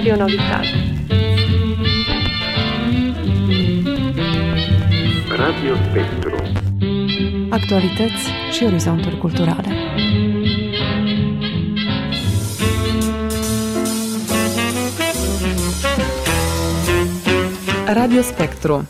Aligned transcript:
Radio 0.00 0.16
Novi 0.16 0.36
Sad. 0.36 0.64
Radio 5.28 5.74
Spectru. 5.90 6.34
Actualități 7.50 8.28
și 8.52 8.64
orizonturi 8.64 9.18
culturale. 9.18 9.68
Radio 17.86 18.22
Spectru 18.22 18.88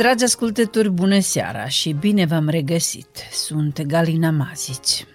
Dragi 0.00 0.24
ascultători, 0.24 0.90
bună 0.90 1.20
seara 1.20 1.68
și 1.68 1.92
bine 1.92 2.24
v-am 2.26 2.48
regăsit. 2.48 3.06
Sunt 3.50 3.82
Galina 3.82 4.30
Mazici. 4.30 5.06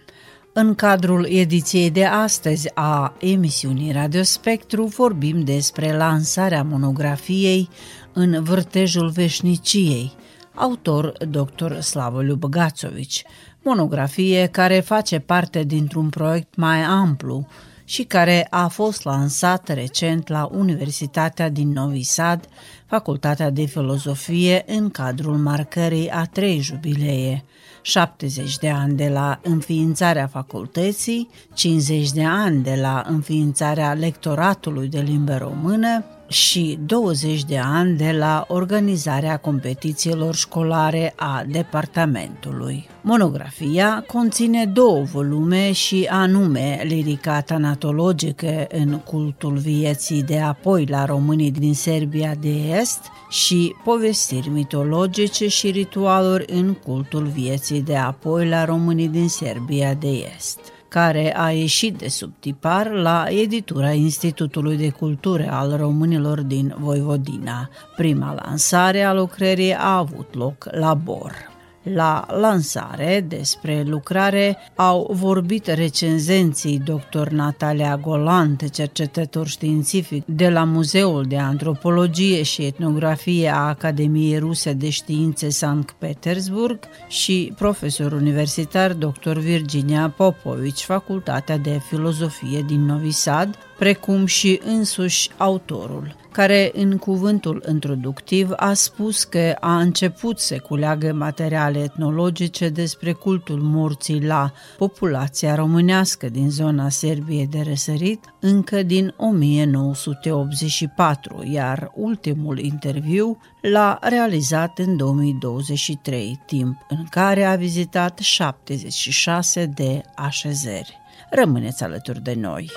În 0.53 0.75
cadrul 0.75 1.25
ediției 1.25 1.91
de 1.91 2.05
astăzi 2.05 2.71
a 2.73 3.13
emisiunii 3.19 3.91
Radio 3.91 4.23
Spectru 4.23 4.85
vorbim 4.85 5.43
despre 5.43 5.97
lansarea 5.97 6.63
monografiei 6.63 7.69
În 8.13 8.43
vârtejul 8.43 9.09
veșniciei, 9.09 10.11
autor 10.53 11.11
dr. 11.29 11.79
Slavoliu 11.79 12.35
Băgațovici, 12.35 13.23
monografie 13.63 14.47
care 14.47 14.79
face 14.79 15.19
parte 15.19 15.63
dintr-un 15.63 16.09
proiect 16.09 16.55
mai 16.55 16.81
amplu 16.81 17.47
și 17.85 18.03
care 18.03 18.47
a 18.49 18.67
fost 18.67 19.03
lansat 19.03 19.67
recent 19.67 20.27
la 20.27 20.49
Universitatea 20.53 21.49
din 21.49 21.71
Novi 21.71 22.03
Sad, 22.03 22.47
Facultatea 22.85 23.49
de 23.49 23.65
Filozofie, 23.65 24.63
în 24.67 24.89
cadrul 24.89 25.37
marcării 25.37 26.09
a 26.09 26.23
trei 26.25 26.59
jubilee, 26.59 27.43
70 27.85 28.57
de 28.57 28.69
ani 28.69 28.95
de 28.95 29.09
la 29.09 29.39
înființarea 29.43 30.27
facultății, 30.27 31.29
50 31.53 32.11
de 32.11 32.23
ani 32.23 32.63
de 32.63 32.75
la 32.81 33.03
înființarea 33.07 33.93
lectoratului 33.93 34.87
de 34.87 34.99
limbă 34.99 35.37
română 35.37 36.03
și 36.27 36.79
20 36.85 37.43
de 37.43 37.57
ani 37.57 37.97
de 37.97 38.11
la 38.11 38.45
organizarea 38.47 39.37
competițiilor 39.37 40.35
școlare 40.35 41.13
a 41.15 41.43
departamentului. 41.47 42.87
Monografia 43.01 44.03
conține 44.07 44.65
două 44.65 45.03
volume 45.03 45.71
și 45.71 46.07
anume 46.09 46.81
lirica 46.83 47.41
tanatologică 47.41 48.67
în 48.71 48.99
cultul 48.99 49.57
vieții 49.57 50.23
de 50.23 50.39
apoi 50.39 50.85
la 50.85 51.05
românii 51.05 51.51
din 51.51 51.73
Serbia 51.73 52.35
de 52.41 52.53
Est 52.79 53.01
și 53.29 53.75
povestiri 53.83 54.49
mitologice 54.49 55.47
și 55.47 55.69
ritualuri 55.69 56.45
în 56.53 56.73
cultul 56.73 57.25
vieții 57.25 57.81
de 57.81 57.95
apoi 57.95 58.47
la 58.47 58.65
românii 58.65 59.07
din 59.07 59.27
Serbia 59.27 59.93
de 59.93 60.31
Est 60.35 60.59
care 60.95 61.37
a 61.37 61.51
ieșit 61.51 61.97
de 61.97 62.07
sub 62.07 62.31
tipar 62.39 62.89
la 62.89 63.25
editura 63.29 63.91
Institutului 63.91 64.77
de 64.77 64.89
Cultură 64.89 65.47
al 65.49 65.75
Românilor 65.77 66.41
din 66.41 66.75
Voivodina. 66.79 67.69
Prima 67.95 68.33
lansare 68.43 69.01
a 69.03 69.13
lucrării 69.13 69.73
a 69.73 69.97
avut 69.97 70.33
loc 70.33 70.67
la 70.71 70.93
Bor. 70.93 71.54
La 71.93 72.25
lansare 72.39 73.25
despre 73.27 73.83
lucrare 73.85 74.57
au 74.75 75.09
vorbit 75.11 75.67
recenzenții 75.67 76.79
dr. 76.79 77.27
Natalia 77.27 77.97
Golant, 77.97 78.69
cercetător 78.69 79.47
științific 79.47 80.25
de 80.25 80.49
la 80.49 80.63
Muzeul 80.63 81.23
de 81.23 81.37
Antropologie 81.37 82.43
și 82.43 82.65
Etnografie 82.65 83.49
a 83.49 83.67
Academiei 83.67 84.37
Ruse 84.37 84.73
de 84.73 84.89
Științe 84.89 85.49
Sankt 85.49 85.91
Petersburg 85.91 86.79
și 87.07 87.53
profesor 87.57 88.11
universitar 88.11 88.93
dr. 88.93 89.37
Virginia 89.37 90.13
Popovici, 90.17 90.83
Facultatea 90.83 91.57
de 91.57 91.81
Filozofie 91.87 92.63
din 92.67 92.85
Novi 92.85 93.11
Sad, 93.11 93.57
precum 93.77 94.25
și 94.25 94.61
însuși 94.65 95.29
autorul 95.37 96.24
care 96.35 96.71
în 96.73 96.97
cuvântul 96.97 97.63
introductiv 97.69 98.51
a 98.55 98.73
spus 98.73 99.23
că 99.23 99.55
a 99.59 99.79
început 99.79 100.39
să 100.39 100.59
culeagă 100.59 101.13
materiale 101.13 101.79
etnologice 101.79 102.69
despre 102.69 103.11
cultul 103.11 103.59
morții 103.61 104.25
la 104.25 104.51
populația 104.77 105.55
românească 105.55 106.29
din 106.29 106.49
zona 106.49 106.89
Serbiei 106.89 107.47
de 107.47 107.61
răsărit 107.67 108.33
încă 108.39 108.83
din 108.83 109.13
1984, 109.17 111.43
iar 111.51 111.91
ultimul 111.93 112.59
interviu 112.59 113.37
l-a 113.61 113.99
realizat 114.01 114.79
în 114.79 114.97
2023, 114.97 116.39
timp 116.45 116.85
în 116.89 117.05
care 117.09 117.43
a 117.43 117.55
vizitat 117.55 118.19
76 118.19 119.65
de 119.65 120.01
așezări. 120.15 120.97
Rămâneți 121.29 121.83
alături 121.83 122.21
de 122.21 122.33
noi! 122.33 122.71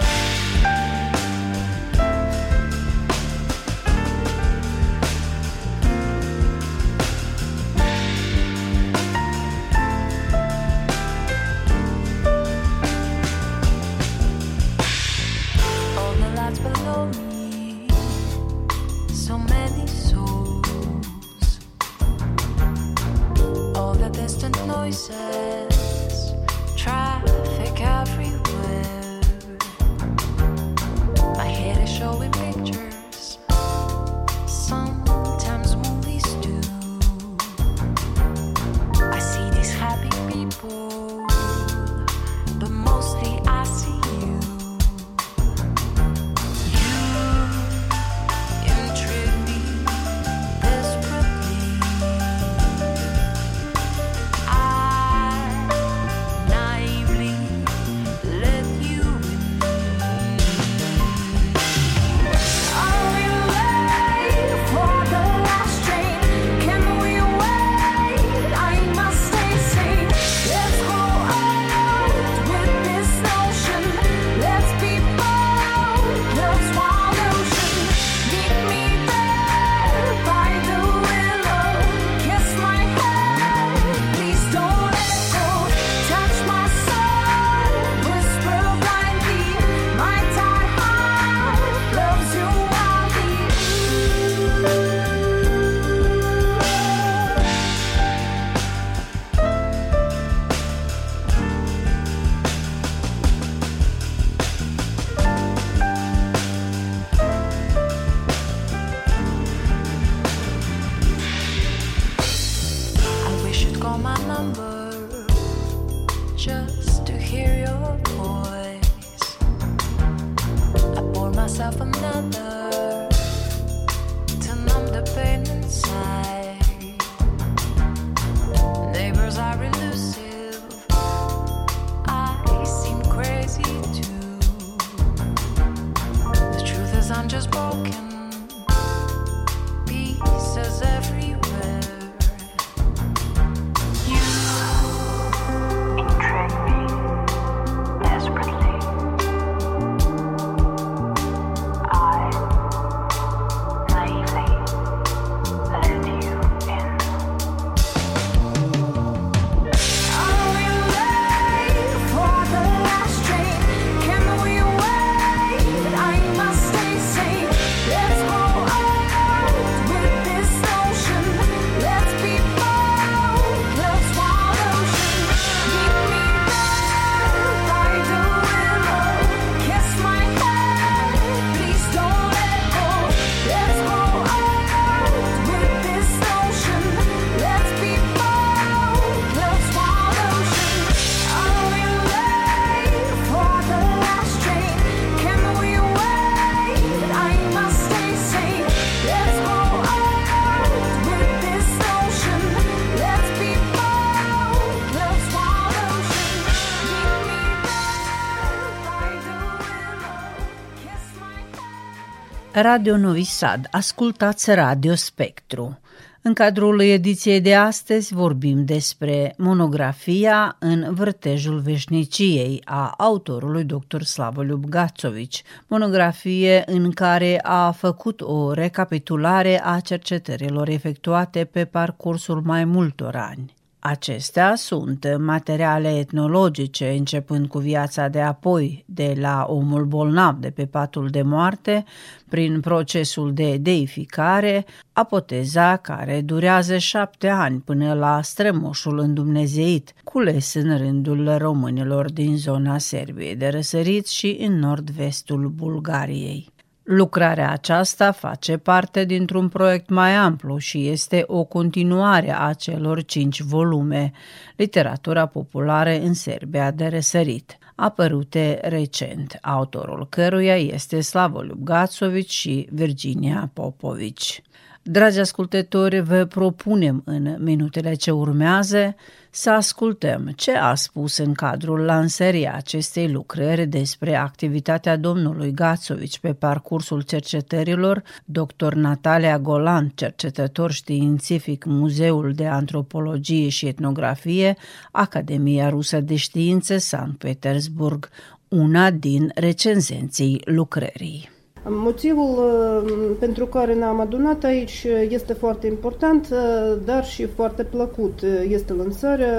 Radio 212.61 212.97
Novi 212.97 213.25
Sad, 213.25 213.69
ascultați 213.71 214.55
Radio 214.55 214.95
Spectru. 214.95 215.79
În 216.23 216.35
cadrul 216.35 216.81
ediției 216.81 217.41
de 217.41 217.55
astăzi 217.55 218.15
vorbim 218.15 218.65
despre 218.65 219.35
monografia 219.37 220.57
în 220.59 220.95
vârtejul 220.95 221.59
veșniciei 221.59 222.63
a 222.65 222.95
autorului 222.97 223.65
dr. 223.65 224.03
Slavoliub 224.03 224.65
Gațovici, 224.65 225.43
monografie 225.67 226.63
în 226.67 226.91
care 226.91 227.41
a 227.43 227.71
făcut 227.71 228.21
o 228.21 228.53
recapitulare 228.53 229.61
a 229.65 229.81
cercetărilor 229.81 230.69
efectuate 230.69 231.45
pe 231.45 231.65
parcursul 231.65 232.43
mai 232.45 232.65
multor 232.65 233.17
ani. 233.17 233.57
Acestea 233.81 234.55
sunt 234.55 235.17
materiale 235.19 235.99
etnologice, 235.99 236.89
începând 236.89 237.47
cu 237.47 237.59
viața 237.59 238.09
de 238.09 238.21
apoi, 238.21 238.85
de 238.87 239.15
la 239.19 239.47
omul 239.49 239.85
bolnav 239.85 240.37
de 240.37 240.51
pe 240.51 240.67
patul 240.67 241.09
de 241.09 241.23
moarte, 241.23 241.85
prin 242.29 242.61
procesul 242.61 243.33
de 243.33 243.57
deificare, 243.57 244.65
apoteza 244.93 245.77
care 245.77 246.21
durează 246.21 246.79
șapte 246.79 247.29
ani 247.29 247.61
până 247.61 247.95
la 247.95 248.23
strămoșul 248.23 248.99
îndumnezeit, 248.99 249.95
cules 250.05 250.55
în 250.55 250.77
rândul 250.77 251.37
românilor 251.37 252.13
din 252.13 252.37
zona 252.37 252.79
Serbiei 252.79 253.37
de 253.37 253.49
răsărit 253.49 254.07
și 254.07 254.37
în 254.41 254.59
nord-vestul 254.59 255.49
Bulgariei. 255.49 256.53
Lucrarea 256.91 257.51
aceasta 257.51 258.13
face 258.13 258.57
parte 258.57 259.05
dintr-un 259.05 259.49
proiect 259.49 259.89
mai 259.89 260.15
amplu 260.15 260.59
și 260.59 260.89
este 260.89 261.25
o 261.27 261.45
continuare 261.45 262.39
a 262.39 262.53
celor 262.53 263.05
cinci 263.05 263.41
volume, 263.41 264.13
Literatura 264.57 265.27
populară 265.27 265.91
în 265.91 266.15
Serbia 266.15 266.71
de 266.71 266.87
răsărit, 266.87 267.59
apărute 267.75 268.61
recent, 268.63 269.39
autorul 269.43 270.07
căruia 270.09 270.57
este 270.57 271.01
Slavoliub 271.01 271.65
Gațovici 271.65 272.33
și 272.33 272.69
Virginia 272.73 273.51
Popovici. 273.53 274.43
Dragi 274.83 275.19
ascultători, 275.19 276.01
vă 276.01 276.25
propunem 276.25 277.03
în 277.05 277.37
minutele 277.39 277.95
ce 277.95 278.11
urmează 278.11 278.95
să 279.41 279.51
ascultăm 279.51 280.33
ce 280.37 280.53
a 280.53 280.75
spus 280.75 281.17
în 281.17 281.33
cadrul 281.33 281.81
lansării 281.81 282.49
acestei 282.49 283.11
lucrări 283.11 283.67
despre 283.67 284.15
activitatea 284.17 284.97
domnului 284.97 285.53
Gațovici 285.53 286.19
pe 286.19 286.33
parcursul 286.33 287.03
cercetărilor, 287.03 288.03
dr. 288.25 288.73
Natalia 288.75 289.39
Golan, 289.39 289.93
cercetător 289.95 290.73
științific 290.73 291.65
Muzeul 291.65 292.33
de 292.33 292.47
Antropologie 292.47 293.49
și 293.49 293.67
Etnografie, 293.67 294.57
Academia 294.93 295.69
Rusă 295.69 296.01
de 296.01 296.17
Științe, 296.17 296.79
Sankt 296.79 297.19
Petersburg, 297.19 298.09
una 298.49 298.91
din 298.91 299.31
recenzenții 299.35 300.41
lucrării. 300.45 301.38
Motivul 301.71 302.39
uh, 302.39 303.17
pentru 303.19 303.47
care 303.47 303.75
ne-am 303.75 304.01
adunat 304.01 304.45
aici 304.45 304.87
este 305.09 305.33
foarte 305.33 305.67
important, 305.67 306.29
uh, 306.33 306.39
dar 306.85 307.05
și 307.05 307.27
foarte 307.27 307.63
plăcut. 307.63 308.21
Este 308.49 308.73
lansarea 308.73 309.33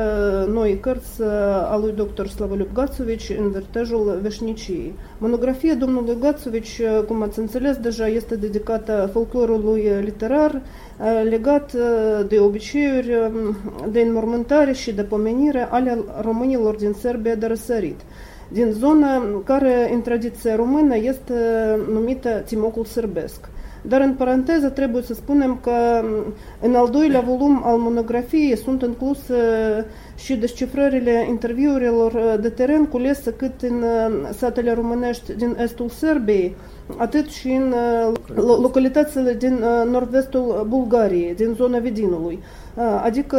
noi 0.52 0.80
cărți 0.80 1.22
uh, 1.22 1.28
a 1.72 1.78
lui 1.78 1.92
dr. 1.92 2.26
Slavoliub 2.26 2.68
Gațovici 2.74 3.36
în 3.40 3.52
vertejul 3.52 4.20
veșniciei. 4.22 4.94
Monografia 5.18 5.76
domnului 5.76 6.18
Gațovici, 6.20 6.82
cum 7.08 7.22
ați 7.22 7.40
înțeles 7.40 7.78
deja, 7.78 8.08
este 8.08 8.36
dedicată 8.36 9.10
folclorului 9.14 9.92
literar, 10.02 10.62
legat 11.30 11.74
de 12.28 12.40
obiceiuri 12.40 13.32
de 13.92 14.00
înmormântare 14.00 14.72
și 14.72 14.94
de 14.94 15.04
pomenire 15.04 15.68
ale 15.72 15.98
românilor 16.22 16.76
din 16.76 16.94
Serbia 16.94 17.36
de 17.36 17.46
răsărit 17.46 18.00
din 18.52 18.72
zonă 18.72 19.42
care 19.46 19.94
în 19.94 20.02
tradiția 20.02 20.56
română 20.56 20.98
este 20.98 21.34
numită 21.94 22.30
Timocul 22.30 22.86
Sârbesc. 22.86 23.50
Dar 23.82 24.02
în 24.02 24.14
paranteză 24.14 24.70
trebuie 24.70 25.02
să 25.02 25.14
spunem 25.14 25.60
că 25.62 26.04
în 26.62 26.76
al 26.76 26.90
doilea 26.90 27.20
volum 27.20 27.62
al 27.66 27.78
monografiei 27.78 28.58
sunt 28.58 28.82
incluse 28.82 29.36
și 30.16 30.36
descifrările 30.36 31.26
interviurilor 31.30 32.38
de 32.42 32.50
teren 32.50 32.86
culese 32.86 33.32
cât 33.32 33.62
în 33.62 33.84
satele 34.32 34.74
românești 34.74 35.34
din 35.34 35.58
estul 35.62 35.90
Serbiei, 35.90 36.56
atât 36.98 37.30
și 37.30 37.48
în 37.48 37.74
localitățile 38.36 39.34
din 39.34 39.64
nord-vestul 39.92 40.66
Bulgariei, 40.70 41.36
din 41.36 41.54
zona 41.56 41.78
Vidinului. 41.78 42.40
Adică 43.04 43.38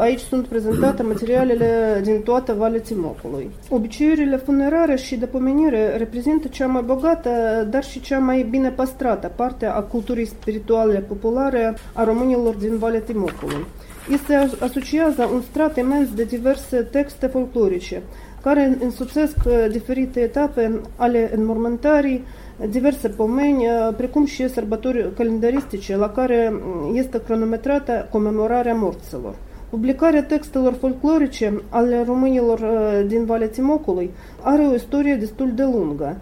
aici 0.00 0.20
sunt 0.20 0.46
prezentate 0.46 1.02
materialele 1.02 2.00
din 2.02 2.20
toată 2.20 2.52
Valea 2.58 2.80
Timocului. 2.80 3.50
Obiceiurile 3.70 4.36
funerare 4.36 4.96
și 4.96 5.16
de 5.16 5.26
pomenire 5.26 5.96
reprezintă 5.96 6.48
cea 6.48 6.66
mai 6.66 6.82
bogată, 6.86 7.30
dar 7.70 7.84
și 7.84 8.00
cea 8.00 8.18
mai 8.18 8.46
bine 8.50 8.68
păstrată 8.68 9.32
parte 9.34 9.66
a 9.66 9.80
culturii 9.80 10.26
spirituale 10.26 11.04
populare 11.08 11.76
a 11.92 12.04
românilor 12.04 12.54
din 12.54 12.78
Valea 12.78 13.00
Timocului. 13.00 13.66
Îi 14.08 14.20
se 14.26 14.34
asociază 14.64 15.30
un 15.34 15.40
strat 15.50 15.76
imens 15.78 16.14
de 16.14 16.24
diverse 16.24 16.76
texte 16.76 17.26
folclorice, 17.26 18.02
care 18.42 18.78
însuțesc 18.80 19.36
diferite 19.70 20.20
etape 20.20 20.80
ale 20.96 21.30
înmormântării, 21.36 22.24
diverse 22.68 23.08
pomeni, 23.08 23.64
precum 23.96 24.24
și 24.24 24.48
sărbători 24.48 25.12
calendaristice 25.16 25.96
la 25.96 26.08
care 26.10 26.52
este 26.92 27.22
cronometrată 27.22 28.08
comemorarea 28.10 28.74
morților. 28.74 29.34
Publicarea 29.72 30.24
textelor 30.24 30.72
folclorice 30.72 31.62
ale 31.68 32.02
românilor 32.06 32.60
din 33.06 33.24
Valea 33.24 33.48
Timocului 33.48 34.10
are 34.40 34.62
o 34.62 34.74
istorie 34.74 35.14
destul 35.14 35.52
de 35.54 35.62
lungă 35.62 36.16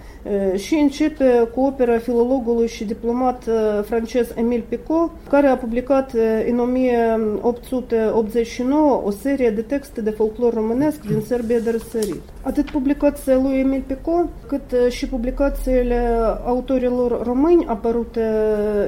și 0.55 0.75
începe 0.75 1.49
cu 1.55 1.61
opera 1.61 1.99
filologului 1.99 2.69
și 2.69 2.85
diplomat 2.85 3.49
francez 3.83 4.33
Emile 4.35 4.65
Picot, 4.69 5.11
care 5.29 5.47
a 5.47 5.57
publicat 5.57 6.13
în 6.51 6.59
1889 6.59 9.03
o 9.05 9.11
serie 9.11 9.51
de 9.51 9.61
texte 9.61 10.01
de 10.01 10.11
folclor 10.11 10.55
românesc 10.55 11.01
din 11.01 11.21
Serbia 11.21 11.59
de 11.59 11.71
răsărit. 11.71 12.23
Atât 12.43 12.71
publicația 12.71 13.35
lui 13.35 13.59
Emile 13.59 13.85
Picot, 13.87 14.29
cât 14.47 14.75
și 14.89 15.09
publicațiile 15.09 16.19
autorilor 16.45 17.25
români 17.25 17.67
apărute 17.67 18.25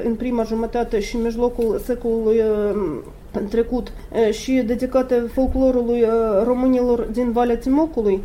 în 0.05 0.15
prima 0.15 0.43
jumătate 0.43 0.99
și 0.99 1.17
mijlocul 1.17 1.81
secolului 1.83 2.39
în 2.39 3.01
trecut. 3.39 3.91
Și 4.31 4.51
dedicate 4.51 5.15
folclorului 5.15 6.05
românilor 6.43 6.99
din 6.99 7.31
Valea 7.31 7.57
Timocului, 7.57 8.23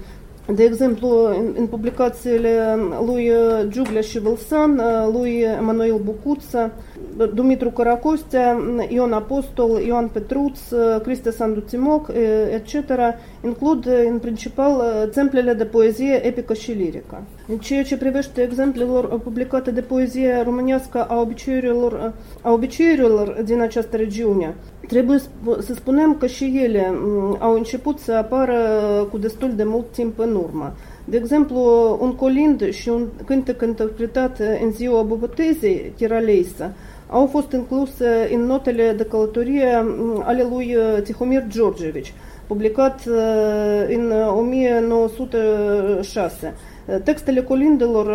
de 0.54 0.62
exemplu, 0.64 1.08
în, 1.26 1.54
în 1.58 1.66
publicațiile 1.66 2.76
lui 3.06 3.32
Giuglea 3.68 4.00
și 4.00 4.18
Vălsan, 4.18 4.80
lui 5.12 5.44
Emanuel 5.58 6.00
Bucuța, 6.04 6.70
Dumitru 7.26 7.70
Caracostea, 7.70 8.56
Ion 8.88 9.12
Apostol, 9.12 9.80
Ioan 9.86 10.08
Petruț, 10.12 10.58
Cristi 11.02 11.32
Sandu 11.32 11.60
Timoc, 11.60 12.10
etc., 12.52 12.74
includ 13.44 13.86
în 14.10 14.18
principal 14.18 14.82
exemplele 15.06 15.52
de 15.52 15.64
poezie 15.64 16.26
epică 16.26 16.54
și 16.54 16.70
lirică. 16.70 17.22
În 17.48 17.58
ceea 17.58 17.82
ce 17.82 17.96
privește 17.96 18.42
exemplelor 18.42 19.20
publicate 19.20 19.70
de 19.70 19.80
poezie 19.80 20.42
românească 20.44 21.04
a 21.04 21.20
obiceiurilor, 21.20 22.12
a 22.42 22.52
obiceiurilor 22.52 23.42
din 23.44 23.60
această 23.60 23.96
regiune, 23.96 24.54
Trebuie 24.88 25.18
să 25.58 25.74
spunem 25.74 26.16
că 26.18 26.26
și 26.26 26.60
ele 26.64 26.92
au 27.38 27.54
început 27.54 27.98
să 27.98 28.12
apară 28.12 28.58
cu 29.10 29.18
destul 29.18 29.52
de 29.54 29.64
mult 29.64 29.86
timp 29.92 30.18
în 30.18 30.34
urmă. 30.34 30.74
De 31.04 31.16
exemplu, 31.16 31.58
un 32.00 32.14
colind 32.14 32.70
și 32.70 32.88
un 32.88 33.06
cântec 33.24 33.62
interpretat 33.62 34.40
în 34.62 34.72
ziua 34.72 35.02
bobotezei, 35.02 35.92
Chiraleisa, 35.96 36.72
au 37.10 37.26
fost 37.26 37.52
incluse 37.52 38.28
în 38.32 38.40
notele 38.40 38.94
de 38.96 39.04
călătorie 39.04 39.84
ale 40.22 40.46
lui 40.50 40.76
Tihomir 41.02 41.44
Georgevici, 41.48 42.14
publicat 42.46 43.00
în 43.88 44.12
1906. 44.38 46.54
Textele 47.04 47.42
colindelor 47.42 48.12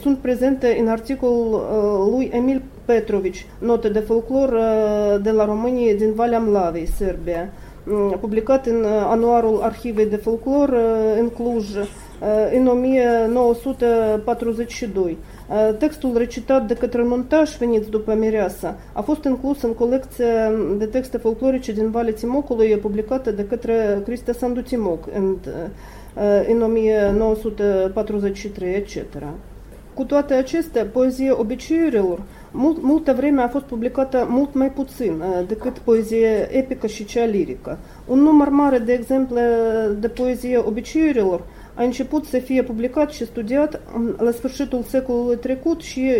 sunt 0.00 0.18
prezente 0.18 0.76
în 0.80 0.88
articolul 0.88 1.62
lui 2.14 2.30
Emil 2.32 2.62
Petrovici, 2.84 3.46
note 3.58 3.88
de 3.88 3.98
folclor 3.98 4.48
de 5.22 5.30
la 5.30 5.44
România 5.44 5.94
din 5.94 6.12
Valea 6.14 6.38
Mlavei, 6.38 6.86
Serbia, 6.86 7.52
publicat 8.20 8.66
în 8.66 8.84
anuarul 8.84 9.60
Arhivei 9.62 10.06
de 10.06 10.16
Folclor 10.16 10.76
în 11.20 11.28
Cluj 11.28 11.66
în 12.54 12.66
1942. 12.66 15.18
Textul 15.78 16.16
recitat 16.16 16.66
de 16.66 16.74
către 16.74 17.02
montaj 17.02 17.56
veniți 17.56 17.90
după 17.90 18.14
Mireasa 18.14 18.76
a 18.92 19.00
fost 19.00 19.24
inclus 19.24 19.62
în 19.62 19.74
colecția 19.74 20.52
de 20.78 20.86
texte 20.86 21.18
folclorice 21.18 21.72
din 21.72 21.90
Valea 21.90 22.12
Timocului 22.12 22.76
publicată 22.76 23.30
de 23.30 23.44
către 23.44 24.00
Cristea 24.04 24.32
Sandu 24.32 24.60
Timoc 24.60 25.04
în, 25.14 25.36
în 26.48 26.62
1943, 26.62 28.74
etc. 28.74 28.96
Cu 29.94 30.04
toate 30.04 30.34
acestea, 30.34 30.84
poezia 30.84 31.38
obiceiurilor 31.38 32.22
mult, 32.50 32.82
multă 32.82 33.12
vreme 33.12 33.42
a 33.42 33.48
fost 33.48 33.64
publicată 33.64 34.26
mult 34.28 34.54
mai 34.54 34.70
puțin 34.70 35.22
decât 35.46 35.78
poezie 35.78 36.48
epică 36.50 36.86
și 36.86 37.04
cea 37.04 37.24
lirică. 37.24 37.78
Un 38.06 38.18
număr 38.18 38.48
mare 38.48 38.78
de 38.78 38.92
exemple 38.92 39.42
de 40.00 40.08
poezie 40.08 40.56
obiceiurilor 40.56 41.42
a 41.80 41.84
început 41.84 42.24
să 42.24 42.38
fie 42.38 42.62
publicat 42.62 43.10
și 43.10 43.26
studiat 43.26 43.80
la 44.16 44.30
sfârșitul 44.30 44.82
secolului 44.82 45.36
trecut 45.36 45.80
și 45.80 46.12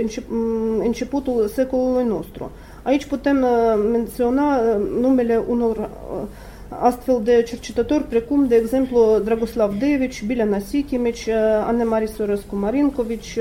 începutul 0.78 1.46
secolului 1.46 2.04
nostru. 2.04 2.50
Aici 2.82 3.04
putem 3.04 3.46
menționa 3.92 4.60
numele 5.00 5.40
unor 5.48 5.90
astfel 6.68 7.20
de 7.24 7.42
cercetători 7.42 8.04
precum, 8.04 8.46
de 8.46 8.54
exemplu, 8.54 9.20
Dragoslav 9.24 9.78
Devici, 9.78 10.24
Biljana 10.24 10.58
Sikimici, 10.58 11.28
Anne-Marie 11.66 12.06
Sorescu-Marinkovici, 12.06 13.38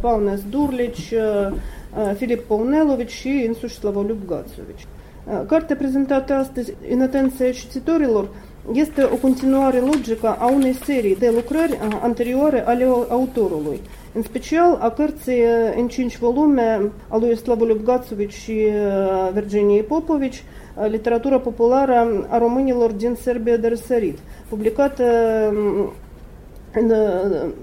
Paunes 0.00 0.40
Durlici, 0.50 1.14
Filip 2.14 2.46
Pounelovici 2.46 3.10
și 3.10 3.44
însuși 3.48 3.74
Slavoliub 3.74 4.18
Gațovici. 4.26 4.86
Cartea 5.46 5.76
prezentată 5.76 6.32
astăzi 6.32 6.72
în 6.90 7.00
atenția 7.00 7.50
cititorilor 7.50 8.28
este 8.72 9.02
o 9.12 9.16
continuare 9.16 9.78
logică 9.78 10.36
a 10.38 10.52
unei 10.52 10.72
serii 10.72 11.16
de 11.16 11.32
lucrări 11.34 11.78
anterioare 12.02 12.66
ale 12.66 12.84
autorului, 13.08 13.80
în 14.14 14.22
special 14.22 14.78
a 14.80 14.90
cărții 14.90 15.42
în 15.76 15.88
cinci 15.88 16.18
volume 16.18 16.80
a 17.08 17.16
lui 17.16 17.36
Slavoliub 17.36 17.84
Gațovici 17.84 18.32
și 18.32 18.56
Virginie 19.32 19.82
Popovici, 19.82 20.44
literatura 20.88 21.38
populară 21.38 22.26
a 22.28 22.38
românilor 22.38 22.90
din 22.90 23.16
Serbia 23.20 23.56
de 23.56 23.68
răsărit, 23.68 24.18
publicată 24.48 25.04
în 26.72 26.92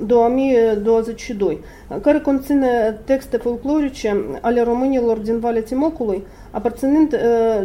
2022, 0.06 1.60
care 2.02 2.20
conține 2.20 3.00
texte 3.04 3.38
folclorice 3.38 4.26
ale 4.42 4.62
românilor 4.64 5.18
din 5.18 5.40
Valea 5.40 5.62
Timocului, 5.62 6.24
aparținând 6.56 7.16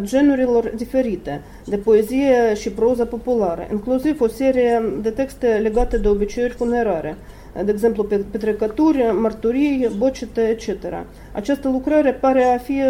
genurilor 0.00 0.72
diferite 0.76 1.40
de 1.64 1.76
poezie 1.76 2.54
și 2.54 2.70
proză 2.70 3.04
populară, 3.04 3.68
inclusiv 3.70 4.20
o 4.20 4.26
serie 4.26 4.82
de 5.02 5.10
texte 5.10 5.46
legate 5.62 5.98
de 5.98 6.08
obiceiuri 6.08 6.52
funerare, 6.52 7.16
de 7.64 7.70
exemplu 7.70 8.04
petrecături, 8.04 9.14
mărturii, 9.20 9.88
bocete, 9.96 10.40
etc. 10.40 10.84
Această 11.32 11.68
lucrare 11.68 12.12
pare 12.12 12.44
a 12.44 12.58
fi 12.58 12.80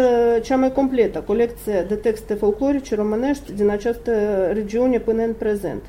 cea 0.41 0.55
mai 0.55 0.71
completă 0.71 1.23
colecție 1.25 1.85
de 1.87 1.95
texte 1.95 2.33
folclorice 2.33 2.95
românești 2.95 3.53
din 3.53 3.69
această 3.69 4.11
regiune 4.53 4.99
până 4.99 5.23
în 5.23 5.33
prezent 5.37 5.81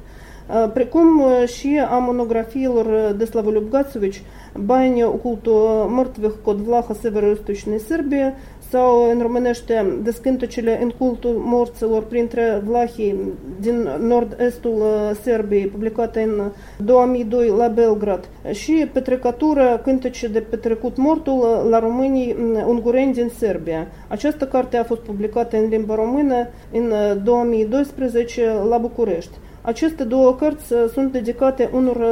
precum 0.72 1.22
și 1.46 1.80
a 1.90 1.98
monografiilor 1.98 3.14
de 3.16 3.24
Slavoliub 3.24 3.70
Gațovici, 3.70 4.22
Bani 4.54 5.04
ocultul 5.04 5.86
mărtvih 5.88 6.32
cod 6.42 6.56
Vlaha 6.56 6.94
Severă-Istočnei 7.00 7.78
Serbie 7.78 8.34
sau 8.72 9.10
în 9.10 9.20
românește 9.20 9.98
Descântecele 10.02 10.82
în 10.82 10.90
cultul 10.98 11.30
morților 11.30 12.02
printre 12.02 12.62
vlahii 12.64 13.16
din 13.60 13.88
nord-estul 14.00 14.82
Serbiei, 15.22 15.66
publicată 15.66 16.20
în 16.20 16.50
2002 16.84 17.48
la 17.48 17.68
Belgrad 17.68 18.28
și 18.52 18.88
Petrecatura 18.92 19.78
Cântece 19.78 20.28
de 20.28 20.40
petrecut 20.40 20.96
mortul 20.96 21.66
la 21.70 21.78
românii 21.78 22.36
ungureni 22.66 23.12
din 23.12 23.30
Serbia. 23.38 23.86
Această 24.08 24.46
carte 24.46 24.76
a 24.76 24.84
fost 24.84 25.00
publicată 25.00 25.56
în 25.56 25.68
limba 25.68 25.94
română 25.94 26.48
în 26.72 26.92
2012 27.22 28.52
la 28.68 28.78
București. 28.78 29.38
Aceste 29.62 30.04
două 30.04 30.34
cărți 30.34 30.72
sunt 30.92 31.12
dedicate 31.12 31.70
unor 31.72 32.06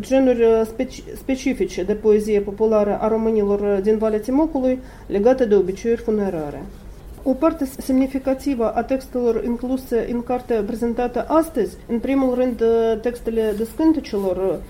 genuri 0.00 0.44
speci 0.64 1.02
specifice 1.16 1.82
de 1.82 1.94
poezie 1.94 2.40
populară 2.40 2.98
a 3.00 3.08
românilor 3.08 3.80
din 3.82 3.98
Valea 3.98 4.20
Timocului 4.20 4.78
legate 5.06 5.44
de 5.44 5.54
obiceiuri 5.54 6.00
funerare. 6.00 6.62
O 7.22 7.32
parte 7.32 7.64
semnificativă 7.78 8.70
a 8.74 8.82
textelor 8.82 9.44
incluse 9.44 10.08
în 10.12 10.22
cartea 10.22 10.62
prezentată 10.62 11.24
astăzi, 11.28 11.76
în 11.88 11.98
primul 11.98 12.34
rând 12.34 12.62
textele 13.00 13.54
descântecelor, 13.56 14.60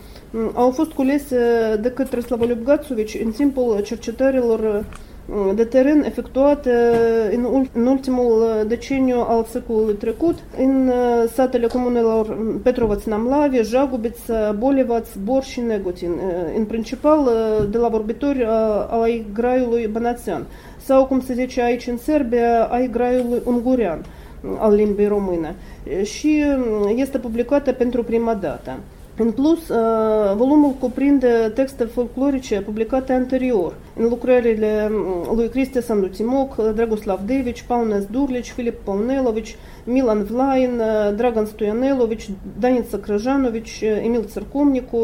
au 0.55 0.71
fost 0.71 0.91
culese 0.91 1.39
de 1.81 1.91
către 1.91 2.21
Slavoliub 2.21 2.65
Gațovici 2.65 3.21
în 3.25 3.31
timpul 3.31 3.81
cercetărilor 3.83 4.85
de 5.55 5.65
teren 5.65 6.03
efectuate 6.05 6.71
în, 7.35 7.67
în 7.73 7.87
ultimul 7.87 8.65
deceniu 8.67 9.25
al 9.29 9.45
secolului 9.45 9.95
trecut 9.95 10.39
în 10.59 10.93
satele 11.33 11.67
comunelor 11.67 12.39
Petrovaț 12.63 13.05
Namlavi, 13.05 13.63
Jagubița, 13.63 14.55
Bolivaț, 14.59 15.09
Bor 15.25 15.43
și 15.43 15.61
Negotin, 15.61 16.11
în 16.57 16.65
principal 16.65 17.31
de 17.71 17.79
la 17.79 17.89
vorbitori 17.89 18.47
ai 19.03 19.27
graiului 19.33 19.87
banațian 19.87 20.47
sau, 20.79 21.07
cum 21.07 21.21
se 21.21 21.35
zice 21.35 21.63
aici 21.63 21.87
în 21.87 21.97
Serbia, 21.97 22.65
ai 22.65 22.89
graiului 22.89 23.41
ungurean 23.45 24.05
al 24.59 24.75
limbii 24.75 25.07
române 25.07 25.55
și 26.03 26.45
este 26.95 27.19
publicată 27.19 27.73
pentru 27.73 28.03
prima 28.03 28.35
dată. 28.35 28.79
În 29.17 29.31
plus, 29.31 29.67
volumul 30.37 30.71
cuprinde 30.81 31.53
texte 31.55 31.85
folclorice 31.85 32.61
publicate 32.61 33.13
anterior, 33.13 33.75
în 33.97 34.09
lucrările 34.09 34.91
lui 35.35 35.49
Cristi 35.49 35.83
Sanduțimoc, 35.83 36.57
Dragoslav 36.75 37.21
Devici, 37.27 37.63
Paunes 37.63 38.05
Durlici, 38.05 38.51
Filip 38.51 38.75
Paunelovici, 38.85 39.57
Milan 39.85 40.23
Vlain, 40.23 40.83
Dragan 41.17 41.47
Stoyanelovici, 41.47 42.31
Danica 42.59 42.99
Krajanovici, 42.99 43.81
Emil 44.05 44.25
Țărcumnicu, 44.25 44.99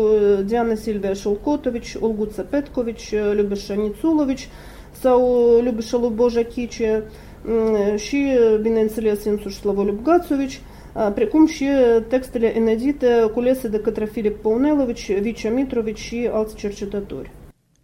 Diana 0.44 0.74
Silvia 0.74 1.12
Șolcotovici, 1.12 1.96
Olguța 2.00 2.42
Petkovici, 2.42 3.14
Lubișa 3.32 3.74
Nițulovici 3.74 4.48
sau 4.90 5.20
Lubișa 5.64 5.96
Luboja 5.96 6.42
Chice 6.42 7.02
și, 7.96 8.26
bineînțeles, 8.60 9.24
însuși 9.24 9.58
Slavoliub 9.58 10.02
Gațovici, 10.02 10.60
precum 11.14 11.46
și 11.46 11.66
textele 12.08 12.52
inedite 12.56 13.30
culese 13.34 13.68
de 13.68 13.80
către 13.80 14.04
Filip 14.04 14.42
Pounelovici, 14.42 15.12
Vice 15.20 15.48
Mitrovici 15.48 15.98
și 15.98 16.28
alți 16.32 16.54
cercetători. 16.54 17.30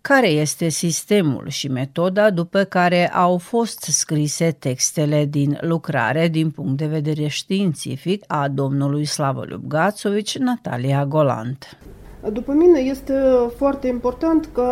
Care 0.01 0.29
este 0.29 0.69
sistemul 0.69 1.45
și 1.49 1.69
metoda 1.69 2.31
după 2.31 2.65
care 2.65 3.09
au 3.13 3.39
fost 3.39 3.81
scrise 3.81 4.57
textele 4.59 5.25
din 5.25 5.59
lucrare 5.61 6.29
din 6.29 6.51
punct 6.51 6.77
de 6.77 6.87
vedere 6.87 7.27
științific 7.27 8.25
a 8.27 8.49
domnului 8.49 9.05
Slavoliub 9.05 9.63
Gațovici, 9.69 10.39
Natalia 10.39 11.07
Golant? 11.07 11.79
După 12.33 12.53
mine 12.53 12.79
este 12.79 13.15
foarte 13.57 13.87
important 13.87 14.49
că 14.53 14.69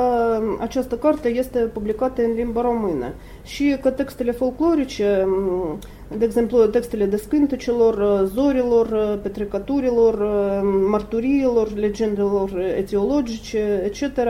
această 0.60 0.96
carte 0.96 1.28
este 1.28 1.58
publicată 1.58 2.22
în 2.22 2.34
limba 2.34 2.60
română 2.60 3.14
și 3.44 3.76
că 3.82 3.90
textele 3.90 4.30
folclorice 4.30 5.26
de 6.18 6.24
exemplu, 6.24 6.66
textele 6.66 7.04
descântecelor, 7.04 8.24
zorilor, 8.24 9.18
petrecăturilor, 9.22 10.14
marturiilor, 10.90 11.76
legendelor 11.76 12.58
etiologice, 12.76 13.82
etc., 13.84 14.24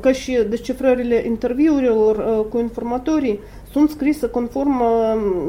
ca 0.00 0.12
și 0.12 0.38
descifrările 0.48 1.22
interviurilor 1.26 2.46
cu 2.48 2.58
informatorii, 2.58 3.40
sunt 3.70 3.90
scrise 3.90 4.28
conform 4.28 4.82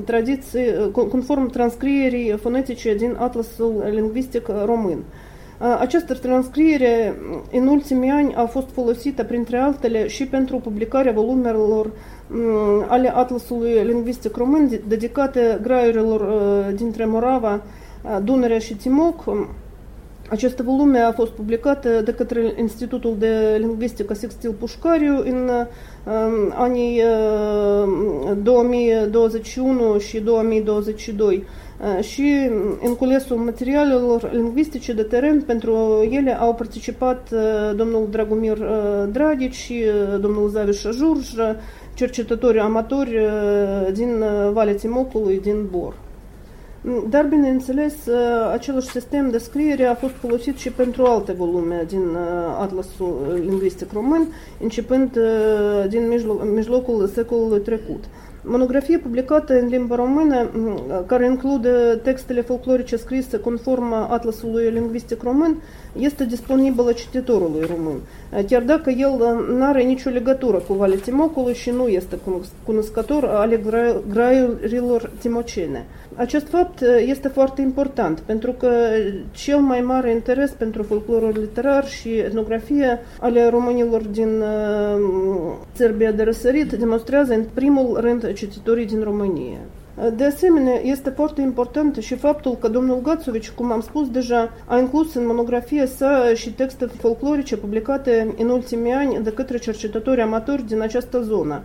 tradiții, 0.03 0.91
conform 0.91 1.49
transcrierii 1.49 2.37
fonetice 2.41 2.95
din 2.95 3.15
Atlasul 3.19 3.83
lingvistic 3.91 4.47
român. 4.65 5.03
Această 5.79 6.13
transcriere 6.13 7.15
în 7.51 7.67
ultimii 7.67 8.09
ani 8.09 8.35
a 8.35 8.45
fost 8.45 8.67
folosită, 8.73 9.23
printre 9.23 9.57
altele, 9.57 10.07
și 10.07 10.25
pentru 10.25 10.57
publicarea 10.57 11.11
volumelor 11.11 11.91
ale 12.87 13.15
Atlasului 13.15 13.83
lingvistic 13.83 14.35
român 14.35 14.79
dedicate 14.87 15.59
graiurilor 15.61 16.21
dintre 16.75 17.05
Morava, 17.05 17.61
Dunărea 18.23 18.59
și 18.59 18.75
Timoc. 18.75 19.23
Aceste 20.29 20.63
volume 20.63 20.99
a 20.99 21.11
fost 21.11 21.31
publicat 21.31 22.03
de 22.03 22.13
către 22.13 22.53
Institutul 22.57 23.15
de 23.19 23.57
Lingvistică 23.59 24.13
Sextil 24.13 24.51
Pușcariu 24.51 25.17
în 25.17 25.49
anii 26.55 27.01
2021 28.43 29.97
și 29.97 30.19
2022 30.19 31.43
și 32.01 32.49
în 32.83 32.95
culesul 32.95 33.37
materialelor 33.37 34.29
lingvistice 34.33 34.93
de 34.93 35.03
teren 35.03 35.41
pentru 35.41 36.05
ele 36.09 36.39
au 36.39 36.55
participat 36.55 37.29
domnul 37.75 38.07
Dragomir 38.11 38.57
Dragici 39.11 39.55
și 39.55 39.83
domnul 40.19 40.49
Zaviș 40.49 40.81
Jurj, 40.81 41.29
cercetători 41.93 42.59
amatori 42.59 43.19
din 43.93 44.23
Valea 44.51 44.75
Timocului, 44.75 45.39
din 45.39 45.67
Bor. 45.71 45.95
Dar, 47.09 47.25
bineînțeles, 47.25 47.95
același 48.51 48.87
sistem 48.87 49.29
de 49.29 49.37
scriere 49.37 49.83
a 49.83 49.95
fost 49.95 50.13
folosit 50.13 50.57
și 50.57 50.71
pentru 50.71 51.03
alte 51.03 51.31
volume 51.31 51.85
din 51.87 52.17
Atlasul 52.59 53.39
Lingvistic 53.45 53.91
Român, 53.93 54.27
începând 54.61 55.19
din 55.87 56.07
mijloc, 56.07 56.43
mijlocul 56.53 57.07
secolului 57.13 57.59
trecut. 57.59 58.03
Monografie 58.41 58.97
publicată 58.97 59.59
în 59.59 59.67
limba 59.67 59.95
română, 59.95 60.49
care 61.05 61.25
include 61.25 61.99
textele 62.03 62.41
folclorice 62.41 62.95
scrise 62.95 63.39
conform 63.39 63.93
Atlasului 63.93 64.69
Lingvistic 64.69 65.21
Român, 65.21 65.61
este 65.99 66.25
disponibilă 66.25 66.91
cititorului 66.91 67.67
român, 67.75 67.97
chiar 68.47 68.61
dacă 68.61 68.89
el 68.89 69.11
nu 69.57 69.63
are 69.63 69.81
nicio 69.83 70.09
legătură 70.09 70.57
cu 70.57 70.73
Valea 70.73 70.97
Timocului 70.97 71.53
și 71.53 71.69
nu 71.69 71.87
este 71.87 72.17
cunoscător 72.63 73.23
ale 73.23 73.61
graiurilor 74.09 75.11
timocene. 75.19 75.85
Acest 76.15 76.47
fapt 76.47 76.81
este 77.05 77.27
foarte 77.27 77.61
important, 77.61 78.19
pentru 78.19 78.51
că 78.51 78.71
cel 79.31 79.57
mai 79.57 79.81
mare 79.81 80.11
interes 80.11 80.51
pentru 80.51 80.83
folclorul 80.83 81.35
literar 81.39 81.87
și 81.87 82.09
etnografie 82.09 82.99
ale 83.19 83.49
românilor 83.49 84.01
din 84.01 84.43
Serbia 85.71 86.11
de 86.11 86.23
răsărit 86.23 86.71
demonstrează 86.71 87.33
în 87.33 87.43
primul 87.53 87.97
rând 87.99 88.33
cititorii 88.33 88.85
din 88.85 89.03
România. 89.03 89.59
De 90.15 90.25
asemenea, 90.25 90.79
este 90.83 91.09
foarte 91.09 91.41
important 91.41 91.95
și 91.95 92.15
faptul 92.15 92.57
că 92.59 92.67
domnul 92.67 93.01
Gațovici, 93.01 93.49
cum 93.49 93.71
am 93.71 93.81
spus 93.81 94.09
deja, 94.09 94.51
a 94.65 94.77
inclus 94.77 95.13
în 95.13 95.25
monografia 95.25 95.85
sa 95.85 96.31
și 96.33 96.53
texte 96.53 96.85
folclorice 96.85 97.57
publicate 97.57 98.35
în 98.37 98.49
ultimii 98.49 98.91
ani 98.91 99.23
de 99.23 99.31
către 99.31 99.57
cercetători 99.57 100.21
amatori 100.21 100.67
din 100.67 100.81
această 100.81 101.21
zonă, 101.21 101.61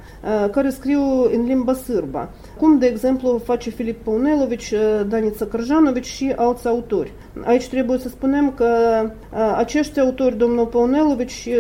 care 0.51 0.71
scriu 0.71 1.01
în 1.33 1.45
limba 1.45 1.73
sârbă, 1.73 2.31
cum, 2.59 2.79
de 2.79 2.87
exemplu, 2.87 3.41
face 3.45 3.71
Filip 3.71 4.05
Paunelovici, 4.05 4.75
Danița 5.09 5.45
Cărjanovici 5.45 6.07
și 6.07 6.33
alți 6.37 6.67
autori. 6.67 7.13
Aici 7.45 7.69
trebuie 7.69 7.99
să 7.99 8.09
spunem 8.09 8.53
că 8.57 8.67
acești 9.57 10.01
autori, 10.01 10.37
domnul 10.37 10.67
Paunelovici 10.67 11.31
și 11.31 11.51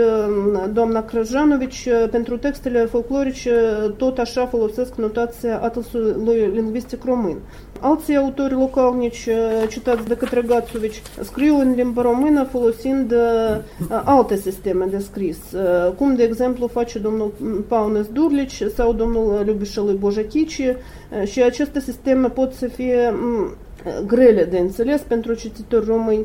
doamna 0.73 1.05
Crăjanovici, 1.05 1.89
pentru 2.11 2.39
textele 2.39 2.85
folclorice 2.85 3.53
tot 3.97 4.19
așa 4.19 4.47
folosesc 4.47 4.95
notația 4.95 5.61
atlasului 5.63 6.51
lingvistic 6.55 7.05
român. 7.05 7.37
Alții 7.81 8.17
autori 8.17 8.55
localnici 8.55 9.29
citați 9.69 10.09
de 10.09 10.17
către 10.17 10.43
Gațovici 10.47 11.03
scriu 11.21 11.59
în 11.59 11.75
limba 11.77 12.03
română 12.03 12.45
folosind 12.45 13.15
alte 14.05 14.37
sisteme 14.37 14.87
de 14.91 14.99
scris, 14.99 15.39
cum 15.97 16.15
de 16.15 16.23
exemplu 16.23 16.67
face 16.67 16.99
domnul 16.99 17.33
Paunes 17.69 18.07
Durlici 18.07 18.63
sau 18.75 18.93
domnul 18.93 19.43
Lubișelui 19.47 19.95
Bojachici 19.95 20.63
și 21.25 21.43
aceste 21.43 21.81
sisteme 21.81 22.29
pot 22.29 22.53
să 22.53 22.67
fie 22.67 23.15
grele 24.07 24.45
de 24.45 24.59
înțeles 24.59 25.01
pentru 25.01 25.35
cititori 25.35 25.87
români, 25.87 26.25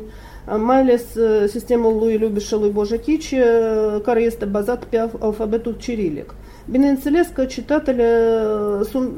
mai 0.58 0.80
ales 0.80 1.04
sistemul 1.46 1.96
lui 1.98 2.18
Lubișelui 2.18 2.70
Bojachici, 2.70 3.34
care 4.02 4.20
este 4.20 4.44
bazat 4.44 4.84
pe 4.84 5.08
alfabetul 5.18 5.74
cirilic. 5.78 6.34
Bineînțeles 6.70 7.26
că 7.34 7.44
citatele 7.44 8.06
sunt, 8.90 9.10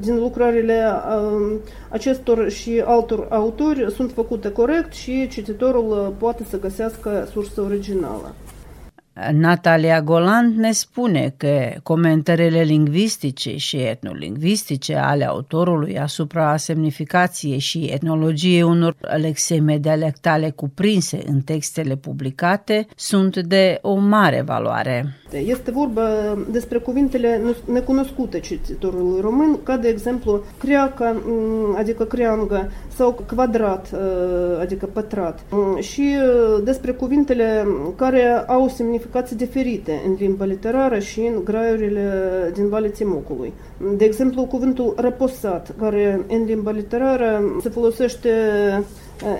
din 0.00 0.18
lucrările 0.18 0.84
acestor 1.88 2.50
și 2.50 2.82
altor 2.84 3.26
autori 3.30 3.86
sunt 3.90 4.12
făcute 4.12 4.52
corect 4.52 4.92
și 4.92 5.28
cititorul 5.28 6.14
poate 6.18 6.44
să 6.48 6.58
găsească 6.58 7.28
sursa 7.30 7.62
originală. 7.62 8.34
Natalia 9.32 10.02
Goland 10.02 10.56
ne 10.56 10.72
spune 10.72 11.34
că 11.36 11.70
comentariile 11.82 12.60
lingvistice 12.60 13.56
și 13.56 13.76
etnolingvistice 13.76 14.94
ale 14.94 15.26
autorului 15.26 15.98
asupra 15.98 16.56
semnificației 16.56 17.58
și 17.58 17.84
etnologiei 17.92 18.62
unor 18.62 18.96
lexeme 19.20 19.78
dialectale 19.78 20.50
cuprinse 20.50 21.22
în 21.26 21.40
textele 21.40 21.96
publicate 21.96 22.86
sunt 22.96 23.36
de 23.36 23.78
o 23.82 23.94
mare 23.94 24.42
valoare. 24.46 25.16
Este 25.46 25.70
vorba 25.70 26.08
despre 26.50 26.78
cuvintele 26.78 27.40
necunoscute 27.72 28.40
cititorului 28.40 29.20
român, 29.20 29.58
ca 29.62 29.76
de 29.76 29.88
exemplu 29.88 30.44
creaca, 30.58 31.16
adică 31.76 32.04
creangă, 32.04 32.70
sau 32.96 33.24
quadrat, 33.34 33.94
adică 34.60 34.86
pătrat, 34.86 35.40
și 35.80 36.16
despre 36.64 36.92
cuvintele 36.92 37.66
care 37.96 38.44
au 38.46 38.68
semnificație 38.68 39.02
semnificații 39.04 39.46
diferite 39.46 40.02
în 40.06 40.16
limba 40.18 40.44
literară 40.44 40.98
și 40.98 41.20
în 41.20 41.44
graiurile 41.44 42.10
din 42.54 42.68
Valea 42.68 42.90
Timocului. 42.90 43.52
De 43.96 44.04
exemplu, 44.04 44.44
cuvântul 44.44 44.94
reposat, 44.96 45.74
care 45.80 46.24
în 46.28 46.44
limba 46.44 46.70
literară 46.70 47.42
se 47.62 47.68
folosește 47.68 48.30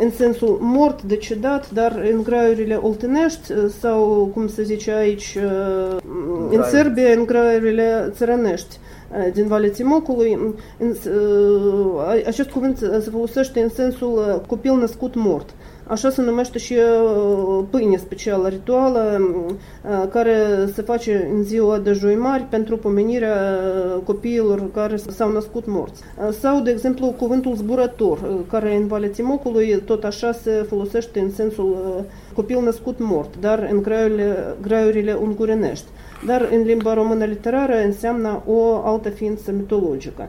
în 0.03 0.11
sensul 0.11 0.59
mort, 0.61 1.03
decedat, 1.03 1.71
dar 1.71 2.03
în 2.13 2.23
graiurile 2.23 2.75
oltenești 2.75 3.53
sau, 3.81 4.31
cum 4.35 4.49
se 4.49 4.63
zice 4.63 4.93
aici, 4.93 5.39
în 6.51 6.63
Serbia, 6.63 7.13
în 7.13 7.25
graiurile 7.25 8.13
țărănești 8.15 8.79
din 9.33 9.47
Valea 9.47 9.71
Timocului, 9.71 10.39
acest 12.27 12.51
cuvânt 12.51 12.79
se 12.79 13.11
folosește 13.11 13.61
în 13.61 13.69
sensul 13.69 14.43
copil 14.47 14.77
născut 14.77 15.15
mort. 15.15 15.55
Așa 15.87 16.11
se 16.11 16.23
numește 16.23 16.59
și 16.59 16.75
pâine 17.71 17.97
specială 17.97 18.49
rituală 18.49 19.21
care 20.11 20.37
se 20.73 20.83
face 20.83 21.31
în 21.35 21.43
ziua 21.43 21.79
de 21.79 21.93
joi 21.93 22.15
mari 22.15 22.43
pentru 22.43 22.77
pomenirea 22.77 23.59
copiilor 24.05 24.71
care 24.75 24.97
s-au 24.97 25.33
născut 25.33 25.67
morți. 25.67 26.03
Sau, 26.41 26.61
de 26.61 26.71
exemplu, 26.71 27.07
cuvântul 27.07 27.55
zburător, 27.55 28.45
care 28.51 28.77
în 28.77 28.87
Valea 28.87 29.09
Timocului 29.09 29.83
tot 29.85 30.05
așa 30.05 30.33
se 30.33 30.51
folosește 30.69 31.21
în 31.21 31.31
sensul 31.31 31.77
copil 32.35 32.61
născut 32.63 32.99
mort, 32.99 33.35
dar 33.41 33.69
în 33.71 33.83
graiurile, 33.83 34.57
graiurile 34.63 35.13
ungurenești. 35.23 35.87
Dar 36.27 36.49
în 36.53 36.63
limba 36.63 36.95
română 36.95 37.25
literară 37.25 37.75
înseamnă 37.85 38.43
o 38.47 38.83
altă 38.85 39.09
ființă 39.09 39.53
mitologică. 39.53 40.29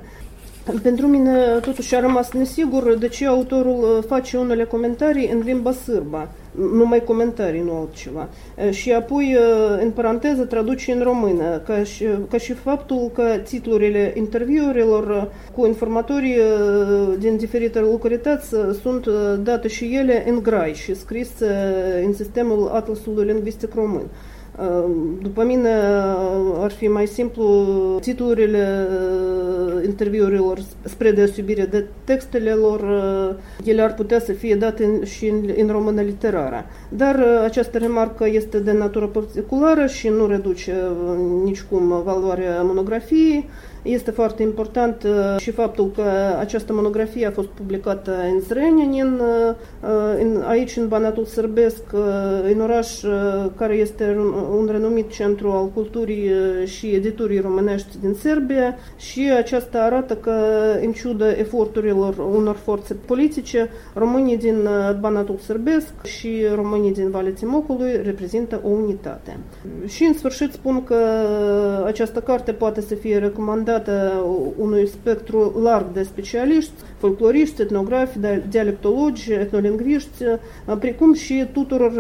Pentru 0.82 1.08
mine 1.08 1.60
totuși 1.62 1.96
a 1.96 2.00
rămas 2.00 2.32
nesigur 2.32 2.98
de 2.98 3.08
ce 3.08 3.28
autorul 3.28 4.04
face 4.08 4.38
unele 4.38 4.64
comentarii 4.64 5.30
în 5.30 5.42
limba 5.44 5.72
sârbă, 5.72 6.30
numai 6.74 7.04
comentarii, 7.04 7.62
nu 7.62 7.74
altceva. 7.74 8.30
Și 8.70 8.92
apoi, 8.92 9.38
în 9.82 9.92
paranteză, 9.92 10.44
traduce 10.44 10.92
în 10.92 11.02
română, 11.04 11.58
ca 11.58 11.84
și, 11.84 12.06
ca 12.30 12.38
și 12.38 12.54
faptul 12.54 13.12
că 13.14 13.24
titlurile 13.44 14.14
interviurilor 14.18 15.32
cu 15.56 15.66
informatorii 15.66 16.38
din 17.20 17.38
diferite 17.38 17.80
localități 17.80 18.56
sunt 18.82 19.08
date 19.44 19.68
și 19.68 19.96
ele 19.96 20.30
în 20.30 20.40
grai 20.44 20.74
și 20.74 20.96
scrise 20.96 21.74
în 22.06 22.14
sistemul 22.14 22.70
Atlasului 22.74 23.26
Lingvistic 23.26 23.74
Român. 23.74 24.06
După 25.22 25.44
mine 25.44 25.70
ar 26.60 26.72
fi 26.72 26.88
mai 26.88 27.08
simplu 27.08 27.46
titlurile 28.02 28.88
interviurilor 29.86 30.60
spre 30.84 31.12
deosebire 31.12 31.66
de 31.66 31.86
textele 32.04 32.52
lor, 32.52 32.82
ele 33.64 33.82
ar 33.82 33.94
putea 33.94 34.20
să 34.20 34.32
fie 34.32 34.56
date 34.56 35.00
și 35.04 35.28
în, 35.28 35.50
în 35.58 35.68
română 35.68 36.02
literară. 36.02 36.66
Dar 36.90 37.20
această 37.44 37.78
remarcă 37.78 38.28
este 38.28 38.60
de 38.60 38.72
natură 38.72 39.08
particulară 39.08 39.86
și 39.86 40.10
nu 40.10 40.28
reduce 40.28 40.74
nicicum 41.44 42.02
valoarea 42.04 42.62
monografiei. 42.62 43.50
Este 43.86 44.12
foarte 44.12 44.44
important 44.44 45.04
uh, 45.04 45.40
și 45.40 45.52
faptul 45.52 45.92
că 45.96 46.04
această 46.40 46.74
monografie 46.74 47.28
a 47.28 47.32
fost 47.32 47.48
publicată 47.48 48.12
în 48.34 48.40
Zrenjanin, 48.40 49.14
uh, 49.14 49.56
în, 50.20 50.44
aici 50.48 50.76
în 50.78 50.88
Banatul 50.88 51.26
Sărbesc, 51.26 51.84
uh, 51.94 52.02
în 52.54 52.62
oraș 52.62 53.02
care 53.58 53.74
este 53.74 54.18
un 54.58 54.68
renumit 54.72 55.12
centru 55.12 55.52
al 55.52 55.70
culturii 55.74 56.30
și 56.66 56.88
editurii 56.88 57.40
românești 57.40 57.98
din 58.02 58.14
Serbia 58.14 58.76
și 58.98 59.32
aceasta 59.38 59.80
arată 59.84 60.16
că, 60.16 60.34
în 60.82 60.92
ciuda 60.92 61.30
eforturilor 61.30 62.18
unor 62.18 62.56
forțe 62.56 62.94
politice, 62.94 63.70
românii 63.94 64.38
din 64.38 64.68
Banatul 65.00 65.38
Sărbesc 65.38 65.94
și 66.04 66.46
românii 66.56 66.94
din 66.94 67.10
Valea 67.10 67.32
Timocului 67.32 68.02
reprezintă 68.04 68.62
o 68.64 68.68
unitate. 68.68 69.38
Și 69.88 70.04
în 70.04 70.14
sfârșit 70.14 70.52
spun 70.52 70.84
că 70.84 70.98
această 71.86 72.20
carte 72.20 72.52
poate 72.52 72.82
să 72.82 72.96
fie 72.96 73.18
recomandată 73.18 73.75
dată 73.78 74.24
unui 74.58 74.88
spectru 74.88 75.60
larg 75.64 75.86
de 75.94 76.04
specialiști, 76.04 76.72
folcloriști, 76.98 77.62
etnografi, 77.62 78.18
dialectologi, 78.50 79.32
etnolingviști, 79.32 80.24
precum 80.80 81.14
și 81.14 81.46
tuturor 81.54 81.92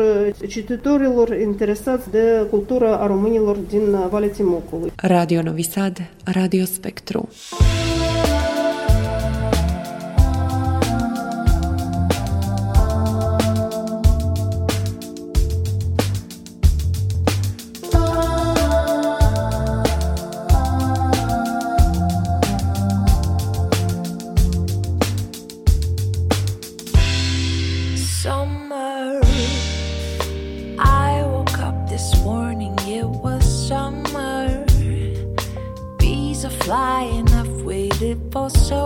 cititorilor 0.47 1.37
interesați 1.41 2.11
de 2.11 2.47
cultura 2.49 2.95
a 2.95 3.07
românilor 3.07 3.55
din 3.55 3.95
Valea 4.09 4.29
Timocului. 4.29 4.91
Radio 4.95 5.41
Novi 5.41 5.63
Sad, 5.63 5.97
Radio 6.23 6.63
Spectru. 6.65 7.29
For 38.35 38.49
so 38.49 38.84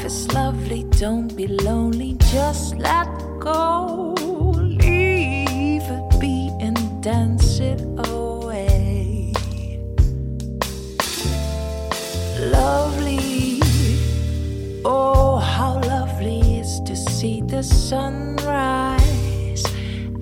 Life 0.00 0.06
is 0.06 0.32
lovely, 0.32 0.84
don't 0.84 1.36
be 1.36 1.46
lonely, 1.46 2.16
just 2.32 2.76
let 2.76 3.06
go. 3.38 4.14
Leave 4.56 5.82
it 5.82 6.18
be 6.18 6.50
and 6.58 7.02
dance 7.02 7.60
it 7.60 7.82
away. 8.08 9.34
Lovely, 12.38 13.60
oh, 14.86 15.36
how 15.36 15.82
lovely 15.82 16.60
is 16.60 16.80
to 16.86 16.96
see 16.96 17.42
the 17.42 17.62
sunrise. 17.62 19.62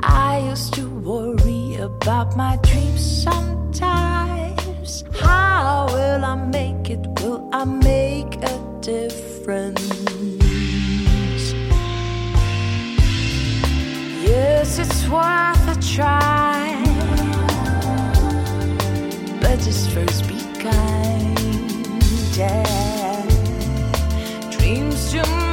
I 0.01 0.41
used 0.51 0.75
to 0.75 0.91
worry 0.91 1.77
about 1.77 2.37
my 2.37 2.57
dreams 2.65 3.23
sometimes. 3.23 5.05
How 5.21 5.87
will 5.93 6.25
I 6.25 6.35
make 6.35 6.91
it? 6.91 7.07
Will 7.23 7.49
I 7.53 7.65
make 7.65 8.43
a 8.43 8.81
difference? 8.81 9.28
Yes, 14.23 14.79
it's 14.79 15.09
worth 15.09 15.69
a 15.69 15.77
try. 15.81 16.77
But 19.41 19.59
just 19.61 19.89
first 19.93 20.29
be 20.29 20.39
kind. 20.61 21.39
Yeah. 22.37 23.27
Dreams 24.51 25.13
do 25.13 25.48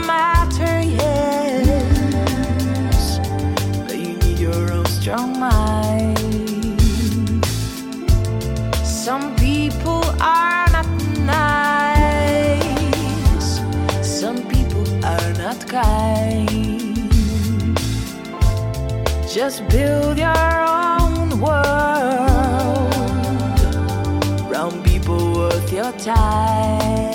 kind. 15.75 17.05
Just 19.27 19.67
build 19.67 20.17
your 20.17 20.55
own 20.71 21.41
world 21.41 22.93
around 24.47 24.83
people 24.85 25.33
worth 25.33 25.73
your 25.73 25.91
time. 25.93 27.14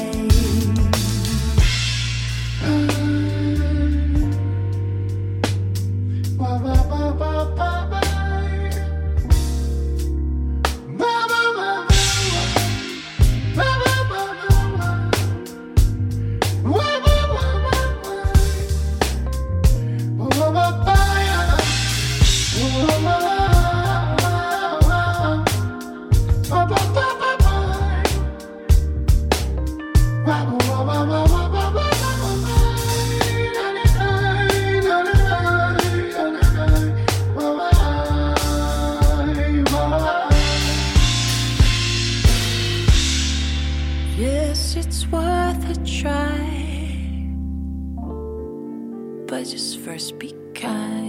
First 49.84 50.18
be 50.18 50.34
kind. 50.54 50.99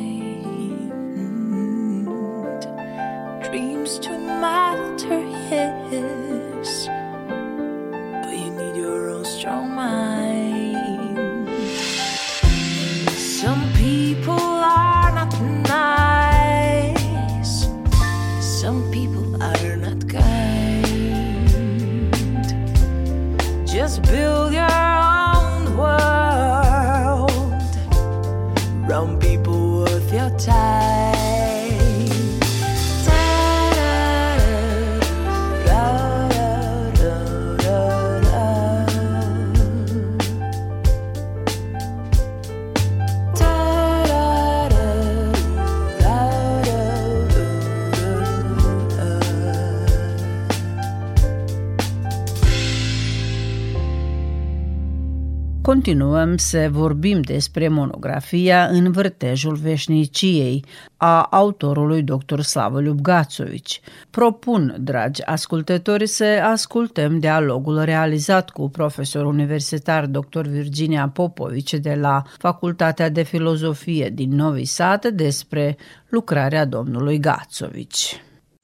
Continuăm 55.91 56.37
să 56.37 56.67
vorbim 56.71 57.21
despre 57.21 57.67
monografia 57.67 58.65
În 58.65 58.91
vârtejul 58.91 59.55
veșniciei 59.55 60.65
a 60.97 61.21
autorului 61.21 62.03
dr. 62.03 62.39
Slavă 62.39 62.81
Lubgațovici. 62.81 63.81
Propun, 64.09 64.75
dragi 64.79 65.23
ascultători, 65.23 66.07
să 66.07 66.25
ascultăm 66.43 67.19
dialogul 67.19 67.81
realizat 67.81 68.49
cu 68.49 68.69
profesor 68.69 69.25
universitar 69.25 70.05
dr. 70.05 70.47
Virginia 70.47 71.09
Popovici 71.09 71.73
de 71.73 71.93
la 71.93 72.23
Facultatea 72.37 73.09
de 73.09 73.21
Filozofie 73.21 74.09
din 74.13 74.35
Novi 74.35 74.65
Sad 74.65 75.05
despre 75.05 75.77
lucrarea 76.09 76.65
domnului 76.65 77.19
Gațovici. 77.19 78.21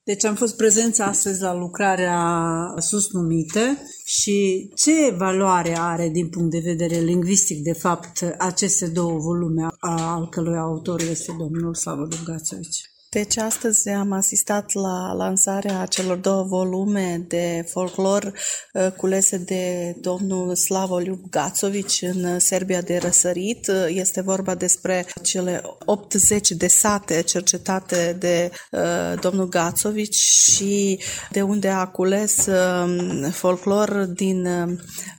Deci 0.08 0.26
am 0.26 0.36
fost 0.36 0.56
prezenți 0.56 1.02
astăzi 1.02 1.42
la 1.42 1.54
lucrarea 1.54 2.74
sus 2.78 3.12
numită 3.12 3.78
și 4.06 4.70
ce 4.76 5.16
valoare 5.18 5.78
are 5.78 6.10
din 6.10 6.30
punct 6.30 6.52
de 6.52 6.60
vedere 6.64 7.00
lingvistic, 7.00 7.64
de 7.64 7.74
fapt, 7.74 8.36
aceste 8.38 8.88
două 8.88 9.20
volume 9.20 9.68
al 9.80 10.30
cărui 10.30 10.58
autor 10.58 11.02
este 11.02 11.36
domnul 11.38 11.76
Slavă 11.76 12.08
Dugațovici? 12.20 12.97
Deci 13.10 13.38
astăzi 13.38 13.90
am 13.90 14.12
asistat 14.12 14.74
la 14.74 15.14
lansarea 15.14 15.86
celor 15.86 16.18
două 16.18 16.44
volume 16.44 17.26
de 17.28 17.66
folclor 17.70 18.34
uh, 18.74 18.92
culese 18.92 19.38
de 19.38 19.96
domnul 20.02 20.56
Slavoliub 20.56 21.20
Gațovici 21.30 22.02
în 22.02 22.40
Serbia 22.40 22.82
de 22.82 22.98
Răsărit. 22.98 23.72
Este 23.88 24.22
vorba 24.22 24.56
despre 24.56 25.06
cele 25.24 25.62
80 25.86 26.52
de 26.52 26.68
sate 26.68 27.22
cercetate 27.22 28.16
de 28.20 28.52
uh, 28.72 29.20
domnul 29.20 29.50
Gațovici 29.50 30.16
și 30.16 31.00
de 31.32 31.42
unde 31.42 31.68
a 31.68 31.86
cules 31.86 32.46
um, 32.46 33.30
folclor 33.30 34.06
din, 34.06 34.46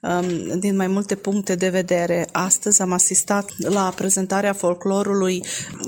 um, 0.03 0.59
din 0.59 0.77
mai 0.77 0.87
multe 0.87 1.15
puncte 1.15 1.55
de 1.55 1.69
vedere. 1.69 2.29
Astăzi 2.33 2.83
am 2.83 2.93
asistat 2.93 3.51
la 3.59 3.93
prezentarea 3.97 4.53
folclorului 4.53 5.45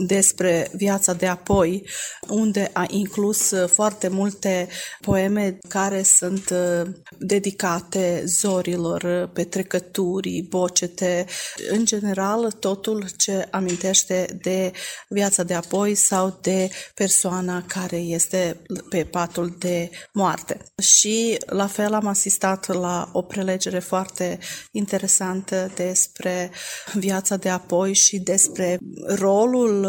despre 0.06 0.70
viața 0.72 1.12
de 1.12 1.26
apoi, 1.26 1.88
unde 2.28 2.70
a 2.72 2.84
inclus 2.88 3.50
uh, 3.50 3.68
foarte 3.68 4.08
multe 4.08 4.68
poeme 5.00 5.58
care 5.68 6.02
sunt 6.02 6.50
uh, 6.50 6.90
dedicate 7.18 8.22
zorilor, 8.26 9.02
uh, 9.02 9.28
petrecăturii, 9.32 10.42
bocete, 10.42 11.26
în 11.70 11.84
general 11.84 12.50
totul 12.50 13.04
ce 13.16 13.48
amintește 13.50 14.38
de 14.42 14.72
viața 15.08 15.42
de 15.42 15.54
apoi 15.54 15.94
sau 15.94 16.38
de 16.40 16.70
persoana 16.94 17.64
care 17.66 17.96
este 17.96 18.60
pe 18.88 19.04
patul 19.04 19.56
de 19.58 19.90
moarte. 20.12 20.60
Și 20.82 21.38
la 21.46 21.66
fel 21.66 21.94
am 21.94 22.06
asistat 22.06 22.66
la 22.66 23.08
o 23.12 23.22
prelegere 23.22 23.78
foarte 23.78 24.38
interesantă 24.70 25.70
despre 25.74 26.50
viața 26.94 27.36
de 27.36 27.48
apoi 27.48 27.92
și 27.92 28.18
despre 28.18 28.78
rolul 29.06 29.88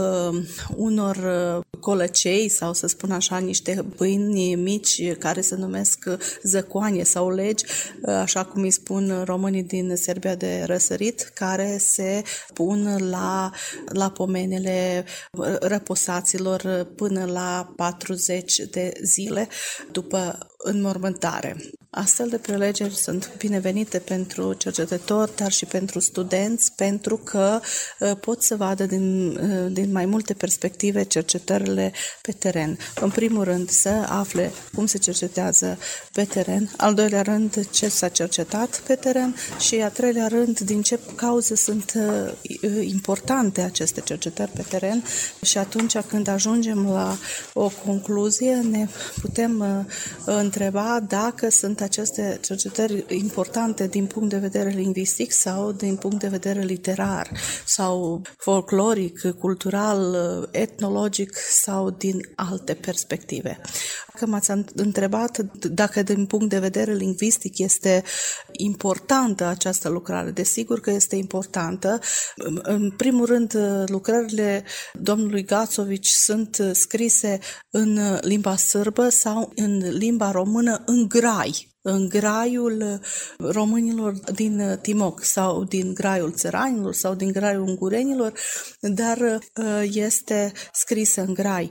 unor 0.75 1.17
colăcei 1.81 2.49
sau 2.49 2.73
să 2.73 2.87
spun 2.87 3.11
așa 3.11 3.37
niște 3.37 3.85
pâini 3.95 4.55
mici 4.55 5.13
care 5.17 5.41
se 5.41 5.55
numesc 5.55 6.03
zăcoane 6.43 7.03
sau 7.03 7.29
legi, 7.29 7.65
așa 8.05 8.43
cum 8.45 8.61
îi 8.61 8.71
spun 8.71 9.23
românii 9.25 9.63
din 9.63 9.95
Serbia 9.95 10.35
de 10.35 10.63
răsărit, 10.65 11.31
care 11.33 11.77
se 11.79 12.23
pun 12.53 13.09
la, 13.09 13.51
la 13.85 14.09
pomenele 14.09 15.05
răposaților 15.59 16.87
până 16.95 17.25
la 17.25 17.73
40 17.75 18.55
de 18.55 18.91
zile 19.03 19.47
după 19.91 20.47
înmormântare. 20.57 21.57
Astfel 21.93 22.29
de 22.29 22.37
prelegeri 22.37 22.95
sunt 22.95 23.31
binevenite 23.37 23.99
pentru 23.99 24.53
cercetători, 24.53 25.35
dar 25.35 25.51
și 25.51 25.65
pentru 25.65 25.99
studenți, 25.99 26.71
pentru 26.75 27.17
că 27.17 27.59
uh, 27.99 28.11
pot 28.19 28.43
să 28.43 28.55
vadă 28.55 28.85
din, 28.85 29.27
uh, 29.27 29.71
din 29.71 29.91
mai 29.91 30.05
multe 30.05 30.33
perspective 30.33 31.03
cercetările 31.03 31.93
pe 32.21 32.31
teren. 32.31 32.77
În 33.01 33.09
primul 33.09 33.43
rând, 33.43 33.69
să 33.69 33.89
afle 34.07 34.51
cum 34.73 34.85
se 34.85 34.97
cercetează 34.97 35.77
pe 36.11 36.23
teren, 36.23 36.69
al 36.77 36.93
doilea 36.93 37.21
rând, 37.21 37.69
ce 37.69 37.87
s-a 37.87 38.07
cercetat 38.07 38.79
pe 38.79 38.95
teren. 38.95 39.35
Și 39.59 39.75
a 39.75 39.89
treilea 39.89 40.27
rând, 40.27 40.59
din 40.59 40.81
ce 40.81 40.99
cauze 41.15 41.55
sunt 41.55 41.93
uh, 41.95 42.33
importante 42.81 43.61
aceste 43.61 44.01
cercetări 44.01 44.51
pe 44.51 44.65
teren. 44.69 45.03
Și 45.41 45.57
atunci 45.57 45.97
când 45.97 46.27
ajungem 46.27 46.89
la 46.89 47.17
o 47.53 47.71
concluzie, 47.85 48.55
ne 48.55 48.87
putem 49.21 49.87
întreba 50.25 50.99
dacă 51.07 51.49
sunt 51.49 51.80
aceste 51.83 52.39
cercetări 52.41 53.05
importante 53.07 53.87
din 53.87 54.05
punct 54.05 54.29
de 54.29 54.37
vedere 54.37 54.69
lingvistic 54.69 55.31
sau 55.31 55.71
din 55.71 55.95
punct 55.95 56.19
de 56.19 56.27
vedere 56.27 56.61
literar 56.61 57.31
sau 57.65 58.21
folcloric, 58.37 59.31
cultural, 59.39 60.15
etnologic 60.51 61.35
sau 61.35 61.89
din 61.89 62.21
alte 62.35 62.73
perspective. 62.73 63.59
Că 64.13 64.25
m-ați 64.25 64.51
întrebat 64.75 65.37
dacă 65.71 66.03
din 66.03 66.25
punct 66.25 66.49
de 66.49 66.59
vedere 66.59 66.93
lingvistic 66.93 67.57
este 67.57 68.03
importantă 68.51 69.45
această 69.45 69.89
lucrare. 69.89 70.31
Desigur 70.31 70.79
că 70.79 70.91
este 70.91 71.15
importantă. 71.15 71.99
În 72.61 72.91
primul 72.97 73.25
rând, 73.25 73.57
lucrările 73.85 74.63
domnului 74.93 75.43
Gațovici 75.43 76.09
sunt 76.09 76.57
scrise 76.71 77.39
în 77.69 78.17
limba 78.21 78.55
sârbă 78.55 79.09
sau 79.09 79.51
în 79.55 79.77
limba 79.89 80.31
română 80.31 80.83
în 80.85 81.07
grai 81.07 81.70
în 81.81 82.09
graiul 82.09 82.99
românilor 83.37 84.13
din 84.33 84.79
Timoc 84.81 85.23
sau 85.23 85.63
din 85.63 85.93
graiul 85.93 86.33
țăranilor 86.33 86.93
sau 86.93 87.13
din 87.13 87.31
graiul 87.31 87.61
ungurenilor, 87.61 88.33
dar 88.79 89.17
uh, 89.17 89.83
este 89.93 90.51
scrisă 90.71 91.21
în 91.21 91.33
grai. 91.33 91.69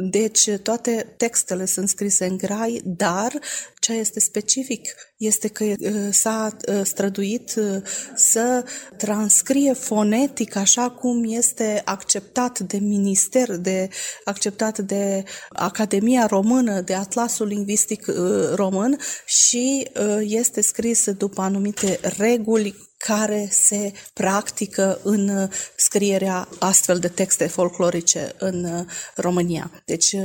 Deci 0.00 0.50
toate 0.62 1.14
textele 1.16 1.64
sunt 1.64 1.88
scrise 1.88 2.26
în 2.26 2.36
grai, 2.36 2.80
dar 2.84 3.38
ce 3.78 3.92
este 3.92 4.20
specific 4.20 4.94
este 5.16 5.48
că 5.48 5.64
uh, 5.64 6.08
s-a 6.10 6.56
uh, 6.68 6.80
străduit 6.84 7.54
uh, 7.56 7.82
să 8.14 8.64
transcrie 8.96 9.72
fonetic 9.72 10.56
așa 10.56 10.90
cum 10.90 11.24
este 11.26 11.82
acceptat 11.84 12.58
de 12.58 12.78
minister, 12.78 13.56
de 13.56 13.88
acceptat 14.24 14.78
de 14.78 15.24
Academia 15.48 16.26
Română, 16.26 16.80
de 16.80 16.94
Atlasul 16.94 17.46
Lingvistic 17.46 18.06
Român 18.54 18.98
și 19.24 19.90
este 20.20 20.60
scris 20.60 21.10
după 21.10 21.40
anumite 21.40 22.00
reguli 22.18 22.87
care 22.98 23.48
se 23.50 23.92
practică 24.12 25.00
în 25.02 25.50
scrierea 25.76 26.48
astfel 26.58 26.98
de 26.98 27.08
texte 27.08 27.46
folclorice 27.46 28.34
în 28.38 28.86
România. 29.14 29.70
Deci, 29.84 30.16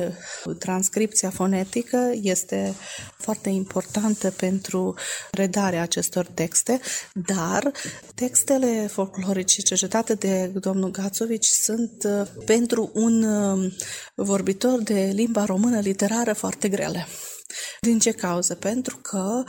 transcripția 0.60 1.30
fonetică 1.30 2.12
este 2.22 2.74
foarte 3.18 3.50
importantă 3.50 4.32
pentru 4.32 4.96
redarea 5.32 5.82
acestor 5.82 6.26
texte, 6.26 6.80
dar 7.14 7.72
textele 8.16 8.88
folclorice 8.88 9.62
cercetate 9.62 10.14
de 10.14 10.46
domnul 10.46 10.92
Gațovici 10.92 11.46
sunt 11.46 12.08
pentru 12.46 12.92
un 12.94 13.26
vorbitor 14.16 14.82
de 14.82 15.12
limba 15.14 15.46
română 15.46 15.80
literară 15.80 16.34
foarte 16.34 16.70
grele. 16.70 17.08
Din 17.82 18.00
ce 18.00 18.12
cauză? 18.12 18.56
Pentru 18.56 18.98
că, 18.98 19.44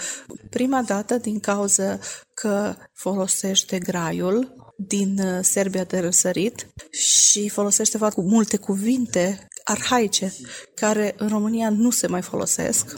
prima 0.50 0.82
dată, 0.82 1.16
din 1.16 1.40
cauza 1.40 1.98
că 2.34 2.74
folosește 2.92 3.78
graiul 3.78 4.64
din 4.76 5.18
uh, 5.18 5.38
Serbia 5.42 5.84
de 5.84 5.98
răsărit 5.98 6.66
și 6.90 7.48
folosește 7.48 7.98
foarte 7.98 8.20
multe 8.20 8.56
cuvinte 8.56 9.48
arhaice 9.64 10.32
care 10.74 11.14
în 11.18 11.28
România 11.28 11.70
nu 11.70 11.90
se 11.90 12.06
mai 12.06 12.22
folosesc 12.22 12.96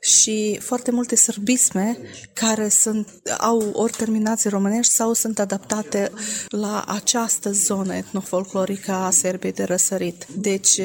și 0.00 0.58
foarte 0.60 0.90
multe 0.90 1.16
sărbisme 1.16 1.98
care 2.32 2.68
sunt, 2.68 3.08
au 3.38 3.70
ori 3.72 3.92
terminații 3.92 4.50
românești 4.50 4.92
sau 4.92 5.12
sunt 5.12 5.38
adaptate 5.38 6.10
la 6.48 6.84
această 6.86 7.52
zonă 7.52 7.94
etnofolclorică 7.94 8.92
a 8.92 9.10
Serbiei 9.10 9.52
de 9.52 9.64
răsărit. 9.64 10.26
Deci 10.36 10.80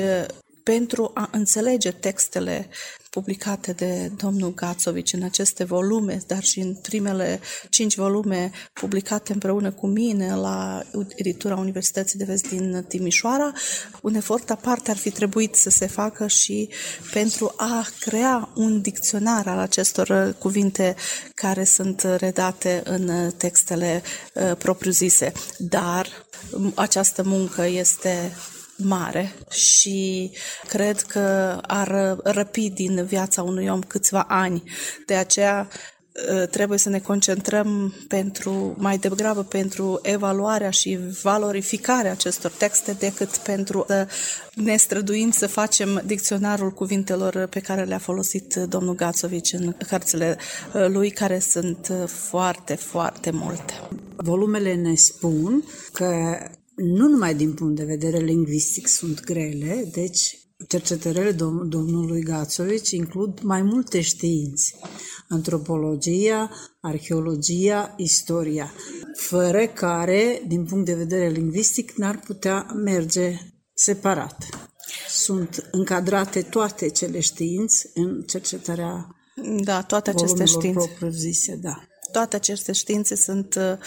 pentru 0.63 1.11
a 1.13 1.29
înțelege 1.31 1.91
textele 1.91 2.69
publicate 3.17 3.71
de 3.71 4.11
domnul 4.17 4.53
Gațovici 4.53 5.13
în 5.13 5.23
aceste 5.23 5.63
volume, 5.63 6.21
dar 6.27 6.43
și 6.43 6.59
în 6.59 6.73
primele 6.73 7.39
cinci 7.69 7.95
volume 7.95 8.51
publicate 8.73 9.33
împreună 9.33 9.71
cu 9.71 9.87
mine 9.87 10.35
la 10.35 10.83
editura 11.15 11.55
Universității 11.55 12.19
de 12.19 12.25
Vest 12.25 12.49
din 12.49 12.85
Timișoara, 12.87 13.51
un 14.01 14.15
efort 14.15 14.49
aparte 14.49 14.91
ar 14.91 14.97
fi 14.97 15.09
trebuit 15.09 15.55
să 15.55 15.69
se 15.69 15.87
facă 15.87 16.27
și 16.27 16.69
pentru 17.13 17.53
a 17.55 17.87
crea 17.99 18.49
un 18.55 18.81
dicționar 18.81 19.47
al 19.47 19.59
acestor 19.59 20.35
cuvinte 20.39 20.95
care 21.33 21.63
sunt 21.63 22.01
redate 22.17 22.81
în 22.85 23.31
textele 23.37 24.01
uh, 24.33 24.57
propriu-zise. 24.57 25.31
Dar 25.57 26.07
această 26.75 27.23
muncă 27.23 27.65
este 27.65 28.31
mare 28.77 29.33
și 29.49 30.31
cred 30.67 31.01
că 31.01 31.57
ar 31.61 32.17
răpi 32.23 32.69
din 32.69 33.05
viața 33.05 33.43
unui 33.43 33.67
om 33.67 33.81
câțiva 33.81 34.25
ani. 34.27 34.63
De 35.05 35.15
aceea 35.15 35.67
trebuie 36.51 36.77
să 36.77 36.89
ne 36.89 36.99
concentrăm 36.99 37.93
pentru 38.07 38.75
mai 38.77 38.97
degrabă 38.97 39.43
pentru 39.43 39.99
evaluarea 40.01 40.69
și 40.69 40.99
valorificarea 41.21 42.11
acestor 42.11 42.51
texte 42.51 42.91
decât 42.91 43.37
pentru 43.37 43.85
să 43.87 44.07
ne 44.53 44.75
străduim 44.75 45.31
să 45.31 45.47
facem 45.47 46.01
dicționarul 46.05 46.71
cuvintelor 46.71 47.47
pe 47.49 47.59
care 47.59 47.83
le-a 47.83 47.97
folosit 47.97 48.55
domnul 48.55 48.95
Gațovici 48.95 49.53
în 49.53 49.75
cărțile 49.87 50.37
lui, 50.87 51.09
care 51.09 51.39
sunt 51.39 51.91
foarte, 52.05 52.75
foarte 52.75 53.31
multe. 53.31 53.73
Volumele 54.15 54.73
ne 54.75 54.95
spun 54.95 55.63
că 55.93 56.37
nu 56.77 57.07
numai 57.07 57.35
din 57.35 57.53
punct 57.53 57.75
de 57.75 57.83
vedere 57.83 58.17
lingvistic 58.17 58.87
sunt 58.87 59.23
grele, 59.23 59.89
deci 59.91 60.37
cercetările 60.67 61.31
dom- 61.31 61.67
domnului 61.67 62.21
Gațovici 62.21 62.91
includ 62.91 63.39
mai 63.41 63.61
multe 63.61 64.01
științe. 64.01 64.75
Antropologia, 65.29 66.51
arheologia, 66.79 67.93
istoria, 67.97 68.73
fără 69.15 69.67
care, 69.67 70.43
din 70.47 70.65
punct 70.65 70.85
de 70.85 70.93
vedere 70.93 71.29
lingvistic, 71.29 71.91
n-ar 71.91 72.19
putea 72.19 72.65
merge 72.83 73.39
separat. 73.73 74.45
Sunt 75.09 75.67
încadrate 75.71 76.41
toate 76.41 76.89
cele 76.89 77.19
științe 77.19 77.91
în 77.93 78.21
cercetarea 78.21 79.15
Da, 79.63 79.81
toate 79.81 80.09
aceste 80.09 80.45
științe. 80.45 80.87
propriu-zise, 80.87 81.55
da. 81.55 81.87
Toate 82.11 82.35
aceste 82.35 82.71
științe 82.71 83.15
sunt, 83.15 83.55
uh, 83.55 83.77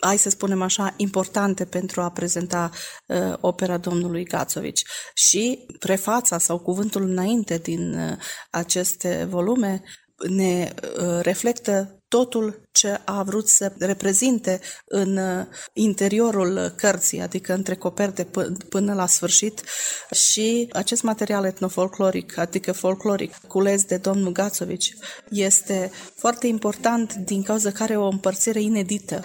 hai 0.00 0.18
să 0.18 0.30
spunem 0.30 0.62
așa, 0.62 0.94
importante 0.96 1.64
pentru 1.64 2.00
a 2.00 2.10
prezenta 2.10 2.70
uh, 3.06 3.34
opera 3.40 3.76
domnului 3.76 4.24
Gațovici. 4.24 4.82
Și 5.14 5.66
prefața 5.78 6.38
sau 6.38 6.58
cuvântul 6.58 7.02
înainte 7.02 7.58
din 7.58 7.94
uh, 7.94 8.16
aceste 8.50 9.26
volume 9.30 9.82
ne 10.28 10.74
uh, 10.98 11.20
reflectă 11.20 12.02
totul 12.08 12.61
ce 12.72 13.00
a 13.04 13.22
vrut 13.22 13.48
să 13.48 13.72
reprezinte 13.78 14.60
în 14.84 15.16
uh, 15.16 15.46
interiorul 15.72 16.74
cărții, 16.76 17.20
adică 17.20 17.54
între 17.54 17.74
coperte 17.74 18.24
p- 18.24 18.68
până 18.68 18.94
la 18.94 19.06
sfârșit 19.06 19.62
și 20.10 20.68
acest 20.72 21.02
material 21.02 21.44
etnofolcloric, 21.44 22.38
adică 22.38 22.72
folcloric, 22.72 23.34
cules 23.46 23.84
de 23.84 23.96
domnul 23.96 24.32
Gațovici, 24.32 24.94
este 25.28 25.90
foarte 26.14 26.46
important 26.46 27.14
din 27.14 27.42
cauza 27.42 27.70
care 27.70 27.96
o 27.96 28.08
împărțire 28.08 28.60
inedită. 28.60 29.24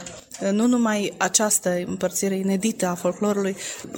Nu 0.51 0.67
numai 0.67 1.13
această 1.17 1.83
împărțire 1.85 2.35
inedită 2.35 2.87
a 2.87 2.95
folclorului 2.95 3.55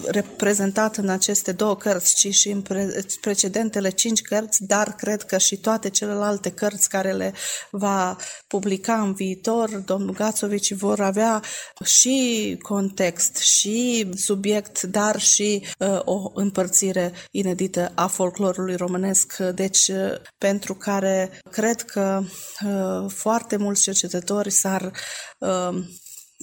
reprezentată 0.08 1.02
în 1.02 1.10
aceste 1.10 1.52
două 1.52 1.76
cărți, 1.76 2.16
ci 2.16 2.34
și 2.34 2.50
în 2.50 2.62
pre- 2.62 3.06
precedentele 3.22 3.90
cinci 3.90 4.22
cărți, 4.22 4.64
dar 4.64 4.96
cred 4.96 5.24
că 5.24 5.38
și 5.38 5.58
toate 5.58 5.90
celelalte 5.90 6.52
cărți 6.52 6.90
care 6.90 7.12
le 7.12 7.34
va 7.72 8.18
publica 8.48 9.02
în 9.02 9.14
viitor, 9.14 9.39
domnul 9.86 10.14
Gațovici 10.14 10.74
vor 10.74 11.00
avea 11.00 11.44
și 11.86 12.58
context, 12.62 13.38
și 13.38 14.10
subiect, 14.16 14.82
dar 14.82 15.20
și 15.20 15.66
uh, 15.80 16.00
o 16.04 16.32
împărțire 16.34 17.14
inedită 17.32 17.92
a 17.96 18.08
folclorului 18.08 18.76
românesc, 18.76 19.38
deci 19.38 19.88
uh, 19.88 20.14
pentru 20.38 20.74
care 20.74 21.42
cred 21.52 21.82
că 21.82 22.24
uh, 22.66 23.12
foarte 23.12 23.56
mulți 23.58 23.82
cercetători 23.82 24.50
s-ar 24.50 24.92
uh, 25.40 25.84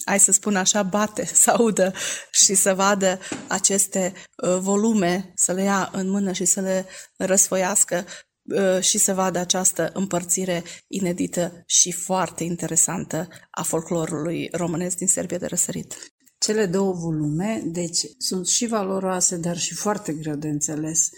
hai 0.05 0.21
să 0.21 0.33
spun 0.33 0.57
așa, 0.57 0.83
bate, 0.83 1.25
să 1.43 1.51
audă 1.51 1.93
și 2.31 2.55
să 2.55 2.75
vadă 2.75 3.19
aceste 3.47 4.13
uh, 4.37 4.57
volume, 4.59 5.33
să 5.35 5.53
le 5.53 5.63
ia 5.63 5.91
în 5.93 6.09
mână 6.09 6.33
și 6.33 6.45
să 6.45 6.61
le 6.61 6.87
răsfoiască. 7.17 7.97
uh, 7.97 8.26
și 8.81 8.99
să 8.99 9.15
vadă 9.15 9.39
această 9.39 9.91
împărțire 9.95 10.63
inedită 10.89 11.63
și 11.67 11.93
foarte 11.93 12.45
interesantă 12.45 13.29
a 13.51 13.63
folclorului 13.63 14.49
românesc 14.53 14.97
din 14.97 15.07
Serbia 15.07 15.39
de 15.39 15.47
răsărit. 15.47 15.95
Cele 16.39 16.67
două 16.67 16.93
volume, 16.93 17.63
deci, 17.65 18.01
sunt 18.19 18.47
și 18.47 18.67
valoroase, 18.67 19.37
dar 19.37 19.57
și 19.59 19.75
foarte 19.75 20.13
greu 20.13 20.35
de 20.35 20.49
înțeles. 20.49 21.09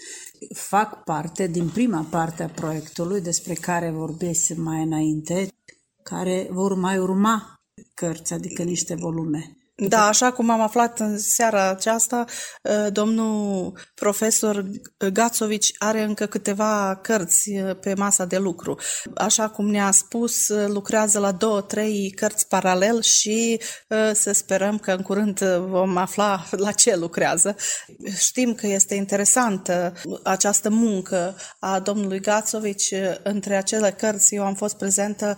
Fac 0.55 1.03
parte 1.03 1.47
din 1.47 1.69
prima 1.69 2.07
parte 2.09 2.43
a 2.43 2.49
proiectului 2.49 3.21
despre 3.21 3.53
care 3.53 3.91
vorbesc 3.91 4.55
mai 4.55 4.83
înainte, 4.83 5.47
care 6.03 6.47
vor 6.51 6.73
mai 6.73 6.97
urma 6.97 7.61
cărți, 7.93 8.33
adică 8.33 8.63
niște 8.63 8.95
volume. 8.95 9.58
Da, 9.81 10.07
așa 10.07 10.31
cum 10.31 10.49
am 10.49 10.61
aflat 10.61 10.99
în 10.99 11.19
seara 11.19 11.69
aceasta, 11.69 12.25
uh, 12.63 12.87
domnul 12.91 13.73
profesor 13.95 14.65
Gațovici 15.13 15.73
are 15.77 16.01
încă 16.01 16.25
câteva 16.25 16.99
cărți 17.01 17.49
uh, 17.49 17.79
pe 17.79 17.93
masa 17.93 18.25
de 18.25 18.37
lucru. 18.37 18.79
Așa 19.15 19.49
cum 19.49 19.69
ne-a 19.69 19.91
spus, 19.91 20.47
uh, 20.47 20.67
lucrează 20.67 21.19
la 21.19 21.31
două, 21.31 21.61
trei 21.61 22.11
cărți 22.15 22.47
paralel 22.47 23.01
și 23.01 23.59
să 24.13 24.31
sperăm 24.31 24.77
că 24.77 24.91
în 24.91 25.01
curând 25.01 25.39
vom 25.43 25.97
afla 25.97 26.45
la 26.51 26.71
ce 26.71 26.95
lucrează. 26.95 27.55
Știm 28.17 28.53
că 28.53 28.67
este 28.67 28.95
interesantă 28.95 29.93
această 30.23 30.69
muncă 30.69 31.35
a 31.59 31.79
domnului 31.79 32.19
Gațovici 32.19 32.93
între 33.23 33.55
acele 33.55 33.91
cărți. 33.91 34.35
Eu 34.35 34.43
am 34.43 34.55
fost 34.55 34.77
prezentă 34.77 35.37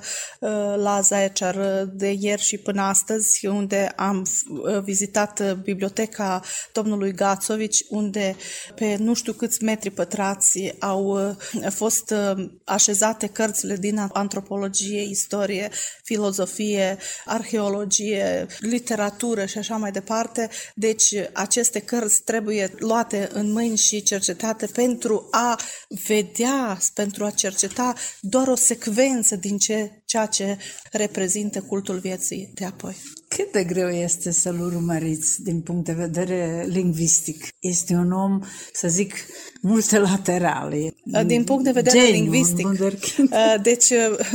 la 0.75 1.01
Zaecer 1.01 1.85
de 1.85 2.15
ieri 2.19 2.41
și 2.41 2.57
până 2.57 2.81
astăzi, 2.81 3.47
unde 3.47 3.93
am 3.95 4.25
vizitat 4.83 5.61
biblioteca 5.61 6.41
domnului 6.73 7.11
Gațovici, 7.11 7.85
unde 7.89 8.35
pe 8.75 8.95
nu 8.95 9.13
știu 9.13 9.33
câți 9.33 9.63
metri 9.63 9.89
pătrați 9.89 10.73
au 10.79 11.35
fost 11.69 12.13
așezate 12.65 13.27
cărțile 13.27 13.75
din 13.75 14.09
antropologie, 14.13 15.01
istorie, 15.01 15.69
filozofie, 16.03 16.97
arheologie, 17.25 18.47
literatură 18.59 19.45
și 19.45 19.57
așa 19.57 19.77
mai 19.77 19.91
departe. 19.91 20.49
Deci 20.75 21.13
aceste 21.33 21.79
cărți 21.79 22.21
trebuie 22.23 22.73
luate 22.77 23.29
în 23.33 23.51
mâini 23.51 23.77
și 23.77 24.03
cercetate 24.03 24.65
pentru 24.65 25.27
a 25.31 25.59
vedea, 26.07 26.77
pentru 26.93 27.25
a 27.25 27.29
cerceta 27.29 27.93
doar 28.19 28.47
o 28.47 28.55
secvență 28.55 29.35
din 29.35 29.57
ce, 29.57 30.01
ceea 30.05 30.25
ce 30.25 30.57
reprezintă 30.91 31.61
cultul 31.61 31.99
vieții 31.99 32.51
de 32.53 32.65
apoi. 32.65 32.95
Cât 33.35 33.51
de 33.51 33.63
greu 33.63 33.89
este 33.89 34.31
să-l 34.31 34.59
urmăriți 34.59 35.43
din 35.43 35.61
punct 35.61 35.85
de 35.85 35.93
vedere 35.93 36.65
lingvistic? 36.67 37.47
Este 37.59 37.93
un 37.93 38.11
om, 38.11 38.41
să 38.73 38.87
zic, 38.87 39.13
multilateral. 39.61 40.93
Din 41.25 41.43
punct 41.43 41.63
de 41.63 41.71
vedere 41.71 41.97
Geniu, 41.97 42.13
lingvistic. 42.13 42.65
wunderkind. 42.65 43.29
Deci, 43.61 43.87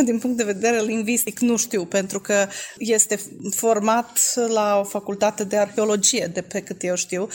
din 0.04 0.18
punct 0.18 0.36
de 0.36 0.44
vedere 0.44 0.80
lingvistic, 0.80 1.38
nu 1.38 1.56
știu, 1.56 1.84
pentru 1.84 2.20
că 2.20 2.48
este 2.78 3.20
format 3.54 4.34
la 4.48 4.78
o 4.80 4.84
facultate 4.84 5.44
de 5.44 5.56
arheologie, 5.56 6.30
de 6.32 6.40
pe 6.40 6.60
cât 6.60 6.82
eu 6.82 6.94
știu, 6.94 7.28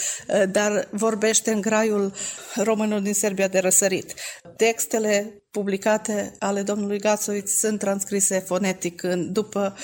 dar 0.52 0.88
vorbește 0.92 1.52
în 1.52 1.62
graiul 1.62 2.14
românilor 2.56 3.00
din 3.00 3.14
Serbia 3.14 3.48
de 3.48 3.60
răsărit. 3.60 4.14
Textele 4.56 5.36
publicate 5.52 6.34
ale 6.40 6.62
domnului 6.62 7.00
Gațoviț 7.00 7.52
sunt 7.52 7.80
transcrise 7.80 8.40
fonetic 8.40 9.04
în, 9.04 9.34
după, 9.34 9.76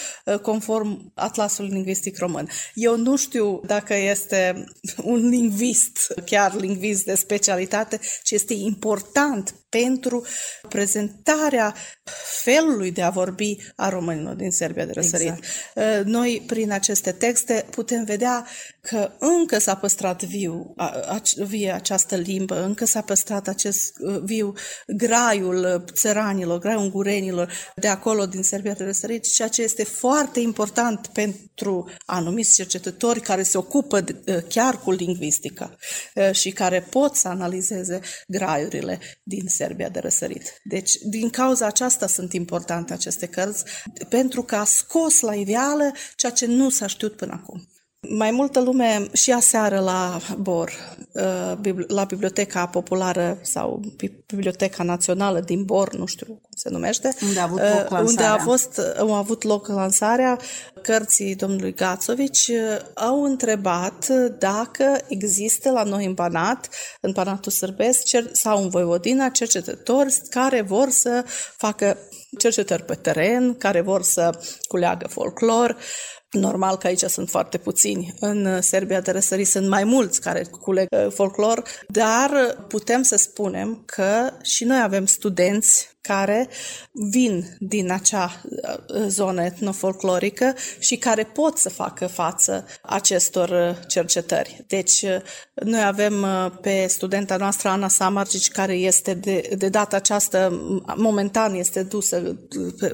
conform 0.42 1.12
Atlasului 1.16 1.72
Lingvistic 1.72 2.18
Român. 2.18 2.48
Eu 2.74 2.98
nu 2.98 3.16
știu 3.16 3.62
dacă 3.66 3.96
este 3.96 4.66
un 5.04 5.30
lingvist, 5.30 6.14
chiar 6.26 6.56
lingvist 6.56 7.06
de 7.06 7.16
specialitate, 7.16 7.97
ci 8.24 8.36
este 8.36 8.54
important 8.54 9.54
pentru 9.70 10.26
prezentarea 10.70 11.76
felului 12.44 12.92
de 12.92 13.02
a 13.02 13.10
vorbi 13.10 13.58
a 13.76 13.90
românilor 13.90 14.36
din 14.36 14.52
Serbia 14.52 14.86
de 14.86 14.92
răsărit. 14.92 15.28
Exact. 15.28 16.06
Noi, 16.06 16.44
prin 16.48 16.72
aceste 16.72 17.12
texte, 17.12 17.66
putem 17.70 18.04
vedea 18.04 18.48
că 18.82 19.12
încă 19.20 19.60
s-a 19.60 19.76
păstrat 19.76 20.24
viu, 20.24 20.74
a, 20.76 20.86
a, 20.86 21.22
vie 21.36 21.72
această 21.72 22.16
limbă, 22.16 22.64
încă 22.64 22.86
s-a 22.86 23.02
păstrat 23.02 23.48
acest 23.48 23.94
viu 24.24 24.54
graiul 24.88 25.84
țăranilor, 25.94 26.60
graiul 26.60 26.82
ungurenilor 26.82 27.54
de 27.76 27.88
acolo 27.88 28.26
din 28.26 28.44
Serbia 28.44 28.74
de 28.74 28.84
răsărit, 28.84 29.34
ceea 29.34 29.48
ce 29.48 29.62
este 29.62 29.84
foarte 29.84 30.40
important 30.40 31.08
pentru 31.08 31.90
anumiți 32.06 32.56
cercetători 32.56 33.20
care 33.20 33.44
se 33.44 33.58
ocupă 33.58 34.02
de, 34.02 34.44
chiar 34.50 34.80
cu 34.80 34.92
lingvistica 34.92 35.76
și 36.32 36.52
care 36.52 36.82
pot 36.82 37.16
să 37.16 37.28
analizeze 37.28 38.00
graiurile 38.28 39.00
din 39.24 39.48
Serbia 39.58 39.90
de 39.90 40.00
răsărit. 40.00 40.62
Deci, 40.64 40.96
din 41.04 41.30
cauza 41.30 41.66
aceasta 41.66 42.08
sunt 42.08 42.34
importante 42.34 42.94
aceste 42.94 43.26
cărți, 43.26 43.64
pentru 44.10 44.44
că 44.44 44.56
a 44.56 44.64
scos 44.64 45.20
la 45.20 45.34
iveală 45.34 45.92
ceea 46.16 46.32
ce 46.32 46.46
nu 46.46 46.70
s-a 46.70 46.88
știut 46.88 47.16
până 47.16 47.42
acum. 47.44 47.68
Mai 48.00 48.32
multă 48.32 48.60
lume 48.60 49.08
și 49.14 49.32
aseară 49.32 49.80
la 49.80 50.20
Bor, 50.38 50.72
la 51.88 52.04
Biblioteca 52.04 52.66
Populară 52.66 53.38
sau 53.42 53.82
Biblioteca 54.26 54.84
Națională 54.84 55.40
din 55.40 55.64
Bor, 55.64 55.94
nu 55.96 56.06
știu 56.06 56.26
cum 56.26 56.52
se 56.56 56.70
numește, 56.70 57.14
unde 57.22 57.40
a 57.40 57.44
avut 57.44 57.60
loc 57.60 57.90
lansarea. 57.90 58.00
unde 58.00 58.24
a, 58.24 58.38
fost, 58.38 58.82
a 58.98 59.18
avut 59.18 59.44
loc 59.44 59.68
lansarea 59.68 60.40
cărții 60.82 61.36
domnului 61.36 61.74
Gațovici 61.74 62.52
au 62.94 63.24
întrebat 63.24 64.08
dacă 64.40 65.02
există 65.08 65.72
la 65.72 65.84
noi 65.84 66.06
în 66.06 66.14
Banat, 66.14 66.70
în 67.02 67.12
Banatul 67.12 67.52
Sârbesc 67.52 68.02
sau 68.32 68.64
în 68.64 68.70
Voivodina 68.70 69.30
cercetători 69.30 70.22
care 70.30 70.62
vor 70.62 70.90
să 70.90 71.26
facă 71.58 71.98
cercetări 72.38 72.84
pe 72.84 72.96
teren, 72.96 73.58
care 73.58 73.82
vor 73.82 74.04
să 74.04 74.40
culeagă 74.68 75.08
folclor, 75.08 75.78
Normal 76.40 76.78
că 76.78 76.88
aici 76.88 77.04
sunt 77.04 77.30
foarte 77.30 77.58
puțini. 77.58 78.14
În 78.20 78.62
Serbia 78.62 79.02
de 79.02 79.12
răsărit 79.12 79.48
sunt 79.48 79.68
mai 79.68 79.84
mulți 79.84 80.22
care 80.22 80.44
culeg 80.62 80.88
uh, 80.92 81.12
folclor, 81.12 81.64
dar 81.88 82.58
putem 82.68 83.02
să 83.02 83.16
spunem 83.16 83.84
că 83.86 84.32
și 84.42 84.64
noi 84.64 84.82
avem 84.84 85.06
studenți 85.06 85.96
care 86.02 86.50
vin 86.92 87.58
din 87.60 87.92
acea 87.92 88.42
uh, 88.44 89.06
zonă 89.08 89.44
etnofolclorică 89.44 90.56
și 90.80 90.98
care 90.98 91.24
pot 91.24 91.58
să 91.58 91.70
facă 91.70 92.08
față 92.08 92.66
acestor 92.82 93.50
uh, 93.50 93.88
cercetări. 93.88 94.64
Deci, 94.68 95.06
noi 95.54 95.84
avem 95.84 96.26
pe 96.62 96.86
studenta 96.88 97.38
noastră, 97.38 97.70
Ana 97.70 97.88
Samargici, 97.88 98.50
care 98.50 98.74
este 98.74 99.14
de, 99.14 99.50
de 99.58 99.70
data 99.70 99.96
aceasta, 99.96 100.50
momentan 100.96 101.54
este 101.54 101.84
dusă, 101.84 102.38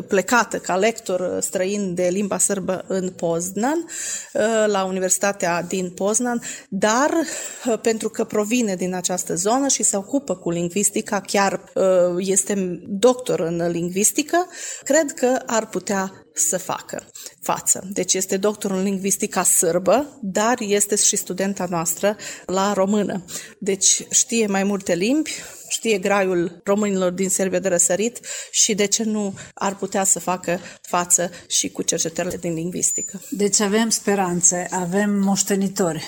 plecată 0.07 0.57
ca 0.57 0.75
lector 0.75 1.37
străin 1.41 1.93
de 1.93 2.07
limba 2.11 2.37
sârbă 2.37 2.83
în 2.87 3.09
Poznan, 3.34 3.86
uh, 4.34 4.41
la 4.65 4.84
Universitatea 4.84 5.61
din 5.61 5.89
Poznan, 5.89 6.41
dar 6.69 7.09
uh, 7.11 7.79
pentru 7.81 8.09
că 8.09 8.23
provine 8.23 8.75
din 8.75 8.93
această 8.93 9.36
zonă 9.36 9.67
și 9.67 9.84
se 9.84 9.97
ocupă 9.97 10.36
cu 10.36 10.49
lingvistica, 10.49 11.21
chiar 11.21 11.63
uh, 11.73 11.84
este 12.17 12.81
doctor 12.88 13.39
în 13.39 13.71
lingvistică, 13.71 14.47
cred 14.84 15.11
că 15.11 15.39
ar 15.45 15.67
putea 15.67 16.25
să 16.34 16.57
facă 16.57 17.03
față. 17.41 17.84
Deci 17.93 18.13
este 18.13 18.38
doctor 18.38 18.71
în 18.71 18.84
lingvistica 18.84 19.43
sârbă, 19.43 20.19
dar 20.21 20.55
este 20.59 20.95
și 20.95 21.15
studenta 21.15 21.67
noastră 21.69 22.17
la 22.45 22.73
română. 22.73 23.23
Deci 23.57 24.07
știe 24.09 24.47
mai 24.47 24.63
multe 24.63 24.95
limbi, 24.95 25.31
știe 25.74 25.97
graiul 25.97 26.61
românilor 26.63 27.11
din 27.11 27.30
Serbia 27.30 27.59
de 27.59 27.67
răsărit 27.67 28.19
și 28.51 28.74
de 28.74 28.86
ce 28.86 29.03
nu 29.03 29.34
ar 29.53 29.76
putea 29.76 30.03
să 30.03 30.19
facă 30.19 30.59
față 30.82 31.32
și 31.47 31.69
cu 31.69 31.82
cercetările 31.82 32.38
din 32.38 32.53
lingvistică. 32.53 33.21
Deci 33.30 33.59
avem 33.59 33.89
speranțe, 33.89 34.67
avem 34.71 35.09
moștenitori. 35.09 36.03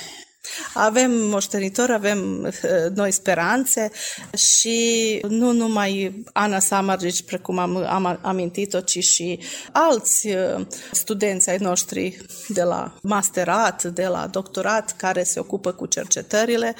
Avem 0.73 1.11
moștenitori, 1.11 1.93
avem 1.93 2.43
uh, 2.43 2.51
noi 2.93 3.11
speranțe 3.11 3.91
și 4.37 5.19
nu 5.27 5.51
numai 5.51 6.23
Ana 6.33 6.59
Samargici, 6.59 7.23
precum 7.23 7.57
am, 7.57 7.75
am 7.75 8.19
amintit-o, 8.21 8.79
ci 8.79 9.03
și 9.03 9.39
alți 9.71 10.27
uh, 10.27 10.65
studenți 10.91 11.49
ai 11.49 11.57
noștri 11.57 12.17
de 12.47 12.63
la 12.63 12.93
masterat, 13.01 13.83
de 13.83 14.07
la 14.07 14.27
doctorat, 14.27 14.95
care 14.97 15.23
se 15.23 15.39
ocupă 15.39 15.71
cu 15.71 15.85
cercetările, 15.85 16.75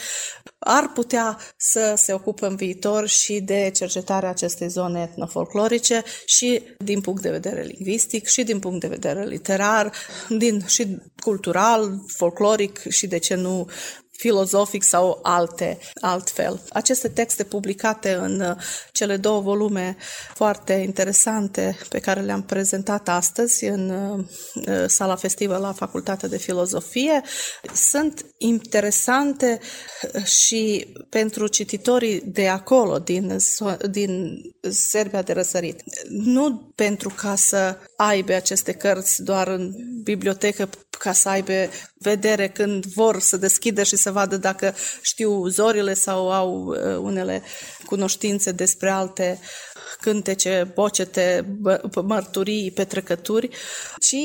ar 0.68 0.92
putea 0.94 1.38
să 1.58 1.94
se 1.98 2.14
ocupe 2.14 2.46
în 2.46 2.56
viitor 2.56 3.08
și 3.08 3.40
de 3.40 3.72
cercetarea 3.74 4.30
acestei 4.30 4.68
zone 4.68 5.02
etnofolclorice 5.02 6.04
și 6.26 6.62
din 6.78 7.02
punct 7.02 7.22
de 7.22 7.30
vedere 7.30 7.62
lingvistic 7.62 8.28
și 8.28 8.44
din 8.44 8.60
punct 8.60 8.80
de 8.80 8.88
vedere 8.88 9.26
literar, 9.26 9.92
din, 10.30 10.66
și 10.66 10.98
cultural, 11.20 12.04
folcloric 12.08 12.88
și 12.90 13.08
de 13.08 13.18
ce 13.18 13.36
nu 13.36 13.70
filozofic 14.18 14.84
sau 14.84 15.20
alte, 15.24 15.78
altfel. 16.02 16.62
Aceste 16.70 17.08
texte 17.08 17.44
publicate 17.44 18.14
în 18.14 18.40
uh, 18.40 18.56
cele 18.92 19.18
două 19.18 19.42
volume 19.42 19.98
foarte 20.34 20.74
interesante 20.74 21.78
pe 21.90 22.00
care 22.00 22.22
le-am 22.22 22.44
prezentat 22.44 23.10
astăzi 23.10 23.66
în 23.66 23.90
uh, 23.90 24.26
uh, 24.68 24.84
sala 24.88 25.16
festivă 25.16 25.58
la 25.58 25.74
Facultatea 25.74 26.30
de 26.30 26.38
Filozofie 26.38 27.22
sunt 27.74 28.26
interesante 28.38 29.60
și 30.24 30.88
pentru 31.10 31.48
cititorii 31.48 32.22
de 32.22 32.48
acolo, 32.48 33.00
din, 33.00 33.38
din 33.90 34.42
Serbia 34.70 35.22
de 35.22 35.34
răsărit. 35.34 35.84
Nu 36.10 36.72
pentru 36.76 37.10
ca 37.10 37.36
să 37.36 37.78
aibă 37.98 38.34
aceste 38.34 38.72
cărți 38.72 39.24
doar 39.24 39.48
în 39.48 39.72
bibliotecă 40.04 40.70
ca 40.98 41.12
să 41.14 41.30
aibă 41.30 41.54
vedere 41.94 42.50
când 42.50 42.86
vor 42.86 43.20
să 43.20 43.38
deschidă 43.38 43.84
și 43.84 43.96
să 43.96 44.12
vadă 44.12 44.38
dacă 44.38 44.76
știu 45.02 45.48
zorile 45.48 45.94
sau 45.94 46.32
au 46.32 46.66
uh, 46.66 46.98
unele 46.98 47.44
cunoștințe 47.86 48.52
despre 48.52 48.90
alte 48.90 49.40
cântece, 50.02 50.72
bocete, 50.74 51.58
mărturii, 52.04 52.72
petrecături, 52.72 53.50
ci 54.00 54.16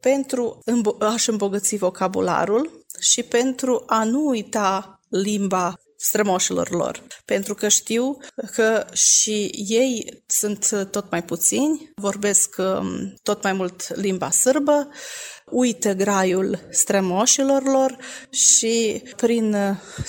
pentru 0.00 0.58
a-și 0.98 1.30
îmbogăți 1.30 1.76
vocabularul 1.76 2.86
și 3.00 3.22
pentru 3.22 3.82
a 3.86 4.04
nu 4.04 4.26
uita 4.28 5.00
limba 5.08 5.74
strămoșilor 5.96 6.70
lor, 6.70 7.02
pentru 7.24 7.54
că 7.54 7.68
știu 7.68 8.16
că 8.54 8.86
și 8.92 9.64
ei 9.68 10.22
sunt 10.26 10.88
tot 10.90 11.10
mai 11.10 11.24
puțini, 11.24 11.92
vorbesc 11.96 12.56
um, 12.58 13.14
tot 13.22 13.42
mai 13.42 13.52
mult 13.52 13.96
limba 13.96 14.30
sârbă, 14.30 14.88
uită 15.50 15.92
graiul 15.92 16.58
strămoșilor 16.70 17.62
lor 17.62 17.96
și 18.30 19.02
prin 19.16 19.56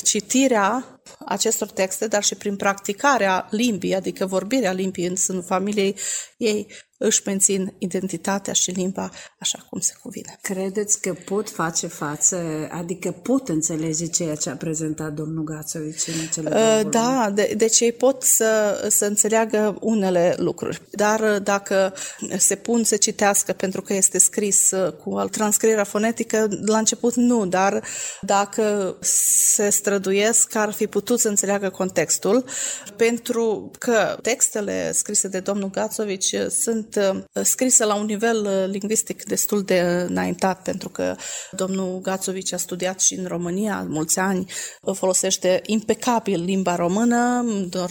citirea 0.04 1.02
acestor 1.26 1.68
texte, 1.68 2.08
dar 2.08 2.24
și 2.24 2.36
prin 2.36 2.56
practicarea 2.56 3.48
limbii, 3.52 3.96
adică 3.96 4.26
vorbirea 4.26 4.72
limbii 4.72 5.08
în 5.08 5.16
sânul 5.16 5.44
familiei 5.44 5.96
ei, 6.38 6.68
își 7.02 7.22
mențin 7.26 7.74
identitatea 7.78 8.54
și 8.54 8.72
limba 8.72 9.10
așa 9.38 9.66
cum 9.70 9.80
se 9.80 9.94
cuvine. 10.02 10.38
Credeți 10.42 11.02
că 11.02 11.14
pot 11.26 11.50
face 11.50 11.88
față, 11.88 12.68
adică 12.72 13.12
pot 13.12 13.50
înțelege 13.50 14.06
ceea 14.06 14.36
ce 14.36 14.50
a 14.50 14.56
prezentat 14.56 15.14
domnul 15.14 15.44
Gațovici 15.44 16.08
în 16.08 16.28
cele 16.34 16.50
uh, 16.50 16.90
Da, 16.90 17.32
de, 17.34 17.54
deci 17.58 17.80
ei 17.80 17.92
pot 17.92 18.24
să, 18.24 18.82
să 18.90 19.06
înțeleagă 19.06 19.78
unele 19.82 20.36
lucruri, 20.38 20.82
dar 20.92 21.40
dacă 21.40 21.94
se 22.38 22.56
pun 22.56 22.84
să 22.84 22.98
citească 22.98 23.54
pentru 23.54 23.82
că 23.82 23.94
este 23.94 24.20
scris 24.20 24.70
cu 25.04 25.26
transcrierea 25.32 25.84
fonetică, 25.84 26.48
la 26.66 26.78
început 26.78 27.16
nu, 27.16 27.46
dar 27.46 27.84
dacă 28.22 28.98
se 29.02 29.70
străduiesc, 29.70 30.56
ar 30.56 30.72
fi 30.72 30.88
putut 30.88 31.20
să 31.20 31.28
înțeleagă 31.28 31.70
contextul, 31.70 32.46
pentru 32.96 33.72
că 33.80 34.18
textele 34.22 34.92
scrise 34.92 35.28
de 35.28 35.40
domnul 35.40 35.70
Gațovici 35.70 36.36
sunt 36.50 36.89
sunt 36.92 37.26
uh, 37.34 37.44
scrise 37.44 37.86
la 37.86 37.96
un 37.96 38.06
nivel 38.06 38.46
uh, 38.46 38.72
lingvistic 38.72 39.24
destul 39.24 39.64
de 39.64 39.80
înaintat, 40.08 40.62
pentru 40.62 40.90
că 40.90 41.16
domnul 41.52 42.00
Gațovici 42.02 42.54
a 42.54 42.58
studiat 42.58 43.00
și 43.00 43.14
în 43.14 43.26
România 43.26 43.86
mulți 43.90 44.20
ani, 44.20 44.52
uh, 44.82 44.96
folosește 44.96 45.62
impecabil 45.66 46.44
limba 46.44 46.76
română, 46.76 47.46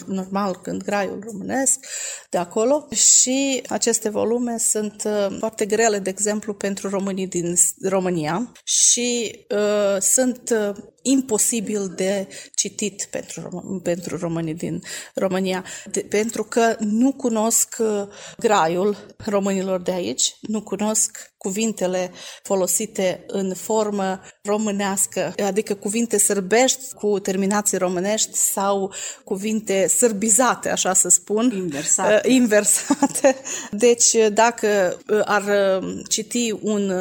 normal 0.07 0.57
când 0.63 0.83
graiul 0.83 1.23
românesc, 1.27 1.87
de 2.31 2.39
acolo. 2.39 2.89
Și 2.91 3.63
aceste 3.69 4.09
volume 4.09 4.59
sunt 4.59 5.03
foarte 5.39 5.67
grele, 5.67 5.99
de 5.99 6.11
exemplu, 6.11 6.55
pentru 6.55 6.89
românii 6.89 7.27
din 7.27 7.55
România. 7.83 8.53
Și 8.65 9.39
uh, 9.51 10.01
sunt 10.01 10.53
imposibil 11.11 11.93
de 11.97 12.29
citit 12.55 13.09
pentru, 13.11 13.81
pentru 13.83 14.17
românii 14.17 14.55
din 14.55 14.83
România, 15.15 15.65
de, 15.91 16.01
pentru 16.01 16.45
că 16.45 16.77
nu 16.79 17.13
cunosc 17.13 17.77
uh, 17.79 18.03
graiul 18.39 18.97
românilor 19.17 19.81
de 19.81 19.93
aici, 19.93 20.37
nu 20.41 20.63
cunosc 20.63 21.33
cuvintele 21.39 22.11
folosite 22.43 23.25
în 23.27 23.55
formă 23.55 24.21
românească, 24.43 25.35
adică 25.45 25.75
cuvinte 25.75 26.19
sârbești 26.19 26.95
cu 26.95 27.19
terminații 27.19 27.79
românești 27.79 28.37
sau 28.37 28.93
cuvinte 29.25 29.87
sârbizate, 29.87 30.71
așa 30.71 30.93
să 30.93 31.09
spun. 31.09 31.53
Inversate. 31.57 32.21
Uh, 32.29 32.35
inversate. 32.35 33.37
Deci, 33.71 34.15
dacă 34.33 34.99
uh, 35.09 35.21
ar 35.25 35.45
citi 36.09 36.55
un 36.63 36.93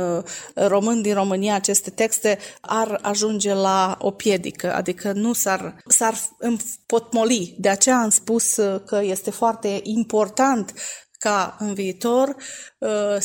român 0.53 1.01
din 1.01 1.13
România 1.13 1.55
aceste 1.55 1.89
texte, 1.89 2.37
ar 2.61 2.99
ajunge 3.01 3.53
la 3.53 3.97
o 4.01 4.11
piedică, 4.11 4.73
adică 4.73 5.11
nu 5.11 5.33
s-ar, 5.33 5.75
s-ar 5.87 6.19
împotmoli. 6.37 7.55
De 7.57 7.69
aceea 7.69 7.97
am 7.97 8.09
spus 8.09 8.53
că 8.85 9.01
este 9.03 9.31
foarte 9.31 9.79
important 9.83 10.73
ca 11.27 11.55
în 11.59 11.73
viitor, 11.73 12.35
uh, 12.77 13.17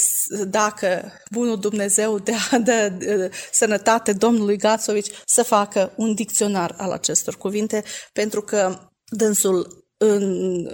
dacă 0.48 1.12
bunul 1.30 1.58
Dumnezeu 1.58 2.18
de, 2.18 2.32
de, 2.64 2.88
de 2.88 3.30
sănătate 3.52 4.12
domnului 4.12 4.56
Gațovici 4.56 5.10
să 5.26 5.42
facă 5.42 5.92
un 5.96 6.14
dicționar 6.14 6.74
al 6.76 6.90
acestor 6.90 7.36
cuvinte, 7.36 7.84
pentru 8.12 8.42
că 8.42 8.78
dânsul 9.04 9.86
în 9.96 10.24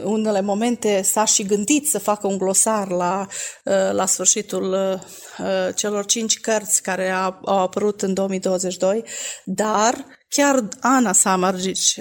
unele 0.05 0.41
momente 0.41 1.03
s-a 1.03 1.25
și 1.25 1.43
gândit 1.43 1.89
să 1.89 1.99
facă 1.99 2.27
un 2.27 2.39
glosar 2.39 2.89
la, 2.89 3.27
uh, 3.65 3.93
la 3.93 4.07
sfârșitul 4.07 4.73
uh, 4.73 5.75
celor 5.75 6.05
cinci 6.07 6.41
cărți 6.41 6.83
care 6.83 7.11
au 7.11 7.59
apărut 7.59 8.03
în 8.03 8.15
2022, 8.15 9.05
dar 9.45 10.07
chiar 10.29 10.69
Ana 10.81 11.13
Samargici, 11.13 12.01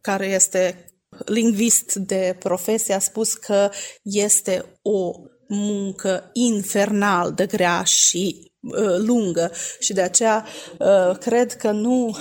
care 0.00 0.26
este 0.26 0.85
lingvist 1.24 1.94
de 1.94 2.36
profesie, 2.38 2.94
a 2.94 2.98
spus 2.98 3.34
că 3.34 3.70
este 4.02 4.78
o 4.82 5.12
muncă 5.48 6.30
infernal 6.32 7.32
de 7.32 7.46
grea 7.46 7.82
și 7.82 8.52
uh, 8.60 8.96
lungă 8.96 9.52
și 9.78 9.92
de 9.92 10.02
aceea 10.02 10.46
uh, 10.78 11.18
cred 11.18 11.56
că 11.56 11.70
nu 11.70 12.16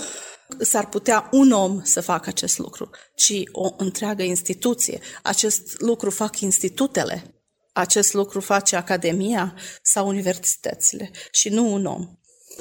s-ar 0.60 0.90
putea 0.90 1.30
un 1.32 1.52
om 1.52 1.84
să 1.84 2.02
facă 2.02 2.30
acest 2.30 2.58
lucru, 2.58 2.90
ci 3.16 3.44
o 3.52 3.74
întreagă 3.78 4.24
instituție. 4.24 5.00
Acest 5.24 5.82
lucru 5.82 6.10
fac 6.10 6.40
institutele, 6.40 7.36
acest 7.74 8.14
lucru 8.14 8.40
face 8.40 8.76
academia 8.76 9.56
sau 9.82 10.08
universitățile 10.08 11.12
și 11.32 11.50
nu 11.50 11.74
un 11.74 11.86
om. 11.86 12.08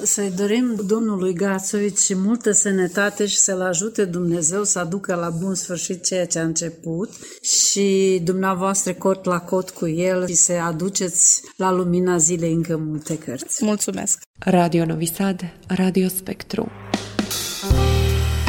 Să-i 0.03 0.31
dorim 0.31 0.75
domnului 0.87 1.33
Gațovici 1.33 2.15
multă 2.15 2.51
sănătate 2.51 3.25
și 3.25 3.37
să-l 3.37 3.61
ajute 3.61 4.05
Dumnezeu 4.05 4.63
să 4.63 4.79
aducă 4.79 5.15
la 5.15 5.29
bun 5.29 5.55
sfârșit 5.55 6.03
ceea 6.03 6.25
ce 6.25 6.39
a 6.39 6.43
început 6.43 7.09
și 7.41 8.19
dumneavoastră 8.23 8.93
cot 8.93 9.25
la 9.25 9.39
cot 9.39 9.69
cu 9.69 9.87
el 9.87 10.27
și 10.27 10.33
să 10.33 10.53
aduceți 10.53 11.41
la 11.57 11.71
lumina 11.71 12.17
zilei 12.17 12.53
încă 12.53 12.77
multe 12.77 13.17
cărți. 13.17 13.65
Mulțumesc! 13.65 14.21
Radio 14.39 14.85
Novi 14.85 15.13
Sad, 15.13 15.41
Radio 15.67 16.07
Spectru. 16.07 16.71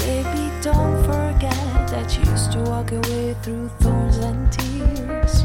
Baby, 0.07 0.45
don't 0.63 1.05
forget 1.05 1.87
that 1.93 2.13
you 2.15 2.33
used 2.33 2.51
to 2.53 2.71
walk 2.71 2.91
away 2.91 3.37
through 3.43 3.71
thorns 3.79 4.17
and 4.17 4.57
tears. 4.57 5.45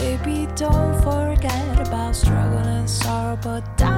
Baby, 0.00 0.46
don't 0.58 0.94
forget 1.02 1.86
about 1.86 2.14
struggle 2.14 2.66
and 2.76 2.88
sorrow, 2.88 3.38
but 3.42 3.62
down 3.76 3.97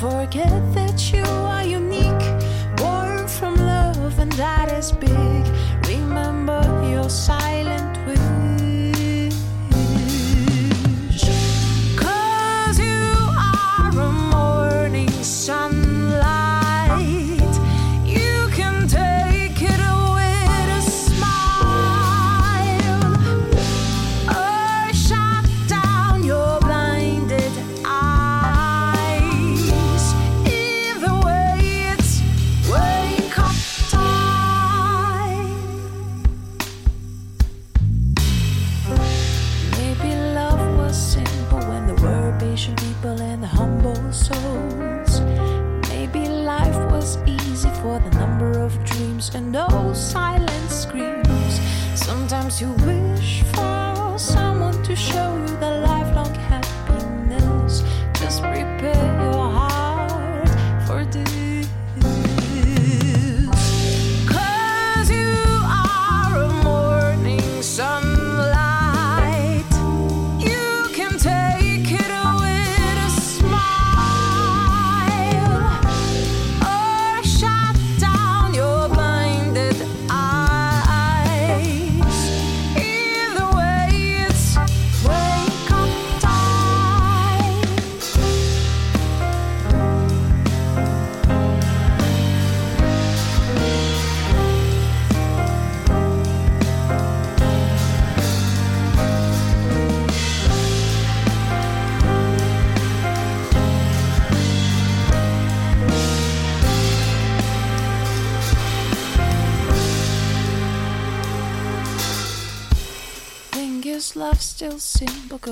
forget 0.00 0.52
that 0.74 1.12
you 1.12 1.24
are 1.24 1.64
unique, 1.64 2.26
born 2.76 3.26
from 3.26 3.56
love, 3.56 4.16
and 4.20 4.30
that 4.32 4.70
is 4.70 4.92
big. 4.92 5.44
Remember 5.88 6.62
your 6.88 7.10
silent 7.10 7.67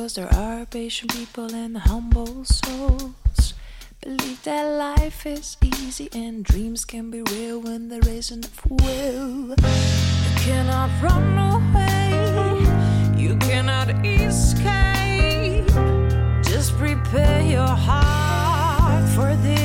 Cause 0.06 0.14
there 0.14 0.32
are 0.34 0.64
patient 0.66 1.12
people 1.12 1.52
and 1.52 1.76
humble 1.76 2.44
souls. 2.44 3.54
Believe 4.00 4.40
that 4.44 4.62
life 4.62 5.26
is 5.26 5.56
easy 5.60 6.08
and 6.12 6.44
dreams 6.44 6.84
can 6.84 7.10
be 7.10 7.22
real 7.22 7.58
when 7.60 7.88
there 7.88 8.08
is 8.08 8.30
enough 8.30 8.64
will. 8.70 9.48
You 9.48 10.32
cannot 10.46 10.90
run 11.02 11.26
away, 11.54 13.20
you 13.20 13.34
cannot 13.38 13.88
escape. 14.06 15.66
Just 16.44 16.78
prepare 16.78 17.42
your 17.42 17.66
heart 17.66 19.08
for 19.08 19.34
this. 19.42 19.55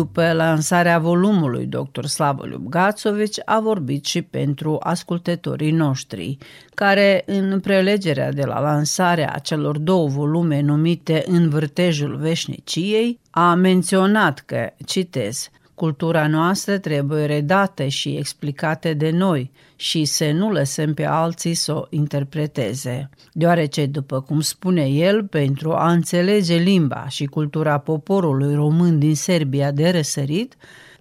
După 0.00 0.32
lansarea 0.32 0.98
volumului 0.98 1.66
Dr. 1.66 2.04
Slavoliub 2.04 2.68
Gațovici 2.68 3.40
a 3.44 3.60
vorbit 3.60 4.04
și 4.04 4.22
pentru 4.22 4.76
ascultătorii 4.82 5.70
noștri, 5.70 6.38
care 6.74 7.22
în 7.26 7.60
prelegerea 7.60 8.32
de 8.32 8.44
la 8.44 8.60
lansarea 8.60 9.38
celor 9.42 9.78
două 9.78 10.08
volume 10.08 10.60
numite 10.60 11.24
În 11.26 11.48
vârtejul 11.48 12.16
veșniciei 12.16 13.20
a 13.30 13.54
menționat 13.54 14.42
că, 14.46 14.70
citez, 14.84 15.50
Cultura 15.80 16.26
noastră 16.26 16.78
trebuie 16.78 17.24
redată 17.24 17.86
și 17.86 18.08
explicată 18.08 18.94
de 18.94 19.10
noi 19.10 19.50
și 19.76 20.04
să 20.04 20.30
nu 20.30 20.50
lăsăm 20.50 20.94
pe 20.94 21.04
alții 21.04 21.54
să 21.54 21.74
o 21.74 21.86
interpreteze. 21.90 23.10
Deoarece, 23.32 23.86
după 23.86 24.20
cum 24.20 24.40
spune 24.40 24.88
el, 24.88 25.24
pentru 25.24 25.72
a 25.72 25.90
înțelege 25.90 26.54
limba 26.54 27.08
și 27.08 27.24
cultura 27.24 27.78
poporului 27.78 28.54
român 28.54 28.98
din 28.98 29.14
Serbia 29.14 29.70
de 29.70 29.90
răsărit, 29.90 30.54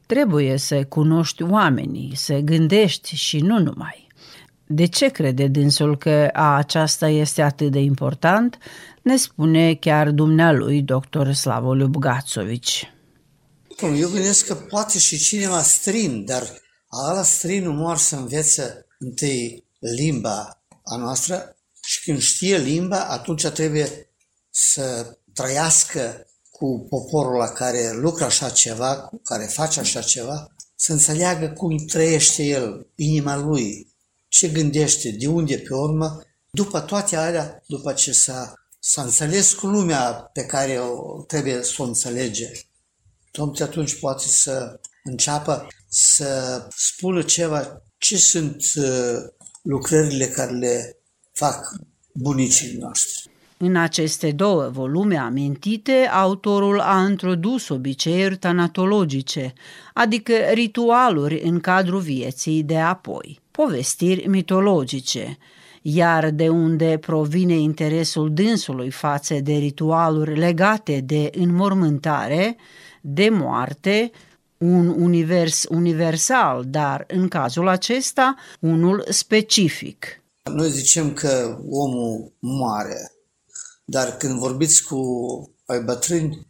trebuie 0.05 0.57
să 0.57 0.83
cunoști 0.83 1.43
oamenii, 1.43 2.11
să 2.15 2.37
gândești 2.37 3.15
și 3.15 3.39
nu 3.39 3.59
numai. 3.59 4.07
De 4.65 4.85
ce 4.85 5.07
crede 5.07 5.47
dânsul 5.47 5.97
că 5.97 6.29
a 6.33 6.55
aceasta 6.55 7.07
este 7.07 7.41
atât 7.41 7.71
de 7.71 7.79
important? 7.79 8.57
Ne 9.01 9.15
spune 9.15 9.73
chiar 9.73 10.11
dumnealui 10.11 10.81
dr. 10.81 11.31
Slavoliub 11.31 11.95
Gațovici. 11.95 12.93
Bun, 13.79 13.95
eu 13.95 14.09
gândesc 14.09 14.45
că 14.45 14.55
poate 14.55 14.97
și 14.99 15.17
cineva 15.17 15.63
strin, 15.63 16.25
dar 16.25 16.61
ala 16.87 17.23
strinul 17.23 17.73
moar 17.73 17.97
să 17.97 18.15
învețe 18.15 18.85
întâi 18.99 19.65
limba 19.79 20.63
a 20.83 20.95
noastră 20.95 21.57
și 21.81 22.03
când 22.03 22.19
știe 22.19 22.57
limba, 22.57 23.05
atunci 23.05 23.47
trebuie 23.47 24.09
să 24.49 25.17
trăiască 25.33 26.27
cu 26.49 26.85
poporul 26.89 27.37
la 27.37 27.47
care 27.47 27.91
lucră 27.93 28.25
așa 28.25 28.49
ceva, 28.49 28.97
cu 28.97 29.17
care 29.23 29.45
face 29.45 29.79
așa 29.79 30.01
ceva, 30.01 30.55
să 30.75 30.91
înțeleagă 30.91 31.49
cum 31.49 31.77
trăiește 31.77 32.43
el, 32.43 32.87
inima 32.95 33.37
lui, 33.37 33.93
ce 34.27 34.47
gândește, 34.47 35.09
de 35.09 35.27
unde 35.27 35.57
pe 35.57 35.73
urmă, 35.73 36.23
după 36.51 36.79
toate 36.79 37.15
alea, 37.15 37.63
după 37.67 37.93
ce 37.93 38.11
s-a, 38.11 38.53
s-a 38.79 39.01
înțeles 39.01 39.53
cu 39.53 39.67
lumea 39.67 40.11
pe 40.11 40.45
care 40.45 40.79
o, 40.79 41.21
trebuie 41.21 41.63
să 41.63 41.75
o 41.77 41.83
înțelege, 41.83 42.51
Domnul 43.31 43.55
atunci 43.61 43.99
poate 43.99 44.27
să 44.27 44.79
înceapă 45.03 45.67
să 45.87 46.67
spună 46.75 47.21
ceva, 47.21 47.81
ce 47.97 48.17
sunt 48.17 48.63
uh, 48.75 49.17
lucrările 49.61 50.25
care 50.25 50.51
le 50.51 50.97
fac 51.33 51.75
bunicii 52.13 52.77
noștri. 52.77 53.29
În 53.57 53.75
aceste 53.75 54.31
două 54.31 54.69
volume 54.71 55.17
amintite, 55.17 56.09
autorul 56.11 56.79
a 56.79 57.05
introdus 57.09 57.69
obiceiuri 57.69 58.37
tanatologice, 58.37 59.53
adică 59.93 60.33
ritualuri 60.53 61.41
în 61.41 61.59
cadrul 61.59 61.99
vieții 61.99 62.63
de 62.63 62.77
apoi, 62.77 63.39
povestiri 63.51 64.27
mitologice, 64.27 65.37
iar 65.81 66.29
de 66.29 66.49
unde 66.49 66.97
provine 67.01 67.53
interesul 67.53 68.33
dânsului 68.33 68.91
față 68.91 69.33
de 69.33 69.53
ritualuri 69.53 70.37
legate 70.37 71.01
de 71.05 71.29
înmormântare, 71.37 72.55
de 73.01 73.29
moarte, 73.29 74.11
un 74.57 74.87
univers 74.87 75.65
universal, 75.69 76.65
dar 76.67 77.03
în 77.07 77.27
cazul 77.27 77.67
acesta 77.67 78.35
unul 78.59 79.05
specific. 79.09 80.23
Noi 80.43 80.69
zicem 80.69 81.13
că 81.13 81.59
omul 81.69 82.33
moare, 82.39 83.11
dar 83.85 84.17
când 84.17 84.39
vorbiți 84.39 84.83
cu 84.83 84.99
ai 85.65 85.81
bătrâni, 85.81 86.47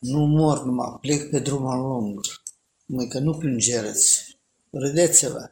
nu 0.00 0.18
mor 0.18 0.64
numai, 0.64 0.98
plec 1.00 1.30
pe 1.30 1.38
drumul 1.38 1.80
lung. 1.80 2.20
Măi, 2.86 3.08
că 3.08 3.18
nu 3.18 3.34
plângereți, 3.34 4.38
râdeți-vă. 4.70 5.50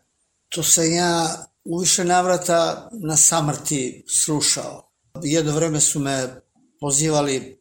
Tu 0.49 0.61
să 0.61 0.87
ia 0.87 1.49
više 1.63 2.03
navrata 2.03 2.89
na 2.91 3.15
samrti 3.15 4.03
slušao. 4.07 4.93
Jedno 5.23 5.53
vreme 5.53 5.79
su 5.79 5.99
me 5.99 6.43
pozivali 6.79 7.59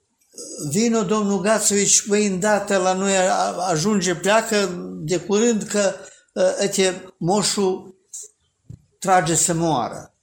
vino 0.69 1.03
domnul 1.03 1.41
Gațovici, 1.41 2.07
băi, 2.07 2.27
îndată 2.27 2.77
la 2.77 2.93
noi 2.93 3.13
ajunge, 3.69 4.15
pleacă 4.15 4.69
de 5.05 5.17
curând 5.17 5.63
că 5.63 5.95
ete, 6.59 7.13
moșul 7.17 7.95
trage 8.99 9.35
să 9.35 9.53
moară. 9.53 10.15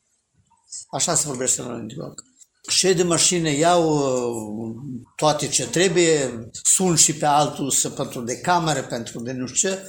Așa 0.90 1.14
se 1.14 1.26
vorbește 1.26 1.62
la 1.62 1.68
noi 1.68 1.80
în 1.80 2.14
Și 2.68 2.94
de 2.94 3.02
mașină 3.02 3.48
iau 3.48 4.04
toate 5.16 5.48
ce 5.48 5.66
trebuie, 5.66 6.48
sun 6.62 6.96
și 6.96 7.14
pe 7.14 7.26
altul 7.26 7.70
să 7.70 7.90
pentru 7.90 8.20
de 8.20 8.36
cameră, 8.36 8.82
pentru 8.82 9.20
de 9.20 9.32
nu 9.32 9.46
știu 9.46 9.68
ce, 9.68 9.88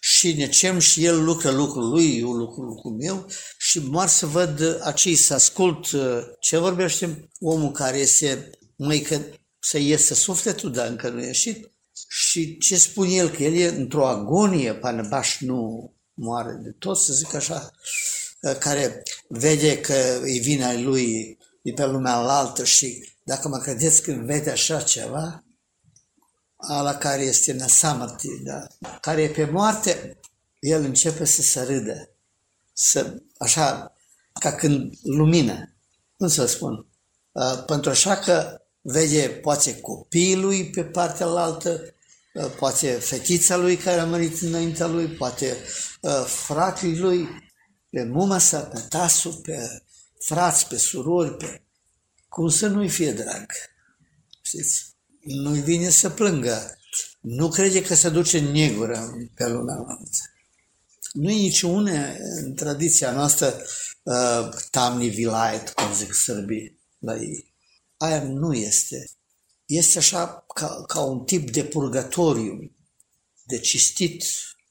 și 0.00 0.32
necem 0.32 0.78
și 0.78 1.04
el 1.04 1.24
lucră 1.24 1.50
lucrul 1.50 1.88
lui, 1.88 2.18
eu 2.18 2.30
lucru 2.30 2.62
lucrul 2.62 2.92
meu 2.92 3.26
și 3.58 3.78
mor 3.78 4.06
să 4.06 4.26
văd 4.26 4.80
acei, 4.82 5.14
să 5.14 5.34
ascult 5.34 5.90
uh, 5.90 6.18
ce 6.40 6.58
vorbește 6.58 7.28
omul 7.40 7.70
care 7.70 7.98
este, 7.98 8.50
mai 8.76 8.98
că 8.98 9.20
să 9.60 9.78
iese 9.78 10.14
sufletul, 10.14 10.72
dar 10.72 10.86
încă 10.86 11.08
nu 11.08 11.22
ieșit. 11.22 11.70
Și 12.08 12.58
ce 12.58 12.76
spune 12.76 13.10
el, 13.10 13.30
că 13.30 13.42
el 13.42 13.54
e 13.54 13.66
într-o 13.66 14.06
agonie, 14.06 14.74
până 14.74 15.06
baș 15.08 15.40
nu 15.40 15.92
moare 16.14 16.52
de 16.62 16.70
tot, 16.70 16.98
să 16.98 17.12
zic 17.12 17.34
așa, 17.34 17.70
uh, 18.40 18.56
care 18.58 19.02
vede 19.28 19.80
că 19.80 20.18
îi 20.22 20.38
vine 20.38 20.76
lui 20.76 21.38
de 21.62 21.72
pe 21.72 21.86
lumea 21.86 22.14
alaltă 22.14 22.64
și 22.64 23.08
dacă 23.22 23.48
mă 23.48 23.58
credeți 23.58 24.02
când 24.02 24.26
vede 24.26 24.50
așa 24.50 24.80
ceva, 24.80 25.44
ala 26.56 26.94
care 26.94 27.22
este 27.22 27.52
Nasamati, 27.52 28.42
da? 28.42 28.66
care 29.00 29.22
e 29.22 29.28
pe 29.28 29.44
moarte, 29.44 30.18
el 30.58 30.82
începe 30.82 31.24
să 31.24 31.42
se 31.42 31.62
râdă, 31.62 32.10
să, 32.72 33.22
așa, 33.38 33.94
ca 34.40 34.52
când 34.52 34.92
lumină, 35.02 35.74
cum 36.16 36.28
să 36.28 36.46
spun, 36.46 36.86
uh, 37.32 37.64
pentru 37.66 37.90
așa 37.90 38.16
că 38.16 38.59
vede 38.80 39.28
poate 39.28 39.80
copiii 39.80 40.36
lui 40.36 40.70
pe 40.70 40.84
partea 40.84 41.26
altă, 41.26 41.94
uh, 42.34 42.50
poate 42.58 42.90
fetița 42.90 43.56
lui 43.56 43.76
care 43.76 44.00
a 44.00 44.06
mărit 44.06 44.40
înaintea 44.40 44.86
lui, 44.86 45.06
poate 45.06 45.56
uh, 46.00 46.24
fratele 46.26 46.98
lui, 46.98 47.28
pe 47.90 48.04
muma 48.04 48.38
sa, 48.38 48.60
pe 48.60 48.80
tasul, 48.88 49.32
pe 49.32 49.82
frați, 50.18 50.66
pe 50.66 50.76
surori, 50.76 51.36
pe... 51.36 51.62
cum 52.28 52.48
să 52.48 52.66
nu-i 52.66 52.88
fie 52.88 53.12
drag. 53.12 53.46
Știți? 54.42 54.90
nu-i 55.20 55.60
vine 55.60 55.88
să 55.88 56.10
plângă. 56.10 56.78
Nu 57.20 57.48
crede 57.48 57.82
că 57.82 57.94
se 57.94 58.08
duce 58.08 58.40
negură 58.40 59.16
pe 59.34 59.48
lumea 59.48 59.74
altă. 59.74 60.18
Nu 61.12 61.30
e 61.30 61.34
niciune 61.34 62.16
în 62.20 62.54
tradiția 62.54 63.12
noastră 63.12 63.62
uh, 64.02 64.48
tamni 64.70 65.08
vilait, 65.08 65.68
cum 65.68 65.94
zic 65.94 66.14
sărbii 66.14 66.80
la 66.98 67.16
ei. 67.16 67.49
Aia 68.00 68.22
nu 68.22 68.54
este. 68.54 69.10
Este 69.64 69.98
așa 69.98 70.44
ca, 70.54 70.84
ca 70.86 71.00
un 71.00 71.24
tip 71.24 71.50
de 71.50 71.64
purgatoriu, 71.64 72.76
de 73.44 73.58
cistit 73.58 74.24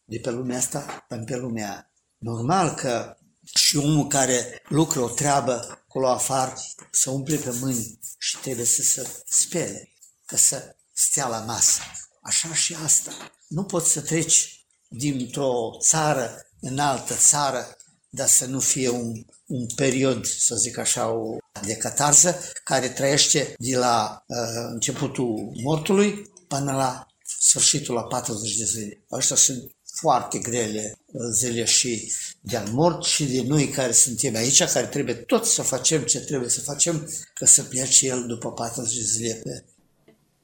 de 0.05 0.19
pe 0.19 0.30
lumea 0.30 0.57
asta 0.57 1.05
pe 1.25 1.36
lumea. 1.36 1.91
Normal 2.17 2.73
că 2.73 3.17
și 3.55 3.77
omul 3.77 4.07
care 4.07 4.61
lucră 4.69 4.99
o 4.99 5.09
treabă 5.09 5.67
acolo 5.69 6.07
afară 6.07 6.53
să 6.91 7.09
umple 7.09 7.36
pe 7.36 7.51
mâini 7.59 7.99
și 8.17 8.38
trebuie 8.38 8.65
să 8.65 8.82
se 8.82 9.23
spele 9.25 9.93
că 10.25 10.38
să 10.38 10.75
stea 10.93 11.27
la 11.27 11.39
masă. 11.39 11.82
Așa 12.21 12.53
și 12.53 12.75
asta. 12.84 13.11
Nu 13.47 13.63
poți 13.63 13.91
să 13.91 14.01
treci 14.01 14.65
dintr-o 14.88 15.77
țară 15.82 16.49
în 16.59 16.80
altă 16.80 17.13
țară, 17.13 17.77
dar 18.09 18.27
să 18.27 18.45
nu 18.45 18.59
fie 18.59 18.89
un, 18.89 19.25
un 19.49 19.65
period, 19.75 20.25
să 20.25 20.55
zic 20.55 20.77
așa, 20.77 21.11
o, 21.11 21.37
de 21.65 21.73
catarză, 21.73 22.39
care 22.63 22.87
trăiește 22.87 23.53
de 23.57 23.77
la 23.77 24.23
uh, 24.27 24.37
începutul 24.71 25.51
mortului 25.63 26.31
până 26.47 26.71
la 26.71 27.07
sfârșitul 27.39 27.95
la 27.95 28.03
40 28.03 28.57
de 28.57 28.63
zile. 28.63 29.03
Ăștia 29.11 29.35
sunt 29.35 29.71
foarte 29.83 30.37
grele 30.37 30.97
uh, 31.05 31.21
zile 31.33 31.63
și 31.63 32.11
de-al 32.41 32.67
mort 32.71 33.03
și 33.03 33.25
de 33.25 33.43
noi 33.47 33.67
care 33.67 33.91
suntem 33.91 34.35
aici, 34.35 34.63
care 34.63 34.85
trebuie 34.85 35.15
tot 35.15 35.45
să 35.45 35.61
facem 35.61 36.01
ce 36.01 36.19
trebuie 36.19 36.49
să 36.49 36.61
facem, 36.61 37.09
că 37.33 37.45
să 37.45 37.63
plece 37.63 38.07
el 38.07 38.25
după 38.27 38.51
40 38.51 38.95
de 38.95 39.01
zile 39.03 39.33
pe 39.43 39.63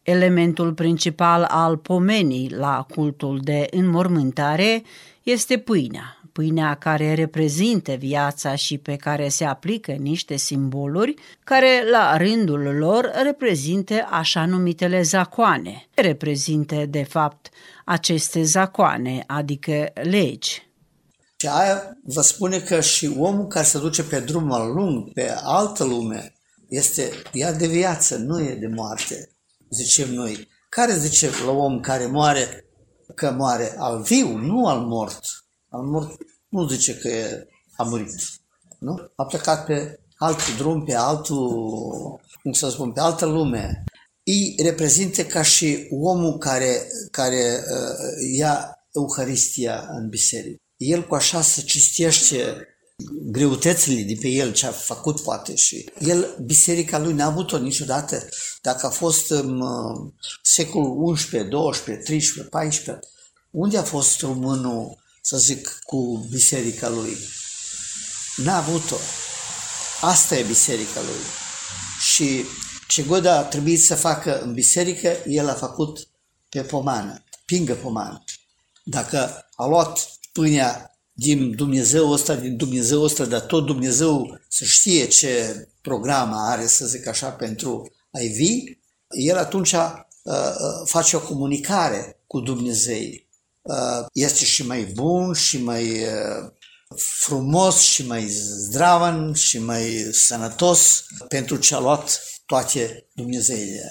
Elementul 0.04 0.74
principal 0.74 1.44
al 1.44 1.78
pomenii 1.78 2.50
la 2.50 2.86
cultul 2.94 3.40
de 3.44 3.68
înmormântare 3.72 4.84
este 5.24 5.58
pâinea, 5.58 6.25
pâinea 6.36 6.76
care 6.76 7.14
reprezintă 7.14 7.94
viața 7.94 8.56
și 8.56 8.78
pe 8.78 8.96
care 8.96 9.28
se 9.28 9.46
aplică 9.46 9.92
niște 9.92 10.36
simboluri 10.36 11.14
care 11.44 11.90
la 11.92 12.18
rândul 12.18 12.60
lor 12.60 13.12
reprezintă 13.24 14.08
așa 14.10 14.46
numitele 14.46 15.02
zacoane. 15.02 15.88
Reprezintă 15.94 16.86
de 16.86 17.04
fapt 17.04 17.50
aceste 17.86 18.44
zacoane, 18.44 19.24
adică 19.28 19.92
legi. 19.94 20.70
Și 21.38 21.48
aia 21.48 21.98
vă 22.04 22.22
spune 22.22 22.60
că 22.60 22.82
și 22.82 23.16
omul 23.18 23.48
care 23.48 23.66
se 23.66 23.80
duce 23.80 24.04
pe 24.04 24.20
drumul 24.20 24.74
lung, 24.74 25.14
pe 25.14 25.34
altă 25.44 25.84
lume, 25.84 26.34
este 26.70 27.12
ea 27.34 27.54
de 27.54 27.68
viață, 27.68 28.18
nu 28.18 28.42
e 28.42 28.56
de 28.56 28.68
moarte 28.68 29.30
zicem 29.70 30.14
noi. 30.14 30.48
Care 30.70 30.98
zice 30.98 31.30
la 31.46 31.52
om 31.52 31.80
care 31.80 32.06
moare 32.06 32.66
că 33.16 33.32
moare 33.32 33.76
al 33.78 34.02
viu, 34.02 34.38
nu 34.38 34.68
al 34.68 34.80
mort. 34.80 35.20
Al 35.76 35.84
mort 35.84 36.18
nu 36.50 36.68
zice 36.68 36.96
că 36.96 37.10
a 37.78 37.84
murit. 37.84 38.10
Nu? 38.80 39.12
A 39.16 39.26
plecat 39.26 39.66
pe 39.66 40.00
alt 40.18 40.58
drum, 40.58 40.84
pe 40.84 40.94
altul, 40.94 42.20
cum 42.42 42.52
să 42.52 42.70
spun, 42.70 42.92
pe 42.92 43.00
altă 43.00 43.26
lume. 43.26 43.84
Îi 44.24 44.56
reprezintă 44.64 45.24
ca 45.24 45.42
și 45.42 45.88
omul 45.92 46.38
care, 46.38 46.88
care 47.12 47.64
uh, 47.72 48.36
ia 48.38 48.80
Euharistia 48.92 49.88
în 49.92 50.10
biserică. 50.10 50.62
El 50.78 51.08
cu 51.08 51.16
așa 51.16 51.42
se 51.42 51.62
cistește 51.62 52.68
greutățile 53.32 54.02
de 54.02 54.18
pe 54.22 54.28
el 54.28 54.54
ce 54.54 54.66
a 54.66 54.72
făcut 54.72 55.22
poate 55.22 55.56
și 55.56 55.90
el, 56.00 56.38
biserica 56.46 57.00
lui 57.00 57.14
n-a 57.14 57.26
avut-o 57.26 57.58
niciodată. 57.58 58.28
Dacă 58.62 58.86
a 58.86 58.90
fost 58.90 59.32
în 59.32 59.62
uh, 59.62 60.12
secolul 60.42 60.98
11, 60.98 61.50
12, 61.50 62.04
13, 62.06 62.50
14, 62.50 63.08
unde 63.52 63.78
a 63.78 63.84
fost 63.84 64.22
românul, 64.22 65.04
să 65.26 65.38
zic, 65.38 65.80
cu 65.84 66.28
biserica 66.30 66.90
lui? 66.90 67.18
N-a 68.36 68.58
avut-o. 68.58 68.96
Asta 70.02 70.38
e 70.38 70.44
biserica 70.44 71.02
lui. 71.02 71.22
Și 72.12 72.46
ce 72.88 73.04
God 73.04 73.26
a 73.26 73.44
trebuit 73.44 73.84
să 73.84 73.96
facă 73.96 74.42
în 74.42 74.54
biserică, 74.54 75.18
el 75.28 75.50
a 75.50 75.54
făcut 75.54 76.08
pe 76.50 76.62
pomană, 76.62 77.24
pingă 77.46 77.74
pomană. 77.74 78.24
Dacă 78.84 79.48
a 79.56 79.66
luat 79.66 80.08
pâinea 80.32 81.00
din 81.14 81.56
Dumnezeu 81.56 82.12
ăsta, 82.12 82.36
din 82.36 82.58
Dumnezeu 82.58 83.02
ăsta, 83.02 83.26
dar 83.26 83.42
tot 83.42 83.66
Dumnezeu 83.66 84.40
să 84.50 84.64
știe 84.64 85.08
ce 85.08 85.68
program 85.82 86.34
are, 86.34 86.68
să 86.68 86.86
zic 86.86 87.08
așa, 87.08 87.30
pentru 87.30 87.92
a-i 88.12 88.28
vii, 88.28 88.82
el 89.08 89.38
atunci 89.38 89.72
uh, 89.72 90.04
uh, 90.24 90.34
face 90.86 91.16
o 91.16 91.20
comunicare 91.20 92.20
cu 92.28 92.40
Dumnezeu. 92.40 93.25
Uh, 93.66 94.06
este 94.14 94.46
și 94.46 94.66
mai 94.66 94.92
bun 94.94 95.34
și 95.34 95.64
mai 95.64 95.84
uh, 95.84 96.50
frumos 96.96 97.82
și 97.82 98.08
mai 98.08 98.26
zdravan 98.28 99.34
și 99.34 99.60
mai 99.60 99.82
sănătos 100.12 101.06
pentru 101.28 101.56
ce 101.56 101.76
a 101.76 101.80
luat 101.80 102.22
toate 102.46 103.06
Dumnezeile. 103.14 103.90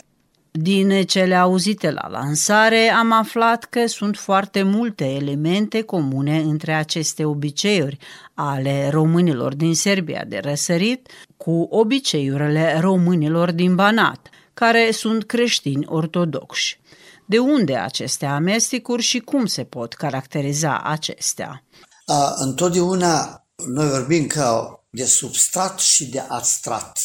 Din 0.51 1.03
cele 1.03 1.35
auzite 1.35 1.91
la 1.91 2.09
lansare 2.09 2.89
am 2.89 3.13
aflat 3.13 3.65
că 3.65 3.87
sunt 3.87 4.17
foarte 4.17 4.63
multe 4.63 5.05
elemente 5.05 5.83
comune 5.83 6.39
între 6.39 6.75
aceste 6.75 7.25
obiceiuri 7.25 7.99
ale 8.35 8.89
românilor 8.91 9.55
din 9.55 9.75
Serbia 9.75 10.25
de 10.29 10.39
răsărit 10.39 11.09
cu 11.37 11.67
obiceiurile 11.71 12.79
românilor 12.81 13.51
din 13.51 13.75
Banat, 13.75 14.29
care 14.53 14.91
sunt 14.91 15.25
creștini 15.25 15.87
ortodoxi. 15.87 16.81
De 17.27 17.39
unde 17.39 17.77
aceste 17.77 18.27
amestecuri 18.27 19.03
și 19.03 19.19
cum 19.19 19.47
se 19.47 19.65
pot 19.65 19.95
caracteriza 19.95 20.81
acestea? 20.81 21.65
A, 22.07 22.35
întotdeauna 22.37 23.47
noi 23.67 23.89
vorbim 23.89 24.27
ca 24.27 24.79
de 24.91 25.05
substrat 25.05 25.79
și 25.79 26.07
de 26.07 26.21
abstrat, 26.29 27.01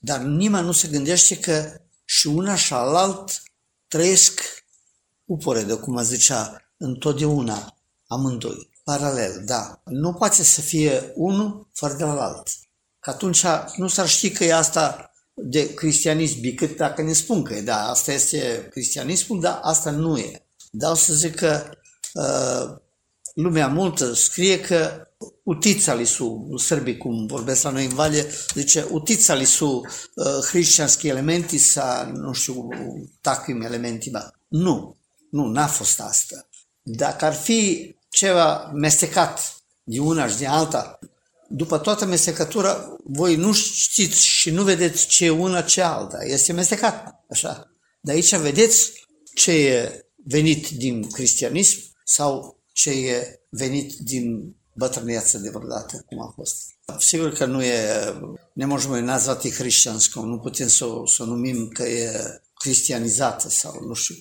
dar 0.00 0.20
nimeni 0.20 0.66
nu 0.66 0.72
se 0.72 0.88
gândește 0.88 1.38
că 1.38 1.80
și 2.04 2.26
una 2.26 2.54
și 2.56 2.72
alalt 2.72 3.42
trăiesc 3.88 4.40
upore, 5.24 5.62
de 5.62 5.74
cum 5.74 6.02
zicea, 6.02 6.62
întotdeauna, 6.76 7.76
amândoi, 8.06 8.70
paralel, 8.84 9.42
da. 9.44 9.80
Nu 9.84 10.12
poate 10.12 10.42
să 10.42 10.60
fie 10.60 11.12
unul 11.14 11.68
fără 11.72 11.94
de 11.94 12.04
alt. 12.04 12.48
Că 13.00 13.10
atunci 13.10 13.44
nu 13.76 13.88
s-ar 13.88 14.08
ști 14.08 14.30
că 14.30 14.44
e 14.44 14.54
asta 14.54 15.11
de 15.34 15.74
cristianism, 15.74 16.40
decât 16.40 16.76
dacă 16.76 17.02
ne 17.02 17.12
spun 17.12 17.42
că 17.42 17.60
da, 17.60 17.88
asta 17.88 18.12
este 18.12 18.68
cristianismul, 18.70 19.40
dar 19.40 19.58
asta 19.62 19.90
nu 19.90 20.18
e. 20.18 20.42
Dar 20.70 20.90
o 20.90 20.94
să 20.94 21.14
zic 21.14 21.34
că 21.34 21.70
uh, 22.14 22.76
lumea 23.34 23.68
multă 23.68 24.14
scrie 24.14 24.60
că 24.60 25.06
utița 25.42 25.94
li 25.94 26.04
su, 26.04 26.46
u 26.50 26.56
Srbiji, 26.56 26.96
cum 26.96 27.26
vorbesc 27.26 27.62
la 27.62 27.70
noi 27.70 27.84
în 27.84 27.94
Valje, 27.94 28.26
zice, 28.54 28.86
utița 28.90 29.34
li 29.34 29.44
su 29.44 29.66
uh, 30.14 30.26
hrišćanski 30.50 31.08
elementi 31.08 31.58
sa, 31.58 32.12
nu 32.14 32.32
știu, 32.32 32.68
takvim 33.20 33.62
elementima. 33.62 34.34
Nu, 34.48 34.96
nu, 35.30 35.46
n-a 35.46 35.66
fost 35.66 36.00
asta. 36.00 36.46
Dacă 36.82 37.24
ar 37.24 37.34
fi 37.34 37.94
ceva 38.08 38.70
mestecat 38.74 39.56
de 39.84 40.00
una 40.00 40.28
și 40.28 40.36
de 40.36 40.46
alta, 40.46 40.98
după 41.54 41.78
toată 41.78 42.04
mestecătura, 42.04 42.96
voi 43.04 43.36
nu 43.36 43.52
știți 43.52 44.26
și 44.26 44.50
nu 44.50 44.62
vedeți 44.62 45.06
ce 45.06 45.24
e 45.24 45.30
una, 45.30 45.62
ce 45.62 45.80
alta. 45.80 46.18
Este 46.24 46.52
mestecat, 46.52 47.24
așa. 47.30 47.70
De 48.00 48.12
aici 48.12 48.36
vedeți 48.36 48.92
ce 49.34 49.52
e 49.52 50.04
venit 50.24 50.68
din 50.68 51.10
cristianism 51.10 51.78
sau 52.04 52.60
ce 52.72 52.90
e 52.90 53.40
venit 53.48 53.92
din 53.98 54.56
bătrânețe 54.74 55.38
de 55.38 55.48
vreodată, 55.48 56.04
cum 56.06 56.20
a 56.20 56.32
fost. 56.34 56.56
Sigur 56.98 57.32
că 57.32 57.44
nu 57.44 57.62
e, 57.62 57.80
ne 58.52 58.64
možemo 58.64 58.96
i 58.96 59.00
nazvati 59.00 59.50
hrišćanskom, 59.50 60.28
nu 60.28 60.38
putem 60.38 60.68
să, 60.68 60.86
să 61.06 61.22
o 61.22 61.26
numim 61.26 61.68
că 61.68 61.82
e 61.82 62.12
cristianizată 62.54 63.48
sau 63.48 63.84
nu 63.86 63.94
știu. 63.94 64.14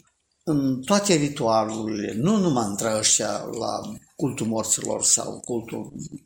În 0.44 0.82
toate 0.82 1.14
ritualurile, 1.14 2.14
nu 2.14 2.38
numai 2.38 2.66
între 2.66 2.98
ăștia 2.98 3.50
la 3.60 3.82
cultul 4.16 4.48
morților 4.48 5.04
sau 5.04 5.40
cultul 5.40 5.94
uh, 5.96 6.20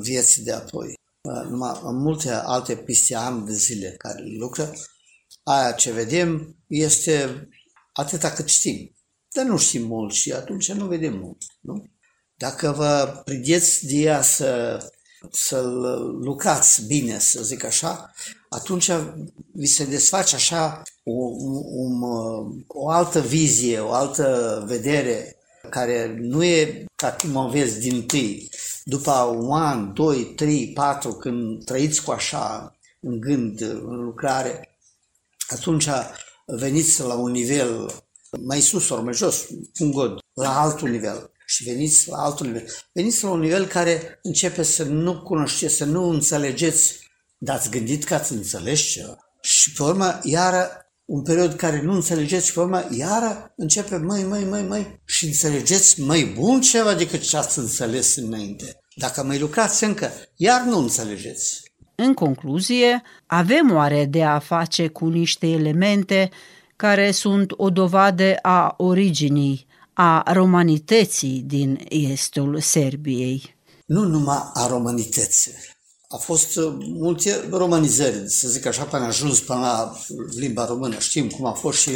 vieții 0.00 0.42
de 0.42 0.52
apoi, 0.52 0.94
uh, 1.20 1.48
numai 1.48 1.80
în 1.82 1.96
multe 1.96 2.30
alte 2.30 2.76
piste 2.76 3.14
ani 3.14 3.46
de 3.46 3.52
zile 3.52 3.94
care 3.98 4.22
lucră, 4.38 4.72
aia 5.42 5.72
ce 5.72 5.92
vedem 5.92 6.56
este 6.66 7.48
atâta 7.92 8.30
cât 8.30 8.48
știm. 8.48 8.96
Dar 9.34 9.44
nu 9.44 9.58
știm 9.58 9.86
mult 9.86 10.12
și 10.12 10.32
atunci 10.32 10.72
nu 10.72 10.86
vedem 10.86 11.18
mult. 11.18 11.42
Nu? 11.60 11.84
Dacă 12.34 12.72
vă 12.76 13.22
prindeți 13.24 13.86
de 13.86 13.96
ea 13.96 14.22
să, 14.22 14.78
să 15.32 15.60
lucrați 16.20 16.86
bine, 16.86 17.18
să 17.18 17.42
zic 17.42 17.64
așa, 17.64 18.12
atunci 18.48 18.90
vi 19.52 19.66
se 19.66 19.84
desface 19.84 20.34
așa 20.34 20.82
o, 21.04 21.26
o, 21.80 22.46
o 22.66 22.88
altă 22.88 23.20
vizie, 23.20 23.78
o 23.78 23.92
altă 23.92 24.62
vedere 24.66 25.35
care 25.70 26.16
nu 26.18 26.44
e 26.44 26.84
ca 26.96 27.12
cum 27.12 27.36
o 27.36 27.48
vezi 27.48 27.78
din 27.78 28.06
tâi. 28.06 28.48
După 28.84 29.12
un 29.12 29.60
an, 29.60 29.94
doi, 29.94 30.24
trei, 30.24 30.72
patru, 30.74 31.12
când 31.12 31.64
trăiți 31.64 32.02
cu 32.02 32.10
așa 32.10 32.76
în 33.00 33.20
gând, 33.20 33.60
în 33.60 34.04
lucrare, 34.04 34.78
atunci 35.48 35.88
veniți 36.46 37.00
la 37.00 37.14
un 37.14 37.30
nivel 37.30 37.90
mai 38.44 38.60
sus 38.60 38.88
ori 38.88 39.02
mai 39.02 39.14
jos, 39.14 39.46
un 39.78 39.90
god, 39.90 40.18
la 40.34 40.60
altul 40.60 40.88
nivel 40.88 41.30
și 41.46 41.64
veniți 41.64 42.08
la 42.08 42.16
altul 42.18 42.46
nivel. 42.46 42.66
Veniți 42.92 43.24
la 43.24 43.30
un 43.30 43.40
nivel 43.40 43.66
care 43.66 44.18
începe 44.22 44.62
să 44.62 44.84
nu 44.84 45.22
cunoșteți, 45.22 45.74
să 45.74 45.84
nu 45.84 46.08
înțelegeți, 46.08 46.98
dar 47.38 47.56
ați 47.56 47.70
gândit 47.70 48.04
că 48.04 48.14
ați 48.14 48.32
înțeles 48.32 48.80
ceva. 48.80 49.18
Și 49.40 49.72
pe 49.72 49.82
urmă, 49.82 50.20
iară, 50.22 50.85
un 51.06 51.22
period 51.22 51.52
care 51.52 51.82
nu 51.82 51.92
înțelegeți 51.92 52.46
și 52.46 52.52
pe 52.52 52.60
urmă, 52.60 52.84
iară 52.90 53.52
începe, 53.56 53.96
măi, 53.96 54.22
măi, 54.22 54.44
măi, 54.44 54.62
măi, 54.62 55.00
și 55.04 55.24
înțelegeți 55.24 56.00
mai 56.00 56.32
bun 56.38 56.60
ceva 56.60 56.94
decât 56.94 57.20
ce 57.20 57.36
ați 57.36 57.58
înțeles 57.58 58.16
înainte. 58.16 58.80
Dacă 58.96 59.22
mai 59.24 59.38
lucrați 59.38 59.84
încă, 59.84 60.10
iar 60.36 60.62
nu 60.62 60.78
înțelegeți. 60.78 61.62
În 61.94 62.14
concluzie, 62.14 63.02
avem 63.26 63.72
oare 63.72 64.04
de 64.04 64.24
a 64.24 64.38
face 64.38 64.88
cu 64.88 65.06
niște 65.06 65.46
elemente 65.46 66.30
care 66.76 67.10
sunt 67.10 67.52
o 67.56 67.70
dovadă 67.70 68.34
a 68.42 68.74
originii 68.76 69.66
a 69.92 70.32
romanității 70.32 71.42
din 71.46 71.80
estul 71.88 72.60
Serbiei. 72.60 73.56
Nu 73.86 74.04
numai 74.04 74.50
a 74.54 74.66
romanității. 74.66 75.52
A 76.08 76.16
fost 76.16 76.56
uh, 76.56 76.74
multe 76.78 77.48
romanizări, 77.50 78.30
să 78.30 78.48
zic 78.48 78.66
așa, 78.66 78.84
până 78.84 79.02
a 79.02 79.06
ajuns 79.06 79.40
până 79.40 79.60
la 79.60 79.96
limba 80.36 80.66
română. 80.66 80.98
Știm 80.98 81.28
cum 81.28 81.44
a 81.44 81.52
fost 81.52 81.78
și 81.78 81.90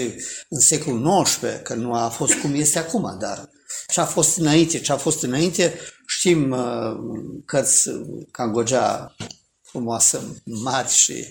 în 0.49 0.61
secolul 0.61 1.23
XIX, 1.23 1.39
că 1.63 1.75
nu 1.75 1.95
a 1.95 2.09
fost 2.09 2.35
cum 2.35 2.55
este 2.55 2.79
acum, 2.79 3.17
dar 3.19 3.49
ce 3.89 4.01
a 4.01 4.05
fost 4.05 4.37
înainte, 4.37 4.81
ce 4.81 4.93
a 4.93 4.97
fost 4.97 5.23
înainte, 5.23 5.79
știm 6.07 6.51
uh, 6.51 6.97
cărți 7.45 7.91
Cangogea 8.31 9.15
frumoasă, 9.63 10.41
mari 10.45 10.89
și 10.89 11.31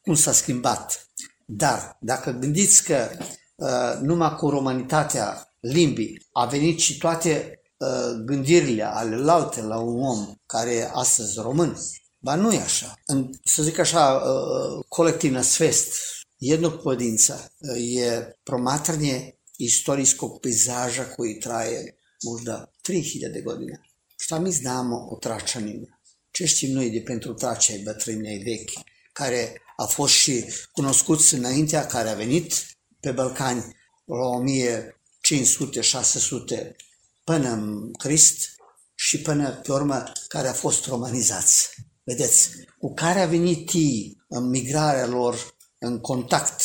cum 0.00 0.14
s-a 0.14 0.32
schimbat. 0.32 1.08
Dar 1.46 1.96
dacă 2.00 2.30
gândiți 2.30 2.84
că 2.84 3.10
uh, 3.54 3.98
numai 4.00 4.34
cu 4.34 4.48
romanitatea 4.48 5.54
limbii. 5.60 6.26
A 6.32 6.46
venit 6.46 6.78
și 6.78 6.98
toate 6.98 7.60
uh, 7.76 8.22
gândirile 8.24 8.82
ale 8.82 9.16
lalte 9.16 9.62
la 9.62 9.78
un 9.78 10.02
om 10.02 10.34
care 10.46 10.70
e 10.70 10.90
astăzi 10.92 11.40
român. 11.40 11.76
Ba 12.24 12.34
nu 12.34 12.52
e 12.52 12.60
așa. 12.60 13.00
În, 13.06 13.30
să 13.44 13.62
zic 13.62 13.78
așa, 13.78 14.14
uh, 14.14 14.84
kolektivna 14.88 15.42
svest 15.42 15.94
jednog 16.38 16.82
pojedinca 16.82 17.50
uh, 17.58 17.76
je 17.76 18.38
promatranje 18.42 19.38
istorijskog 19.56 20.40
pejzaža 20.40 21.04
koji 21.04 21.38
traje 21.38 21.96
možda 22.22 22.72
3000 22.82 23.42
godina. 23.44 23.78
Šta 24.16 24.38
mi 24.38 24.50
znamo 24.50 25.08
o 25.10 25.16
Tračanima? 25.16 26.00
Ce 26.30 26.46
știm 26.46 26.72
noi 26.72 26.90
de 26.90 27.00
pentru 27.00 27.32
Tracei 27.32 27.82
bătrâni 27.82 28.42
vechi, 28.44 28.84
care 29.12 29.62
a 29.76 29.84
fost 29.84 30.14
și 30.14 30.44
cunoscuți 30.72 31.34
înaintea, 31.34 31.86
care 31.86 32.08
a 32.08 32.14
venit 32.14 32.66
pe 33.00 33.10
Balcani 33.10 33.76
la 34.04 34.26
1000 34.26 35.00
500-600 36.62 36.76
până 37.24 37.48
în 37.48 37.92
Crist 37.92 38.54
și 38.94 39.20
până 39.20 39.50
pe 39.50 39.72
urmă 39.72 40.12
care 40.28 40.48
a 40.48 40.52
fost 40.52 40.86
romanizați. 40.86 41.68
Vedeți, 42.04 42.50
cu 42.78 42.94
care 42.94 43.20
a 43.20 43.26
venit 43.26 43.70
ei 43.72 44.22
în 44.28 44.48
migrarea 44.48 45.06
lor 45.06 45.54
în 45.78 46.00
contact. 46.00 46.62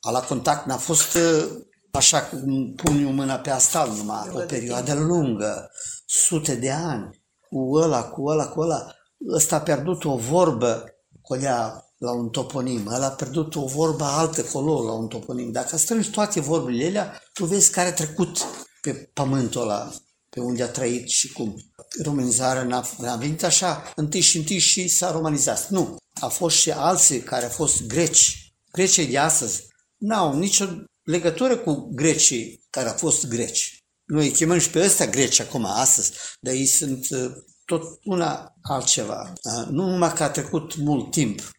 A 0.00 0.10
la 0.10 0.20
contact 0.20 0.66
n-a 0.66 0.76
fost 0.76 1.14
uh, 1.14 1.48
așa 1.90 2.22
cum 2.22 2.72
pun 2.74 3.02
eu 3.02 3.12
mâna 3.12 3.36
pe 3.36 3.50
astal 3.50 3.90
numai, 3.90 4.30
o 4.32 4.38
perioadă 4.38 4.94
lungă, 4.94 5.70
sute 6.06 6.54
de 6.54 6.70
ani, 6.70 7.22
cu 7.48 7.74
ăla, 7.74 8.04
cu 8.04 8.26
ăla, 8.26 8.48
cu 8.48 8.60
ăla. 8.60 8.94
Ăsta 9.34 9.56
a 9.56 9.60
pierdut 9.60 10.04
o 10.04 10.16
vorbă, 10.16 10.84
colea 11.20 11.84
la 11.98 12.12
un 12.12 12.28
toponim, 12.28 12.86
ăla 12.86 13.06
a 13.06 13.10
pierdut 13.10 13.54
o 13.54 13.64
vorbă 13.66 14.04
altă 14.04 14.42
colo 14.42 14.84
la 14.84 14.92
un 14.92 15.08
toponim. 15.08 15.52
Dacă 15.52 15.76
strângi 15.76 16.10
toate 16.10 16.40
vorbele 16.40 16.86
alea, 16.86 17.22
tu 17.32 17.44
vezi 17.44 17.70
care 17.70 17.88
a 17.88 17.92
trecut 17.92 18.38
pe 18.80 18.92
pământul 18.92 19.62
ăla, 19.62 19.92
pe 20.30 20.40
unde 20.40 20.62
a 20.62 20.68
trăit 20.68 21.08
și 21.08 21.32
cum. 21.32 21.56
Romanizarea 22.02 22.62
n-a, 22.62 22.88
n-a 22.98 23.16
venit 23.16 23.44
așa, 23.44 23.92
întâi 23.96 24.20
și 24.20 24.36
întâi 24.36 24.58
și 24.58 24.88
s-a 24.88 25.10
romanizat. 25.10 25.68
Nu, 25.68 25.96
a 26.20 26.28
fost 26.28 26.56
și 26.56 26.70
alții 26.70 27.20
care 27.20 27.44
au 27.44 27.50
fost 27.50 27.86
greci. 27.86 28.52
Grecii 28.72 29.06
de 29.06 29.18
astăzi 29.18 29.66
n-au 29.96 30.38
nicio 30.38 30.66
legătură 31.02 31.56
cu 31.56 31.90
grecii 31.94 32.66
care 32.70 32.88
au 32.88 32.96
fost 32.96 33.26
greci. 33.26 33.82
Noi 34.04 34.26
îi 34.26 34.32
chemăm 34.32 34.58
și 34.58 34.70
pe 34.70 34.80
ăsta 34.84 35.06
greci 35.06 35.40
acum, 35.40 35.64
astăzi, 35.64 36.12
dar 36.40 36.54
ei 36.54 36.66
sunt 36.66 37.06
uh, 37.10 37.30
tot 37.64 37.82
una 38.04 38.54
altceva. 38.62 39.32
Uh, 39.42 39.66
nu 39.66 39.90
numai 39.90 40.12
că 40.12 40.22
a 40.22 40.30
trecut 40.30 40.76
mult 40.76 41.10
timp, 41.10 41.50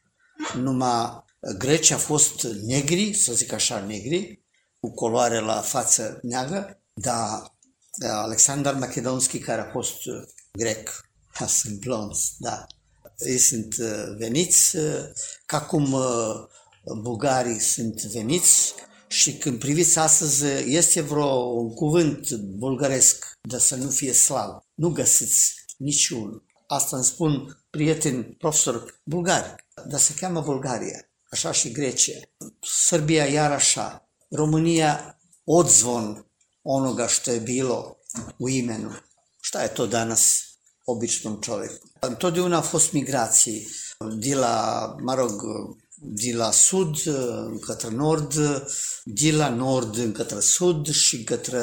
numai 0.55 1.27
Grecia 1.57 1.95
a 1.95 1.97
fost 1.97 2.43
negri, 2.43 3.13
să 3.13 3.33
zic 3.33 3.51
așa, 3.51 3.79
negri, 3.79 4.45
cu 4.79 4.93
coloare 4.93 5.39
la 5.39 5.61
față 5.61 6.19
neagră, 6.21 6.81
dar 6.93 7.57
Alexander 8.07 8.73
Macedonski, 8.75 9.39
care 9.39 9.61
a 9.61 9.71
fost 9.71 9.97
grec, 10.51 10.89
sunt 11.47 11.79
blonzi, 11.79 12.35
da, 12.37 12.65
ei 13.17 13.37
sunt 13.37 13.75
uh, 13.79 14.15
veniți 14.17 14.75
uh, 14.75 14.83
ca 15.45 15.61
cum 15.61 15.93
uh, 15.93 16.33
bulgarii 17.01 17.59
sunt 17.59 18.01
veniți 18.01 18.73
și 19.07 19.37
când 19.37 19.59
priviți 19.59 19.99
astăzi, 19.99 20.45
este 20.65 21.01
vreo 21.01 21.35
un 21.35 21.73
cuvânt 21.73 22.35
bulgăresc, 22.35 23.25
de 23.41 23.57
să 23.57 23.75
nu 23.75 23.89
fie 23.89 24.13
slav. 24.13 24.63
Nu 24.75 24.89
găsiți 24.89 25.65
niciunul. 25.77 26.45
Asta 26.67 26.95
îmi 26.95 27.05
spun 27.05 27.63
prieteni, 27.69 28.23
profesori 28.23 28.99
bulgari, 29.03 29.55
dar 29.87 29.99
se 29.99 30.13
cheamă 30.13 30.41
Bulgaria, 30.41 31.09
așa 31.31 31.51
și 31.51 31.71
Grecia. 31.71 32.19
Srbija 32.61 33.25
iar 33.25 33.51
așa, 33.51 34.09
România 34.29 35.19
odzvon 35.43 36.28
onoga 36.69 37.07
što 37.07 37.31
je 37.31 37.39
bilo 37.39 37.95
u 38.39 38.49
imenu. 38.49 38.91
Šta 39.41 39.61
je 39.61 39.73
to 39.73 39.87
danas 39.87 40.41
običnom 40.85 41.41
čoveku? 41.41 41.87
Întotdeauna 42.01 42.57
a 42.57 42.61
fost 42.61 42.91
migrații 42.93 43.67
de 44.19 44.35
la, 44.35 44.95
mă 45.01 45.13
rog, 45.13 45.31
de 45.95 46.35
la 46.35 46.51
sud 46.51 46.97
către 47.65 47.89
nord, 47.89 48.33
de 49.05 49.31
la 49.31 49.49
nord 49.49 50.13
către 50.13 50.39
sud 50.39 50.91
și 50.91 51.23
către 51.23 51.61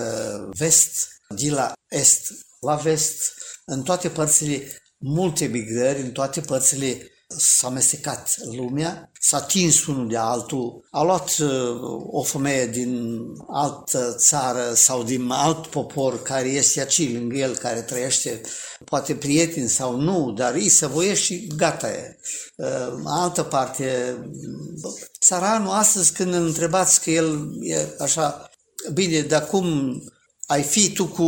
vest, 0.59 1.09
de 1.29 1.51
la 1.51 1.73
est 1.89 2.33
la 2.61 2.75
vest, 2.75 3.35
în 3.65 3.83
toate 3.83 4.09
părțile, 4.09 4.83
multe 4.99 5.47
migrări, 5.47 6.01
în 6.01 6.11
toate 6.11 6.41
părțile 6.41 7.11
s-a 7.27 7.67
amestecat 7.67 8.37
lumea, 8.57 9.11
s-a 9.21 9.41
tins 9.41 9.87
unul 9.87 10.09
de 10.09 10.17
altul, 10.17 10.87
a 10.91 11.03
luat 11.03 11.37
uh, 11.39 11.81
o 12.11 12.23
femeie 12.23 12.67
din 12.67 13.19
altă 13.49 14.15
țară 14.19 14.73
sau 14.75 15.03
din 15.03 15.31
alt 15.31 15.67
popor 15.67 16.23
care 16.23 16.49
este 16.49 16.81
aici 16.81 17.13
lângă 17.13 17.37
el, 17.37 17.57
care 17.57 17.83
trăiește, 17.83 18.41
poate 18.85 19.15
prieten 19.15 19.69
sau 19.69 20.01
nu, 20.01 20.33
dar 20.33 20.55
îi 20.55 20.69
se 20.69 20.87
voiește 20.87 21.25
și 21.25 21.47
gata 21.57 21.91
e. 21.91 22.19
Uh, 22.57 23.01
altă 23.05 23.43
parte, 23.43 24.17
țaranul 25.21 25.73
astăzi 25.73 26.13
când 26.13 26.35
îl 26.35 26.47
întrebați 26.47 27.03
că 27.03 27.11
el 27.11 27.49
e 27.61 27.95
așa, 27.99 28.51
bine, 28.93 29.21
dar 29.21 29.47
cum 29.47 29.97
ai 30.47 30.63
fi 30.63 30.93
tu 30.93 31.07
cu 31.07 31.23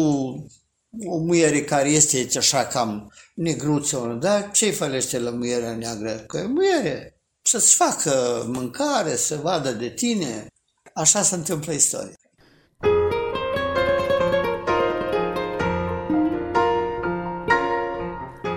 o 1.06 1.18
muiere 1.18 1.64
care 1.64 1.88
este 1.88 2.28
așa 2.36 2.66
cam 2.66 3.12
negruță, 3.38 4.18
dar 4.20 4.50
ce-i 4.50 4.72
fălește 4.72 5.18
la 5.18 5.30
muierea 5.30 5.76
neagră? 5.76 6.12
Că 6.12 6.38
e 6.38 6.46
muiere, 6.46 7.20
să-ți 7.42 7.74
facă 7.74 8.44
mâncare, 8.46 9.16
să 9.16 9.36
vadă 9.36 9.72
de 9.72 9.90
tine. 9.90 10.46
Așa 10.94 11.22
se 11.22 11.34
întâmplă 11.34 11.72
istoria. 11.72 12.16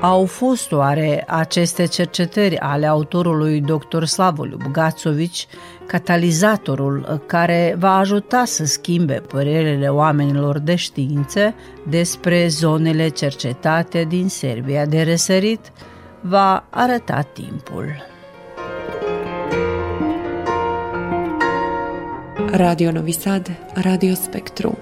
Au 0.01 0.25
fost 0.25 0.71
oare 0.71 1.23
aceste 1.27 1.85
cercetări 1.85 2.57
ale 2.57 2.85
autorului 2.85 3.61
dr. 3.61 4.03
Slavoliub 4.03 4.61
Gațovici 4.71 5.47
catalizatorul 5.87 7.23
care 7.25 7.75
va 7.79 7.97
ajuta 7.97 8.45
să 8.45 8.65
schimbe 8.65 9.13
părerile 9.13 9.87
oamenilor 9.87 10.59
de 10.59 10.75
știință 10.75 11.53
despre 11.89 12.47
zonele 12.47 13.07
cercetate 13.07 14.03
din 14.03 14.27
Serbia 14.27 14.85
de 14.85 15.01
răsărit, 15.01 15.71
va 16.21 16.65
arăta 16.69 17.21
timpul. 17.21 18.09
Radio 22.51 22.91
Novi 22.91 23.11
Sad, 23.11 23.57
Radio 23.73 24.13
Spectru. 24.13 24.77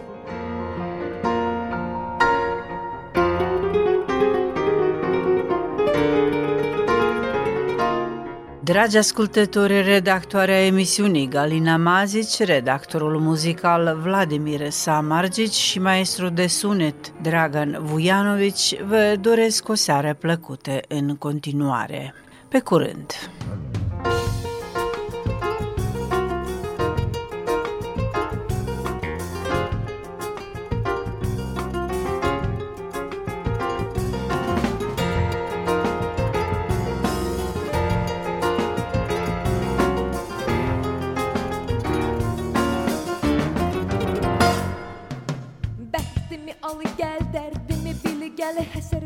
Dragi 8.70 8.98
ascultători, 8.98 9.82
redactoarea 9.82 10.66
emisiunii 10.66 11.28
Galina 11.28 11.78
Mazici, 11.78 12.40
redactorul 12.40 13.20
muzical 13.20 14.00
Vladimir 14.02 14.70
Samargici 14.70 15.54
și 15.54 15.80
maestru 15.80 16.30
de 16.30 16.48
sunet 16.48 17.22
Dragan 17.22 17.78
Vujanovici 17.82 18.82
vă 18.82 19.16
doresc 19.22 19.70
o 19.70 19.74
seară 19.74 20.14
plăcută 20.14 20.80
în 20.88 21.16
continuare. 21.16 22.14
Pe 22.48 22.60
curând! 22.60 23.14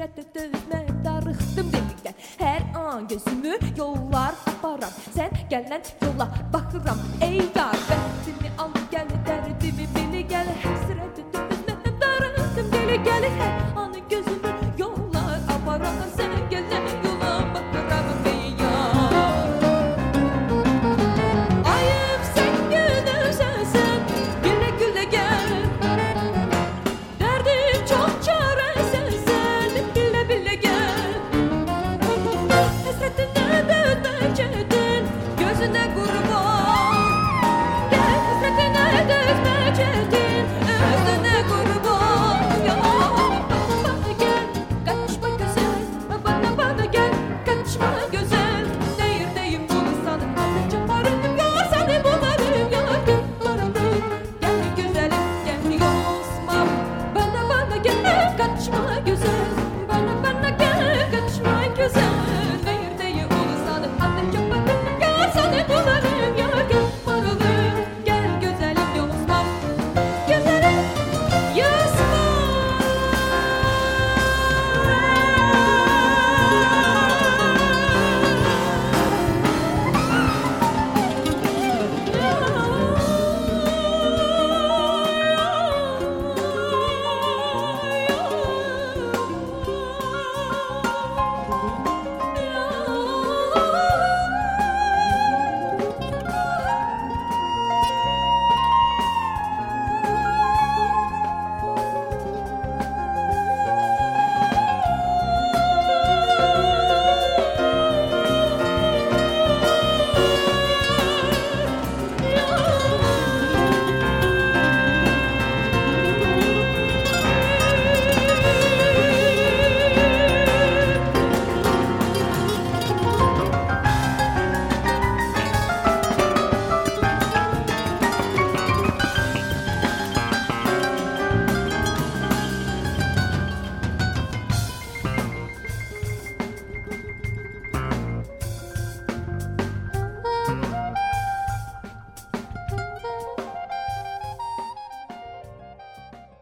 heyrətlə 0.03 0.23
dözmək 0.35 0.87
darıxdım 1.05 1.69
dedikdən 1.71 2.17
Hər 2.39 2.65
an 2.75 3.07
gözümü 3.07 3.55
yollar 3.77 4.35
aparam. 4.51 4.91
Sən 5.15 5.31
gələn 5.51 5.83
yolla 6.03 6.27
baxıram 6.53 6.99
ey 7.21 7.39